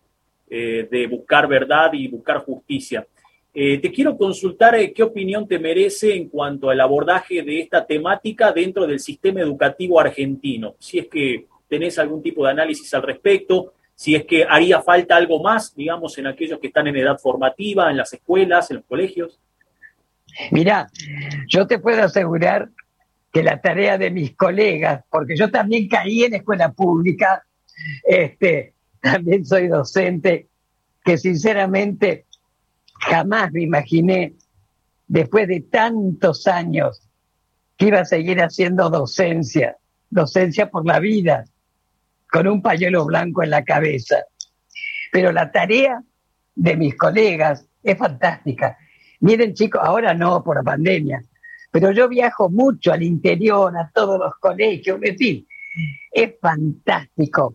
eh, 0.49 0.89
de 0.91 1.07
buscar 1.09 1.47
verdad 1.47 1.93
y 1.93 2.09
buscar 2.09 2.39
justicia. 2.39 3.07
Eh, 3.53 3.77
te 3.81 3.93
quiero 3.93 4.17
consultar 4.17 4.77
eh, 4.77 4.95
qué 4.95 5.03
opinión 5.03 5.47
te 5.47 5.59
merece 5.59 6.15
en 6.15 6.31
cuanto 6.31 6.71
al 6.71 6.81
abordaje 6.81 7.43
de 7.43 7.61
esta 7.61 7.85
temática 7.85 8.51
dentro 8.51 8.87
del 8.87 8.99
sistema 8.99 9.43
educativo 9.43 10.01
argentino. 10.01 10.77
Si 10.79 11.01
es 11.01 11.09
que 11.09 11.45
tenés 11.69 11.99
algún 11.99 12.23
tipo 12.23 12.47
de 12.47 12.53
análisis 12.53 12.95
al 12.95 13.03
respecto, 13.03 13.75
si 13.95 14.15
es 14.15 14.25
que 14.25 14.45
haría 14.49 14.81
falta 14.81 15.17
algo 15.17 15.43
más, 15.43 15.77
digamos, 15.77 16.17
en 16.17 16.29
aquellos 16.29 16.59
que 16.61 16.69
están 16.69 16.87
en 16.87 16.97
edad 16.97 17.19
formativa, 17.19 17.91
en 17.91 17.99
las 17.99 18.11
escuelas, 18.15 18.71
en 18.71 18.79
los 18.79 18.87
colegios. 18.87 19.39
Mira, 20.51 20.91
yo 21.49 21.67
te 21.67 21.79
puedo 21.79 22.03
asegurar 22.03 22.71
que 23.33 23.43
la 23.43 23.61
tarea 23.61 23.99
de 23.99 24.11
mis 24.11 24.37
colegas, 24.37 25.05
porque 25.11 25.37
yo 25.37 25.51
también 25.51 25.89
caí 25.89 26.25
en 26.25 26.35
escuela 26.35 26.73
pública, 26.73 27.45
este, 28.05 28.75
también 29.01 29.45
soy 29.45 29.69
docente, 29.69 30.49
que 31.05 31.19
sinceramente 31.19 32.27
Jamás 33.03 33.51
me 33.51 33.63
imaginé, 33.63 34.35
después 35.09 35.49
de 35.49 35.61
tantos 35.61 36.47
años, 36.47 37.03
que 37.77 37.89
iba 37.89 38.01
a 38.01 38.05
seguir 38.05 38.41
haciendo 38.41 38.91
docencia, 38.91 39.77
docencia 40.09 40.71
por 40.71 40.87
la 40.87 41.01
vida, 41.01 41.45
con 42.31 42.47
un 42.47 42.63
pañuelo 42.63 43.05
blanco 43.05 43.43
en 43.43 43.51
la 43.51 43.65
cabeza. 43.65 44.19
Pero 45.11 45.33
la 45.33 45.51
tarea 45.51 46.01
de 46.55 46.77
mis 46.77 46.95
colegas 46.97 47.67
es 47.83 47.99
fantástica. 47.99 48.79
Miren 49.23 49.55
chicos, 49.55 49.81
ahora 49.85 50.15
no 50.15 50.43
por 50.43 50.57
la 50.57 50.65
pandemia, 50.65 51.23
pero 51.71 51.93
yo 51.93 52.09
viajo 52.09 52.51
mucho 52.51 52.93
al 52.93 53.05
interior, 53.05 53.73
a 53.77 53.89
todos 53.95 54.19
los 54.19 54.35
colegios, 54.41 54.99
es 56.11 56.35
fantástico 56.41 57.55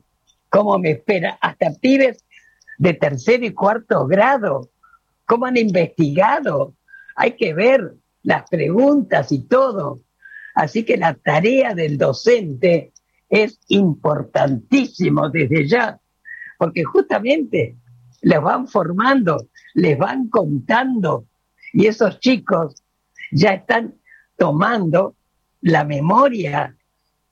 cómo 0.50 0.80
me 0.80 0.92
espera 0.92 1.38
hasta 1.42 1.74
pibes 1.82 2.24
de 2.78 2.94
tercer 2.94 3.44
y 3.44 3.52
cuarto 3.52 4.08
grado 4.08 4.70
cómo 5.26 5.46
han 5.46 5.58
investigado. 5.58 6.74
Hay 7.18 7.34
que 7.34 7.54
ver 7.54 7.96
las 8.24 8.50
preguntas 8.50 9.34
y 9.34 9.44
todo. 9.44 10.00
Así 10.56 10.86
que 10.86 10.96
la 10.96 11.16
tarea 11.16 11.76
del 11.76 11.98
docente 11.98 12.94
es 13.28 13.60
importantísimo 13.68 15.30
desde 15.30 15.68
ya, 15.68 16.00
porque 16.58 16.86
justamente 16.86 17.76
les 18.22 18.42
van 18.42 18.70
formando, 18.70 19.50
les 19.74 19.98
van 19.98 20.30
contando 20.30 21.26
y 21.74 21.88
esos 21.88 22.20
chicos 22.20 22.84
ya 23.32 23.54
están 23.54 23.96
tomando 24.38 25.16
la 25.62 25.84
memoria, 25.84 26.76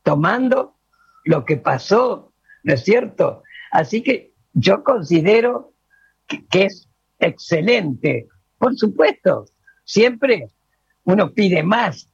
tomando 0.04 0.76
lo 1.24 1.46
que 1.46 1.58
pasó, 1.58 2.34
¿no 2.64 2.74
es 2.74 2.84
cierto? 2.84 3.44
Así 3.72 4.02
que 4.02 4.34
yo 4.54 4.84
considero 4.84 5.74
que, 6.28 6.64
es 6.64 6.88
excelente. 7.20 8.28
Por 8.58 8.76
supuesto, 8.76 9.46
siempre 9.84 10.50
uno 11.04 11.32
pide 11.32 11.64
más, 11.64 12.10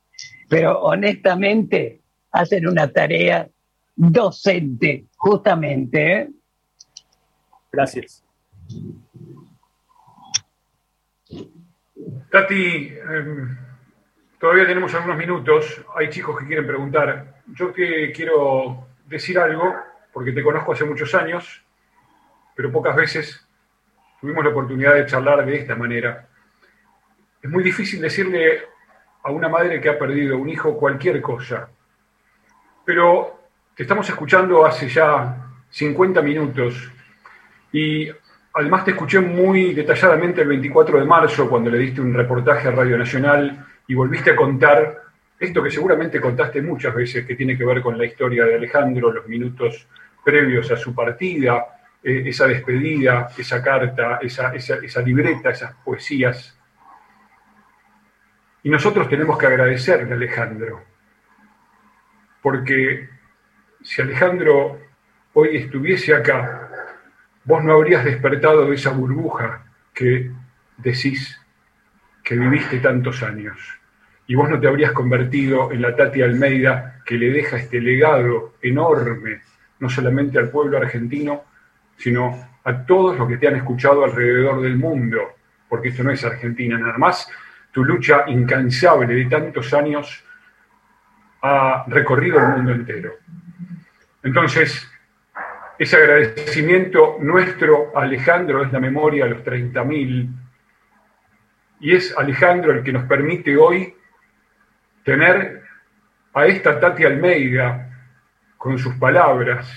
pero 0.50 0.80
honestamente 0.82 2.02
hacen 2.32 2.68
una 2.68 2.92
tarea 2.92 3.50
docente, 3.96 5.06
justamente. 5.18 6.14
¿eh? 6.14 6.30
Gracias. 7.72 8.24
Tati, 12.30 12.98
em, 12.98 13.58
todavía 14.40 14.66
tenemos 14.66 14.94
algunos 14.94 15.18
minutos. 15.18 15.84
Hay 15.96 16.10
chicos 16.10 16.40
que 16.40 16.46
quieren 16.46 16.68
preguntar. 16.68 17.42
Yo 17.48 17.72
te 17.72 18.12
quiero 18.12 18.88
decir 19.06 19.38
algo, 19.40 19.76
porque 20.14 20.32
te 20.32 20.44
conozco 20.44 20.74
hace 20.74 20.86
muchos 20.86 21.14
años, 21.16 21.64
pero 22.56 22.72
pocas 22.72 22.96
veces 22.96 23.48
tuvimos 24.20 24.44
la 24.44 24.52
oportunidad 24.52 24.96
de 24.96 25.06
charlar 25.06 25.46
de 25.46 25.58
esta 25.58 25.76
manera. 25.76 26.28
Es 27.42 27.50
muy 27.50 27.64
difícil 27.64 28.02
decirle 28.02 28.64
a 29.24 29.32
una 29.32 29.50
madre 29.50 29.82
que 29.82 29.90
ha 29.90 29.98
perdido 29.98 30.38
un 30.38 30.50
hijo 30.50 30.78
cualquier 30.78 31.22
cosa, 31.22 31.70
pero 32.86 33.40
te 33.76 33.84
estamos 33.84 34.08
escuchando 34.10 34.66
hace 34.66 34.88
ya 34.88 35.38
50 35.70 36.22
minutos 36.22 36.92
y 37.72 38.10
además 38.54 38.84
te 38.84 38.92
escuché 38.92 39.20
muy 39.20 39.74
detalladamente 39.74 40.42
el 40.42 40.48
24 40.48 41.00
de 41.00 41.06
marzo 41.06 41.50
cuando 41.50 41.70
le 41.70 41.78
diste 41.78 42.02
un 42.02 42.14
reportaje 42.14 42.68
a 42.68 42.72
Radio 42.72 42.98
Nacional 42.98 43.66
y 43.88 43.94
volviste 43.94 44.32
a 44.32 44.36
contar 44.36 45.02
esto 45.40 45.64
que 45.64 45.72
seguramente 45.72 46.22
contaste 46.22 46.62
muchas 46.62 46.94
veces, 46.94 47.26
que 47.26 47.36
tiene 47.36 47.58
que 47.58 47.66
ver 47.66 47.82
con 47.82 47.98
la 47.98 48.06
historia 48.06 48.46
de 48.46 48.56
Alejandro, 48.56 49.12
los 49.12 49.28
minutos 49.28 49.88
previos 50.24 50.70
a 50.72 50.78
su 50.78 50.94
partida, 50.94 51.66
eh, 52.04 52.24
esa 52.28 52.46
despedida, 52.46 53.30
esa 53.36 53.64
carta, 53.64 54.20
esa, 54.22 54.54
esa 54.54 55.02
libreta, 55.02 55.50
esas 55.50 55.74
poesías. 55.84 56.58
Y 58.64 58.70
nosotros 58.70 59.10
tenemos 59.10 59.38
que 59.40 59.48
agradecerle 59.48 60.12
a 60.12 60.16
Alejandro, 60.16 60.84
porque 62.44 63.10
si 63.82 64.02
Alejandro 64.02 64.80
hoy 65.34 65.58
estuviese 65.58 66.14
acá, 66.14 66.71
vos 67.44 67.64
no 67.64 67.74
habrías 67.74 68.06
despertado 68.06 68.68
de 68.68 68.76
esa 68.76 68.92
burbuja 68.92 69.64
que 69.94 70.32
decís 70.78 71.40
que 72.24 72.36
viviste 72.36 72.80
tantos 72.80 73.24
años. 73.24 73.58
Y 74.28 74.36
vos 74.36 74.50
no 74.50 74.60
te 74.60 74.68
habrías 74.68 74.92
convertido 74.92 75.72
en 75.72 75.82
la 75.82 75.96
Tati 75.96 76.22
Almeida 76.22 77.02
que 77.06 77.18
le 77.18 77.32
deja 77.32 77.58
este 77.58 77.82
legado 77.82 78.54
enorme, 78.62 79.42
no 79.80 79.90
solamente 79.90 80.38
al 80.38 80.50
pueblo 80.50 80.78
argentino, 80.78 81.44
sino 81.98 82.50
a 82.64 82.86
todos 82.86 83.18
los 83.18 83.28
que 83.28 83.38
te 83.38 83.48
han 83.48 83.56
escuchado 83.56 84.04
alrededor 84.04 84.62
del 84.62 84.78
mundo, 84.78 85.36
porque 85.68 85.90
esto 85.90 86.04
no 86.04 86.12
es 86.12 86.24
Argentina 86.24 86.78
nada 86.78 86.98
más. 86.98 87.28
Tu 87.72 87.84
lucha 87.84 88.24
incansable 88.28 89.14
de 89.14 89.26
tantos 89.26 89.74
años 89.74 90.24
ha 91.42 91.86
recorrido 91.88 92.40
el 92.40 92.48
mundo 92.50 92.72
entero. 92.72 93.14
Entonces, 94.24 94.91
ese 95.82 95.98
agradecimiento 95.98 97.18
nuestro 97.22 97.92
a 97.98 98.04
Alejandro 98.04 98.64
es 98.64 98.72
la 98.72 98.80
memoria 98.80 99.24
de 99.24 99.32
los 99.32 99.44
30.000 99.44 100.30
y 101.80 101.96
es 101.96 102.16
Alejandro 102.16 102.72
el 102.72 102.84
que 102.84 102.94
nos 102.94 103.06
permite 103.06 103.58
hoy 103.58 103.92
tener 105.04 105.64
a 106.36 106.46
esta 106.46 106.80
Tati 106.80 107.04
Almeida 107.04 107.98
con 108.58 108.78
sus 108.78 108.94
palabras, 108.94 109.68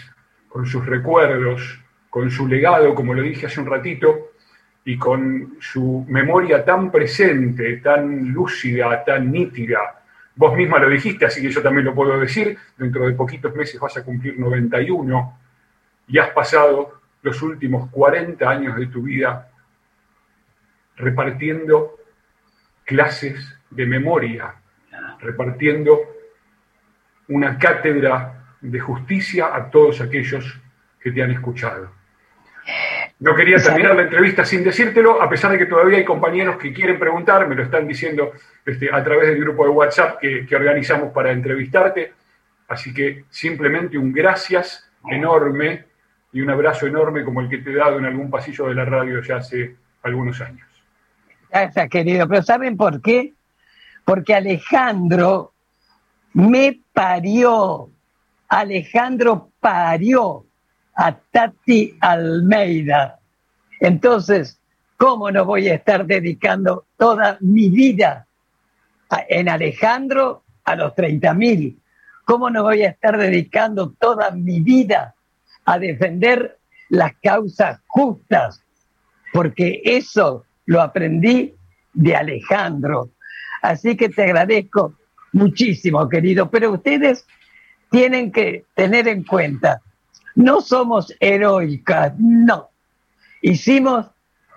con 0.46 0.66
sus 0.66 0.84
recuerdos, 0.84 1.80
con 2.10 2.30
su 2.30 2.46
legado, 2.46 2.94
como 2.94 3.14
lo 3.14 3.22
dije 3.22 3.46
hace 3.46 3.62
un 3.62 3.66
ratito, 3.66 4.32
y 4.84 4.98
con 4.98 5.56
su 5.58 6.04
memoria 6.06 6.66
tan 6.66 6.92
presente, 6.92 7.78
tan 7.78 8.30
lúcida, 8.30 9.02
tan 9.06 9.32
nítida. 9.32 10.02
Vos 10.36 10.54
misma 10.54 10.78
lo 10.80 10.90
dijiste, 10.90 11.24
así 11.24 11.40
que 11.40 11.48
yo 11.48 11.62
también 11.62 11.86
lo 11.86 11.94
puedo 11.94 12.20
decir, 12.20 12.58
dentro 12.76 13.06
de 13.06 13.14
poquitos 13.14 13.54
meses 13.56 13.80
vas 13.80 13.96
a 13.96 14.04
cumplir 14.04 14.38
91 14.38 15.43
y 16.06 16.18
has 16.18 16.30
pasado 16.30 17.00
los 17.22 17.40
últimos 17.42 17.90
40 17.90 18.48
años 18.48 18.76
de 18.76 18.86
tu 18.86 19.02
vida 19.02 19.50
repartiendo 20.96 21.98
clases 22.84 23.58
de 23.70 23.86
memoria, 23.86 24.54
repartiendo 25.20 26.00
una 27.28 27.58
cátedra 27.58 28.56
de 28.60 28.78
justicia 28.78 29.54
a 29.54 29.70
todos 29.70 30.00
aquellos 30.00 30.60
que 31.00 31.10
te 31.10 31.22
han 31.22 31.30
escuchado. 31.30 31.90
No 33.20 33.34
quería 33.34 33.58
terminar 33.58 33.94
la 33.94 34.02
entrevista 34.02 34.44
sin 34.44 34.64
decírtelo, 34.64 35.22
a 35.22 35.28
pesar 35.28 35.52
de 35.52 35.58
que 35.58 35.66
todavía 35.66 35.98
hay 35.98 36.04
compañeros 36.04 36.56
que 36.56 36.72
quieren 36.72 36.98
preguntar, 36.98 37.46
me 37.48 37.54
lo 37.54 37.62
están 37.62 37.86
diciendo 37.86 38.32
este, 38.64 38.92
a 38.92 39.02
través 39.02 39.28
del 39.28 39.40
grupo 39.40 39.64
de 39.64 39.70
WhatsApp 39.70 40.18
que, 40.20 40.46
que 40.46 40.56
organizamos 40.56 41.12
para 41.12 41.30
entrevistarte. 41.30 42.12
Así 42.68 42.92
que 42.92 43.24
simplemente 43.30 43.98
un 43.98 44.12
gracias 44.12 44.90
enorme 45.08 45.84
y 46.34 46.40
un 46.40 46.50
abrazo 46.50 46.88
enorme 46.88 47.24
como 47.24 47.40
el 47.40 47.48
que 47.48 47.58
te 47.58 47.70
he 47.70 47.76
dado 47.76 47.96
en 47.96 48.06
algún 48.06 48.28
pasillo 48.28 48.66
de 48.66 48.74
la 48.74 48.84
radio 48.84 49.22
ya 49.22 49.36
hace 49.36 49.76
algunos 50.02 50.40
años. 50.40 50.66
Gracias, 51.48 51.88
querido. 51.88 52.28
Pero 52.28 52.42
¿saben 52.42 52.76
por 52.76 53.00
qué? 53.00 53.32
Porque 54.04 54.34
Alejandro 54.34 55.52
me 56.32 56.80
parió. 56.92 57.88
Alejandro 58.48 59.50
parió 59.60 60.44
a 60.96 61.12
Tati 61.12 61.96
Almeida. 62.00 63.20
Entonces, 63.78 64.58
¿cómo 64.96 65.30
no 65.30 65.44
voy 65.44 65.68
a 65.68 65.74
estar 65.74 66.04
dedicando 66.04 66.84
toda 66.96 67.38
mi 67.40 67.70
vida 67.70 68.26
en 69.28 69.48
Alejandro 69.48 70.42
a 70.64 70.74
los 70.74 70.96
30 70.96 71.32
mil? 71.34 71.78
¿Cómo 72.24 72.50
no 72.50 72.64
voy 72.64 72.82
a 72.82 72.88
estar 72.88 73.16
dedicando 73.16 73.94
toda 74.00 74.32
mi 74.32 74.58
vida 74.58 75.13
a 75.64 75.78
defender 75.78 76.58
las 76.88 77.12
causas 77.22 77.80
justas? 77.86 78.62
Porque 79.32 79.80
eso 79.84 80.44
lo 80.66 80.80
aprendí 80.80 81.54
de 81.92 82.16
Alejandro. 82.16 83.10
Así 83.62 83.96
que 83.96 84.08
te 84.08 84.24
agradezco 84.24 84.94
muchísimo, 85.32 86.08
querido. 86.08 86.50
Pero 86.50 86.72
ustedes 86.72 87.26
tienen 87.90 88.32
que 88.32 88.64
tener 88.74 89.08
en 89.08 89.24
cuenta, 89.24 89.80
no 90.34 90.60
somos 90.60 91.14
heroicas, 91.20 92.12
no. 92.18 92.70
Hicimos 93.40 94.06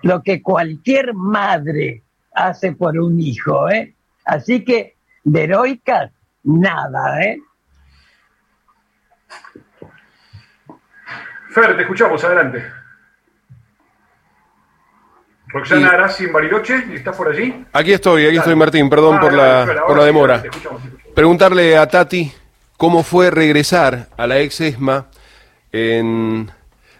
lo 0.02 0.22
que 0.22 0.42
cualquier 0.42 1.14
madre 1.14 2.02
hace 2.34 2.72
por 2.72 2.98
un 2.98 3.20
hijo, 3.20 3.68
¿eh? 3.70 3.94
Así 4.24 4.64
que 4.64 4.94
de 5.24 5.44
heroicas, 5.44 6.10
nada, 6.42 7.22
¿eh? 7.22 7.38
Fer, 11.50 11.76
te 11.76 11.82
escuchamos, 11.82 12.22
adelante. 12.24 12.64
Roxana 15.48 15.90
Arasi 15.90 16.24
en 16.24 16.32
Bariloche, 16.32 16.84
¿estás 16.92 17.16
por 17.16 17.28
allí? 17.28 17.64
Aquí 17.72 17.92
estoy, 17.92 18.26
aquí 18.26 18.36
estoy 18.36 18.54
Martín, 18.54 18.90
perdón 18.90 19.16
ah, 19.16 19.20
por, 19.20 19.32
la, 19.32 19.84
por 19.86 19.96
la 19.96 20.04
demora. 20.04 20.42
Preguntarle 21.14 21.78
a 21.78 21.86
Tati 21.86 22.30
cómo 22.76 23.02
fue 23.02 23.30
regresar 23.30 24.08
a 24.16 24.26
la 24.26 24.38
ex 24.40 24.60
ESMA 24.60 25.06
en 25.72 26.50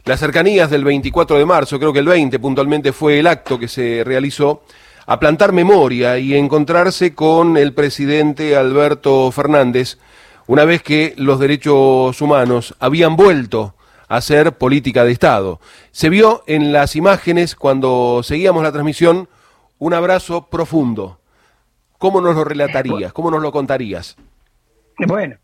las 0.04 0.20
cercanías 0.20 0.70
del 0.70 0.84
24 0.84 1.36
de 1.36 1.44
marzo, 1.44 1.78
creo 1.78 1.92
que 1.92 1.98
el 1.98 2.06
20 2.06 2.38
puntualmente 2.38 2.92
fue 2.92 3.18
el 3.18 3.26
acto 3.26 3.58
que 3.58 3.68
se 3.68 4.02
realizó, 4.04 4.62
a 5.06 5.20
plantar 5.20 5.52
memoria 5.52 6.18
y 6.18 6.34
encontrarse 6.34 7.14
con 7.14 7.58
el 7.58 7.74
presidente 7.74 8.56
Alberto 8.56 9.30
Fernández, 9.30 9.98
una 10.46 10.64
vez 10.64 10.82
que 10.82 11.12
los 11.18 11.38
derechos 11.38 12.20
humanos 12.22 12.74
habían 12.78 13.16
vuelto 13.16 13.74
a 14.08 14.20
ser 14.20 14.52
política 14.52 15.04
de 15.04 15.12
Estado. 15.12 15.60
Se 15.90 16.08
vio 16.08 16.42
en 16.46 16.72
las 16.72 16.96
imágenes 16.96 17.54
cuando 17.54 18.22
seguíamos 18.22 18.62
la 18.62 18.72
transmisión 18.72 19.28
un 19.78 19.94
abrazo 19.94 20.46
profundo. 20.46 21.20
¿Cómo 21.98 22.20
nos 22.20 22.34
lo 22.34 22.44
relatarías? 22.44 23.12
¿Cómo 23.12 23.30
nos 23.30 23.42
lo 23.42 23.52
contarías? 23.52 24.16
Bueno, 25.06 25.36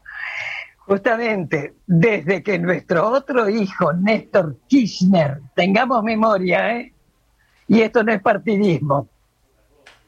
justamente 0.79 1.75
desde 1.87 2.43
que 2.43 2.59
nuestro 2.59 3.09
otro 3.09 3.49
hijo, 3.49 3.93
Néstor 3.93 4.57
Kirchner, 4.67 5.41
tengamos 5.55 6.03
memoria, 6.03 6.77
¿eh? 6.77 6.93
y 7.69 7.81
esto 7.81 8.03
no 8.03 8.13
es 8.13 8.23
partidismo, 8.23 9.09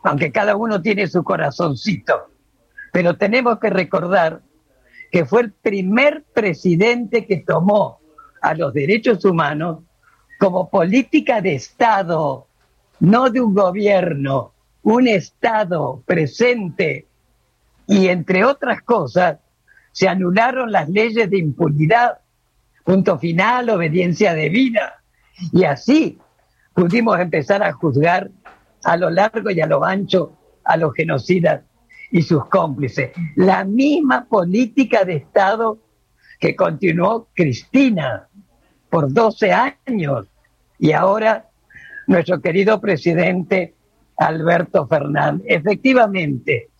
aunque 0.02 0.30
cada 0.32 0.56
uno 0.56 0.80
tiene 0.80 1.06
su 1.06 1.22
corazoncito, 1.22 2.30
pero 2.92 3.16
tenemos 3.16 3.58
que 3.58 3.70
recordar 3.70 4.40
que 5.10 5.24
fue 5.24 5.42
el 5.42 5.52
primer 5.52 6.24
presidente 6.34 7.26
que 7.26 7.38
tomó 7.38 8.00
a 8.40 8.54
los 8.54 8.72
derechos 8.72 9.24
humanos 9.24 9.78
como 10.38 10.68
política 10.68 11.40
de 11.40 11.54
Estado, 11.54 12.46
no 13.00 13.30
de 13.30 13.40
un 13.40 13.54
gobierno, 13.54 14.52
un 14.82 15.08
Estado 15.08 16.02
presente. 16.06 17.06
Y 17.86 18.08
entre 18.08 18.44
otras 18.44 18.82
cosas, 18.82 19.38
se 19.92 20.08
anularon 20.08 20.70
las 20.70 20.88
leyes 20.88 21.30
de 21.30 21.38
impunidad, 21.38 22.18
punto 22.84 23.18
final, 23.18 23.70
obediencia 23.70 24.34
de 24.34 24.48
vida. 24.48 25.02
Y 25.52 25.64
así 25.64 26.18
pudimos 26.74 27.18
empezar 27.18 27.62
a 27.62 27.72
juzgar 27.72 28.30
a 28.84 28.96
lo 28.96 29.10
largo 29.10 29.50
y 29.50 29.60
a 29.60 29.66
lo 29.66 29.84
ancho 29.84 30.32
a 30.64 30.76
los 30.76 30.92
genocidas 30.94 31.62
y 32.10 32.22
sus 32.22 32.46
cómplices. 32.46 33.12
La 33.36 33.64
misma 33.64 34.26
política 34.26 35.04
de 35.04 35.16
Estado 35.16 35.78
que 36.38 36.54
continuó 36.54 37.28
Cristina 37.34 38.28
por 38.90 39.12
12 39.12 39.52
años 39.52 40.26
y 40.78 40.92
ahora 40.92 41.48
nuestro 42.06 42.40
querido 42.40 42.80
presidente 42.80 43.74
Alberto 44.16 44.86
Fernández. 44.86 45.46
Efectivamente, 45.48 46.70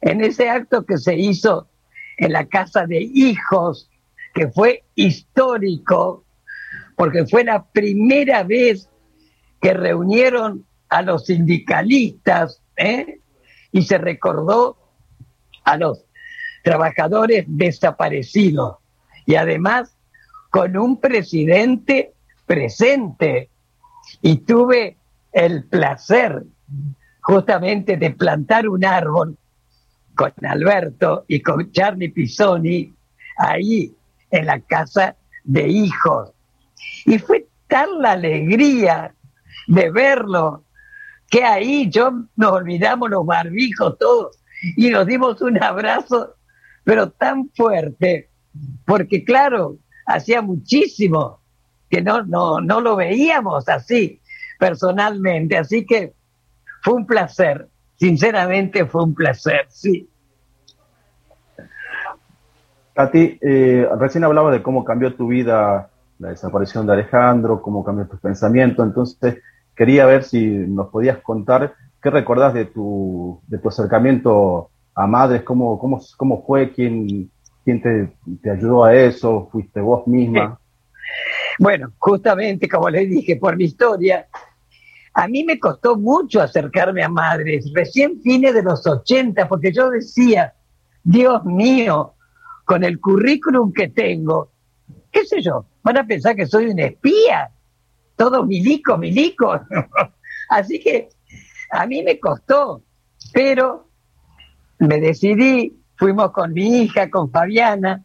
en 0.00 0.22
ese 0.22 0.48
acto 0.48 0.84
que 0.84 0.98
se 0.98 1.16
hizo 1.16 1.68
en 2.16 2.32
la 2.32 2.46
casa 2.46 2.86
de 2.86 3.00
hijos, 3.00 3.90
que 4.34 4.48
fue 4.48 4.84
histórico, 4.94 6.24
porque 6.96 7.26
fue 7.26 7.44
la 7.44 7.64
primera 7.64 8.42
vez 8.42 8.88
que 9.60 9.74
reunieron 9.74 10.66
a 10.88 11.02
los 11.02 11.26
sindicalistas 11.26 12.62
¿eh? 12.76 13.20
y 13.72 13.82
se 13.82 13.98
recordó 13.98 14.78
a 15.64 15.76
los 15.76 16.04
trabajadores 16.62 17.44
desaparecidos. 17.48 18.76
Y 19.26 19.34
además 19.34 19.96
con 20.50 20.76
un 20.76 21.00
presidente 21.00 22.14
presente. 22.46 23.50
Y 24.22 24.38
tuve 24.38 24.96
el 25.32 25.64
placer 25.64 26.44
justamente 27.20 27.96
de 27.96 28.10
plantar 28.12 28.68
un 28.68 28.84
árbol 28.84 29.36
con 30.14 30.32
Alberto 30.48 31.24
y 31.28 31.42
con 31.42 31.70
Charlie 31.72 32.08
Pisoni 32.08 32.94
ahí 33.36 33.94
en 34.30 34.46
la 34.46 34.60
casa 34.60 35.16
de 35.44 35.68
hijos. 35.68 36.30
Y 37.04 37.18
fue 37.18 37.46
tal 37.66 38.00
la 38.00 38.12
alegría 38.12 39.14
de 39.66 39.90
verlo, 39.90 40.64
que 41.28 41.44
ahí 41.44 41.90
yo 41.90 42.12
nos 42.36 42.52
olvidamos 42.52 43.10
los 43.10 43.26
barbijos 43.26 43.98
todos 43.98 44.38
y 44.76 44.90
nos 44.90 45.06
dimos 45.06 45.42
un 45.42 45.62
abrazo, 45.62 46.34
pero 46.84 47.10
tan 47.10 47.50
fuerte, 47.50 48.30
porque 48.84 49.24
claro, 49.24 49.78
hacía 50.06 50.42
muchísimo 50.42 51.40
que 51.90 52.02
no, 52.02 52.24
no, 52.24 52.60
no 52.60 52.80
lo 52.80 52.96
veíamos 52.96 53.68
así 53.68 54.20
personalmente, 54.58 55.56
así 55.56 55.84
que 55.84 56.14
fue 56.82 56.94
un 56.94 57.06
placer, 57.06 57.68
sinceramente 57.96 58.86
fue 58.86 59.04
un 59.04 59.14
placer, 59.14 59.66
sí. 59.68 60.08
Tati, 62.94 63.38
eh, 63.42 63.86
recién 63.98 64.24
hablaba 64.24 64.50
de 64.50 64.62
cómo 64.62 64.84
cambió 64.84 65.14
tu 65.14 65.28
vida 65.28 65.90
la 66.18 66.30
desaparición 66.30 66.86
de 66.86 66.94
Alejandro, 66.94 67.60
cómo 67.60 67.84
cambió 67.84 68.06
tus 68.06 68.20
pensamientos, 68.20 68.86
entonces 68.86 69.38
quería 69.74 70.06
ver 70.06 70.24
si 70.24 70.46
nos 70.46 70.88
podías 70.88 71.18
contar 71.18 71.74
qué 72.02 72.10
recordás 72.10 72.54
de 72.54 72.64
tu, 72.64 73.40
de 73.48 73.58
tu 73.58 73.68
acercamiento 73.68 74.70
a 74.94 75.06
madres, 75.06 75.42
cómo, 75.42 75.78
cómo, 75.78 76.00
cómo 76.16 76.44
fue, 76.46 76.72
quién, 76.72 77.30
quién 77.66 77.82
te, 77.82 78.48
ayudó 78.48 78.84
a 78.84 78.94
eso, 78.94 79.48
fuiste 79.50 79.80
vos 79.80 80.06
misma. 80.06 80.58
Bueno, 81.58 81.90
justamente 81.96 82.68
como 82.68 82.90
les 82.90 83.08
dije, 83.08 83.36
por 83.36 83.56
mi 83.56 83.64
historia, 83.64 84.26
a 85.14 85.26
mí 85.26 85.42
me 85.42 85.58
costó 85.58 85.96
mucho 85.96 86.42
acercarme 86.42 87.02
a 87.02 87.08
madres, 87.08 87.72
recién 87.74 88.20
fines 88.20 88.52
de 88.52 88.62
los 88.62 88.86
80, 88.86 89.48
porque 89.48 89.72
yo 89.72 89.88
decía, 89.88 90.52
Dios 91.02 91.42
mío, 91.46 92.12
con 92.66 92.84
el 92.84 93.00
currículum 93.00 93.72
que 93.72 93.88
tengo, 93.88 94.50
qué 95.10 95.24
sé 95.24 95.40
yo, 95.40 95.64
van 95.82 95.96
a 95.96 96.06
pensar 96.06 96.36
que 96.36 96.44
soy 96.44 96.66
un 96.66 96.78
espía, 96.78 97.50
todo 98.16 98.44
milico, 98.44 98.98
milico. 98.98 99.58
Así 100.50 100.78
que 100.78 101.08
a 101.70 101.86
mí 101.86 102.02
me 102.02 102.20
costó, 102.20 102.82
pero 103.32 103.88
me 104.78 105.00
decidí, 105.00 105.74
fuimos 105.96 106.30
con 106.32 106.52
mi 106.52 106.82
hija, 106.82 107.10
con 107.10 107.30
Fabiana, 107.30 108.04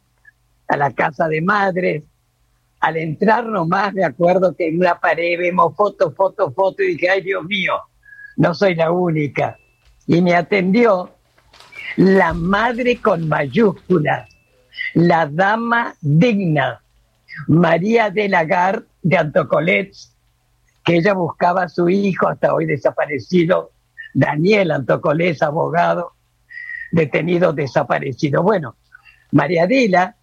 a 0.67 0.77
la 0.77 0.91
casa 0.93 1.27
de 1.27 1.41
madres, 1.41 2.03
al 2.79 2.97
entrar 2.97 3.45
nomás 3.45 3.93
me 3.93 4.03
acuerdo 4.03 4.55
que 4.55 4.69
en 4.69 4.79
una 4.79 4.99
pared 4.99 5.37
vemos 5.37 5.75
foto, 5.75 6.11
foto, 6.11 6.51
foto 6.51 6.81
y 6.81 6.93
dije, 6.93 7.09
ay 7.09 7.21
Dios 7.21 7.43
mío, 7.45 7.73
no 8.37 8.53
soy 8.53 8.75
la 8.75 8.91
única. 8.91 9.57
Y 10.07 10.21
me 10.21 10.33
atendió 10.33 11.11
la 11.95 12.33
madre 12.33 12.97
con 12.97 13.27
mayúsculas, 13.27 14.29
la 14.95 15.27
dama 15.27 15.93
digna, 16.01 16.81
María 17.47 18.09
de 18.09 18.29
Lagarde 18.29 18.85
de 19.03 19.17
Antocolets, 19.17 20.15
que 20.83 20.95
ella 20.97 21.13
buscaba 21.13 21.63
a 21.63 21.69
su 21.69 21.87
hijo 21.89 22.27
hasta 22.27 22.53
hoy 22.53 22.65
desaparecido, 22.65 23.71
Daniel 24.13 24.71
Antocolets, 24.71 25.43
abogado, 25.43 26.13
detenido 26.91 27.53
desaparecido. 27.53 28.43
Bueno, 28.43 28.75
María 29.31 29.67
Dila 29.67 30.15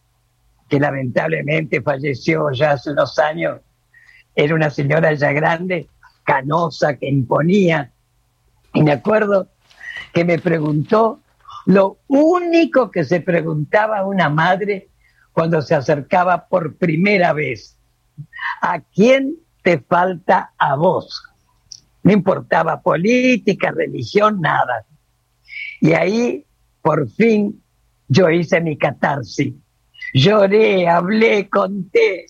que 0.68 0.78
lamentablemente 0.78 1.80
falleció 1.80 2.50
ya 2.52 2.72
hace 2.72 2.90
unos 2.90 3.18
años, 3.18 3.60
era 4.34 4.54
una 4.54 4.70
señora 4.70 5.12
ya 5.14 5.32
grande, 5.32 5.88
canosa, 6.24 6.96
que 6.96 7.08
imponía. 7.08 7.90
Y 8.74 8.82
me 8.82 8.92
acuerdo 8.92 9.48
que 10.12 10.24
me 10.24 10.38
preguntó 10.38 11.20
lo 11.66 11.98
único 12.06 12.90
que 12.90 13.04
se 13.04 13.20
preguntaba 13.20 14.04
una 14.04 14.28
madre 14.28 14.88
cuando 15.32 15.62
se 15.62 15.74
acercaba 15.74 16.46
por 16.48 16.76
primera 16.76 17.32
vez. 17.32 17.76
¿A 18.60 18.80
quién 18.80 19.36
te 19.62 19.78
falta 19.78 20.52
a 20.58 20.76
vos? 20.76 21.22
No 22.02 22.12
importaba 22.12 22.80
política, 22.80 23.70
religión, 23.70 24.40
nada. 24.40 24.84
Y 25.80 25.92
ahí, 25.92 26.44
por 26.82 27.08
fin, 27.10 27.62
yo 28.08 28.30
hice 28.30 28.60
mi 28.60 28.76
catarsis 28.76 29.54
Lloré, 30.14 30.88
hablé, 30.88 31.48
conté. 31.48 32.26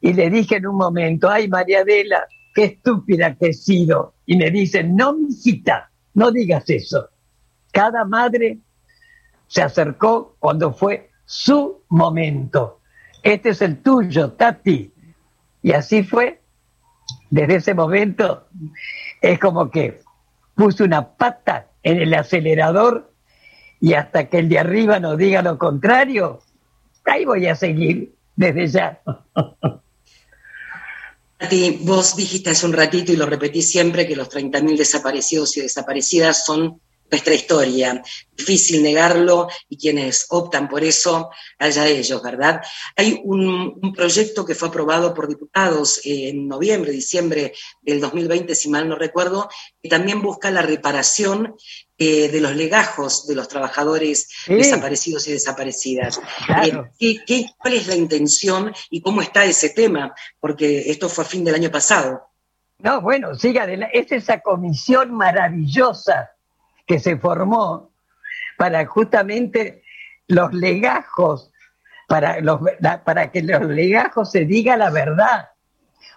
Y 0.00 0.12
le 0.12 0.30
dije 0.30 0.56
en 0.56 0.66
un 0.66 0.76
momento, 0.76 1.30
ay 1.30 1.48
María 1.48 1.80
Adela, 1.80 2.26
qué 2.54 2.64
estúpida 2.64 3.36
que 3.36 3.48
he 3.48 3.52
sido. 3.52 4.14
Y 4.26 4.36
me 4.36 4.50
dice, 4.50 4.82
no, 4.84 5.16
hijita, 5.28 5.90
no 6.14 6.30
digas 6.30 6.68
eso. 6.68 7.10
Cada 7.72 8.04
madre 8.04 8.58
se 9.46 9.62
acercó 9.62 10.36
cuando 10.38 10.72
fue 10.72 11.10
su 11.24 11.82
momento. 11.88 12.80
Este 13.22 13.50
es 13.50 13.62
el 13.62 13.78
tuyo, 13.82 14.32
Tati. 14.32 14.92
Y 15.62 15.72
así 15.72 16.02
fue. 16.02 16.40
Desde 17.30 17.56
ese 17.56 17.74
momento 17.74 18.48
es 19.20 19.38
como 19.38 19.70
que 19.70 20.00
puse 20.54 20.84
una 20.84 21.16
pata 21.16 21.70
en 21.82 22.00
el 22.00 22.14
acelerador 22.14 23.13
y 23.84 23.92
hasta 23.92 24.30
que 24.30 24.38
el 24.38 24.48
de 24.48 24.58
arriba 24.58 24.98
nos 24.98 25.18
diga 25.18 25.42
lo 25.42 25.58
contrario, 25.58 26.40
ahí 27.04 27.26
voy 27.26 27.46
a 27.48 27.54
seguir 27.54 28.14
desde 28.34 28.66
ya. 28.66 29.02
ti, 31.50 31.80
vos 31.82 32.16
dijiste 32.16 32.48
hace 32.48 32.64
un 32.64 32.72
ratito 32.72 33.12
y 33.12 33.16
lo 33.16 33.26
repetí 33.26 33.60
siempre 33.60 34.08
que 34.08 34.16
los 34.16 34.30
30.000 34.30 34.78
desaparecidos 34.78 35.54
y 35.58 35.60
desaparecidas 35.60 36.46
son 36.46 36.80
nuestra 37.14 37.34
historia. 37.34 38.02
Difícil 38.36 38.82
negarlo 38.82 39.48
y 39.68 39.76
quienes 39.78 40.26
optan 40.30 40.68
por 40.68 40.82
eso, 40.82 41.30
allá 41.56 41.86
ellos, 41.86 42.20
¿verdad? 42.20 42.60
Hay 42.96 43.20
un, 43.22 43.78
un 43.80 43.92
proyecto 43.92 44.44
que 44.44 44.56
fue 44.56 44.68
aprobado 44.68 45.14
por 45.14 45.28
diputados 45.28 46.00
en 46.02 46.48
noviembre, 46.48 46.90
diciembre 46.90 47.54
del 47.80 48.00
2020, 48.00 48.52
si 48.56 48.68
mal 48.68 48.88
no 48.88 48.96
recuerdo, 48.96 49.48
que 49.80 49.88
también 49.88 50.20
busca 50.20 50.50
la 50.50 50.62
reparación 50.62 51.54
eh, 51.96 52.28
de 52.28 52.40
los 52.40 52.56
legajos 52.56 53.28
de 53.28 53.36
los 53.36 53.46
trabajadores 53.46 54.28
desaparecidos 54.48 55.28
y 55.28 55.32
desaparecidas. 55.32 56.20
Eh, 56.98 57.20
¿qué, 57.24 57.46
cuál 57.56 57.74
es 57.74 57.86
la 57.86 57.94
intención 57.94 58.74
y 58.90 59.00
cómo 59.00 59.22
está 59.22 59.44
ese 59.44 59.70
tema? 59.70 60.12
Porque 60.40 60.90
esto 60.90 61.08
fue 61.08 61.22
a 61.22 61.28
fin 61.28 61.44
del 61.44 61.54
año 61.54 61.70
pasado. 61.70 62.30
No, 62.78 63.00
bueno, 63.00 63.36
siga, 63.36 63.64
es 63.92 64.10
esa 64.10 64.40
comisión 64.40 65.14
maravillosa 65.14 66.33
que 66.86 66.98
se 66.98 67.16
formó 67.16 67.92
para 68.56 68.84
justamente 68.86 69.82
los 70.28 70.52
legajos, 70.52 71.52
para, 72.08 72.40
los, 72.40 72.60
para 73.04 73.30
que 73.30 73.42
los 73.42 73.62
legajos 73.62 74.30
se 74.30 74.44
diga 74.44 74.76
la 74.76 74.90
verdad, 74.90 75.48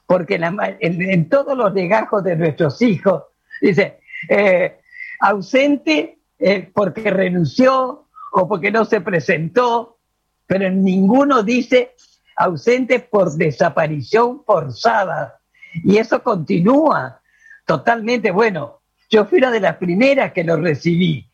porque 0.05 0.39
en, 0.80 1.30
todos 1.30 1.57
los 1.57 1.74
legajos 1.74 2.24
de 2.24 2.36
nuestros 2.36 2.82
hijos, 2.82 3.24
dice, 3.61 3.99
eh, 4.30 4.80
ausente 5.20 6.20
eh, 6.39 6.70
porque 6.74 7.09
renunció 7.09 8.05
o 8.32 8.47
porque 8.47 8.72
no 8.72 8.86
se 8.86 9.01
presentó, 9.01 9.97
pero 10.45 10.70
ninguno 10.70 11.43
dice 11.43 11.93
ausente 12.36 12.99
por 12.99 13.34
desaparición 13.34 14.43
forzada. 14.45 15.39
Y 15.84 15.97
eso 15.97 16.24
continúa 16.24 17.22
totalmente. 17.65 18.32
Bueno, 18.32 18.76
yo 19.10 19.26
fui 19.26 19.39
una 19.39 19.51
de 19.51 19.60
las 19.60 19.78
primeras 19.78 20.34
que 20.34 20.43
lo 20.43 20.58
recibí, 20.58 21.30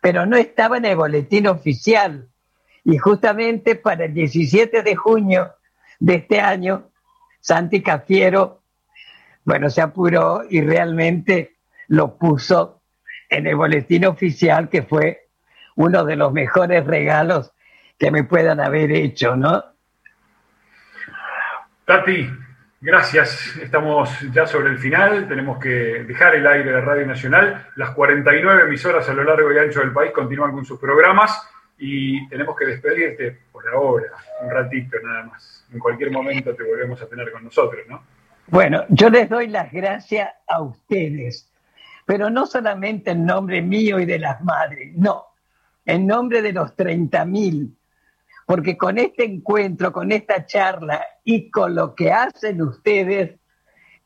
pero 0.00 0.26
no 0.26 0.36
estaba 0.36 0.78
en 0.78 0.84
el 0.84 0.96
boletín 0.96 1.46
oficial. 1.46 2.28
Y 2.84 2.98
justamente 2.98 3.74
para 3.74 4.04
el 4.04 4.14
17 4.14 4.82
de 4.82 4.94
junio 4.94 5.52
de 5.98 6.14
este 6.16 6.40
año, 6.40 6.90
Santi 7.40 7.82
Cafiero, 7.82 8.62
bueno, 9.44 9.70
se 9.70 9.80
apuró 9.80 10.42
y 10.48 10.60
realmente 10.60 11.56
lo 11.88 12.16
puso 12.16 12.82
en 13.28 13.46
el 13.46 13.56
boletín 13.56 14.04
oficial, 14.04 14.68
que 14.68 14.82
fue 14.82 15.28
uno 15.74 16.04
de 16.04 16.16
los 16.16 16.32
mejores 16.32 16.84
regalos 16.86 17.52
que 17.98 18.10
me 18.10 18.24
puedan 18.24 18.60
haber 18.60 18.92
hecho, 18.92 19.36
¿no? 19.36 19.64
Tati, 21.86 22.28
gracias. 22.80 23.56
Estamos 23.62 24.10
ya 24.32 24.46
sobre 24.46 24.70
el 24.70 24.78
final. 24.78 25.28
Tenemos 25.28 25.58
que 25.58 26.04
dejar 26.04 26.34
el 26.34 26.46
aire 26.46 26.72
de 26.72 26.80
Radio 26.80 27.06
Nacional. 27.06 27.68
Las 27.76 27.90
49 27.90 28.62
emisoras 28.64 29.08
a 29.08 29.14
lo 29.14 29.24
largo 29.24 29.52
y 29.52 29.58
ancho 29.58 29.80
del 29.80 29.92
país 29.92 30.12
continúan 30.12 30.52
con 30.52 30.64
sus 30.64 30.78
programas 30.78 31.40
y 31.78 32.26
tenemos 32.28 32.56
que 32.56 32.66
despedirte 32.66 33.38
por 33.52 33.68
ahora, 33.68 34.12
un 34.42 34.50
ratito 34.50 34.96
nada 35.02 35.24
más. 35.24 35.66
En 35.72 35.78
cualquier 35.78 36.10
momento 36.10 36.54
te 36.54 36.62
volvemos 36.62 37.00
a 37.02 37.06
tener 37.06 37.30
con 37.30 37.44
nosotros, 37.44 37.82
¿no? 37.88 38.02
Bueno, 38.48 38.84
yo 38.88 39.10
les 39.10 39.28
doy 39.28 39.48
las 39.48 39.72
gracias 39.72 40.30
a 40.46 40.62
ustedes 40.62 41.50
pero 42.06 42.30
no 42.30 42.46
solamente 42.46 43.10
en 43.10 43.26
nombre 43.26 43.60
mío 43.60 43.98
y 43.98 44.06
de 44.06 44.20
las 44.20 44.40
madres, 44.42 44.94
no, 44.94 45.24
en 45.84 46.06
nombre 46.06 46.40
de 46.40 46.52
los 46.52 46.74
30.000, 46.76 47.68
porque 48.46 48.76
con 48.78 48.96
este 48.98 49.24
encuentro, 49.24 49.92
con 49.92 50.12
esta 50.12 50.46
charla 50.46 51.04
y 51.24 51.50
con 51.50 51.74
lo 51.74 51.94
que 51.94 52.12
hacen 52.12 52.62
ustedes 52.62 53.38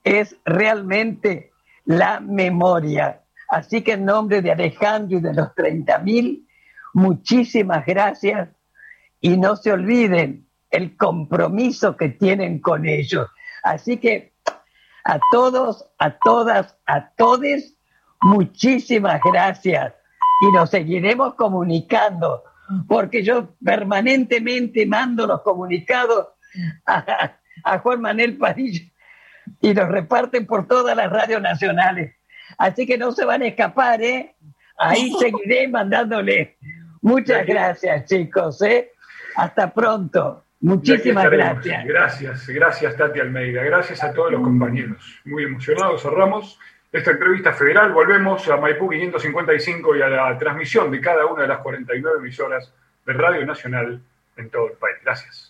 es 0.03 0.36
realmente 0.45 1.53
la 1.84 2.20
memoria. 2.20 3.20
Así 3.49 3.82
que 3.82 3.93
en 3.93 4.07
nombre 4.07 4.43
de 4.43 4.53
Alejandro 4.53 5.18
y 5.18 5.20
de 5.20 5.34
los 5.34 5.49
30.000, 5.51 6.47
muchísimas 6.95 7.84
gracias. 7.86 8.49
Y 9.20 9.36
no 9.36 9.57
se 9.57 9.72
olviden 9.72 10.47
el 10.70 10.97
compromiso 10.97 11.97
que 11.97 12.09
tienen 12.09 12.61
con 12.61 12.86
ellos, 12.86 13.28
Así 13.62 13.99
que 13.99 14.32
a 15.05 15.18
todos, 15.30 15.91
a 15.99 16.18
todas, 16.18 16.76
a 16.86 17.11
todes, 17.11 17.76
muchísimas 18.22 19.20
gracias. 19.22 19.95
Y 20.43 20.53
nos 20.53 20.70
seguiremos 20.70 21.34
comunicando, 21.34 22.45
porque 22.87 23.23
yo 23.23 23.55
permanentemente 23.64 24.87
mando 24.87 25.27
los 25.27 25.43
comunicados 25.43 26.29
a, 26.87 27.79
Juan 27.79 28.01
Manuel 28.01 28.39
Padilla 28.39 28.85
y 29.61 29.75
los 29.75 29.89
reparten 29.89 30.47
por 30.47 30.66
todas 30.66 30.97
las 30.97 31.11
radios 31.11 31.43
nacionales. 31.43 32.14
Así 32.59 32.87
que 32.87 32.97
no 32.99 33.12
se 33.12 33.25
van 33.25 33.43
a 33.43 33.47
escapar, 33.47 34.03
¿eh? 34.03 34.35
Ahí 34.79 35.12
seguiré 35.18 35.68
mandándole. 35.68 36.57
Muchas 37.03 37.47
gracias, 37.47 38.07
chicos, 38.07 38.62
¿eh? 38.62 38.93
Hasta 39.37 39.73
pronto. 39.73 40.45
Muchísimas 40.61 41.31
gracias. 41.31 41.87
Gracias, 41.87 42.47
gracias 42.49 42.97
Tati 42.97 43.21
Almeida. 43.21 43.62
Gracias 43.62 44.03
a 44.05 44.12
todos 44.12 44.33
los 44.33 44.43
compañeros. 44.43 45.21
Muy 45.25 45.45
emocionados, 45.45 46.03
cerramos 46.03 46.59
esta 46.93 47.12
entrevista 47.12 47.53
federal. 47.53 47.93
Volvemos 47.93 48.47
a 48.49 48.57
Maipú 48.57 48.88
555 48.91 49.97
y 49.97 50.03
a 50.03 50.09
la 50.09 50.38
transmisión 50.38 50.91
de 50.91 51.01
cada 51.01 51.26
una 51.26 51.43
de 51.43 51.49
las 51.49 51.59
49 51.59 52.18
emisoras 52.18 52.72
de 53.07 53.12
Radio 53.12 53.47
Nacional 53.47 54.01
en 54.36 54.51
todo 54.51 54.68
el 54.68 54.76
país. 54.76 54.97
Gracias. 55.03 55.50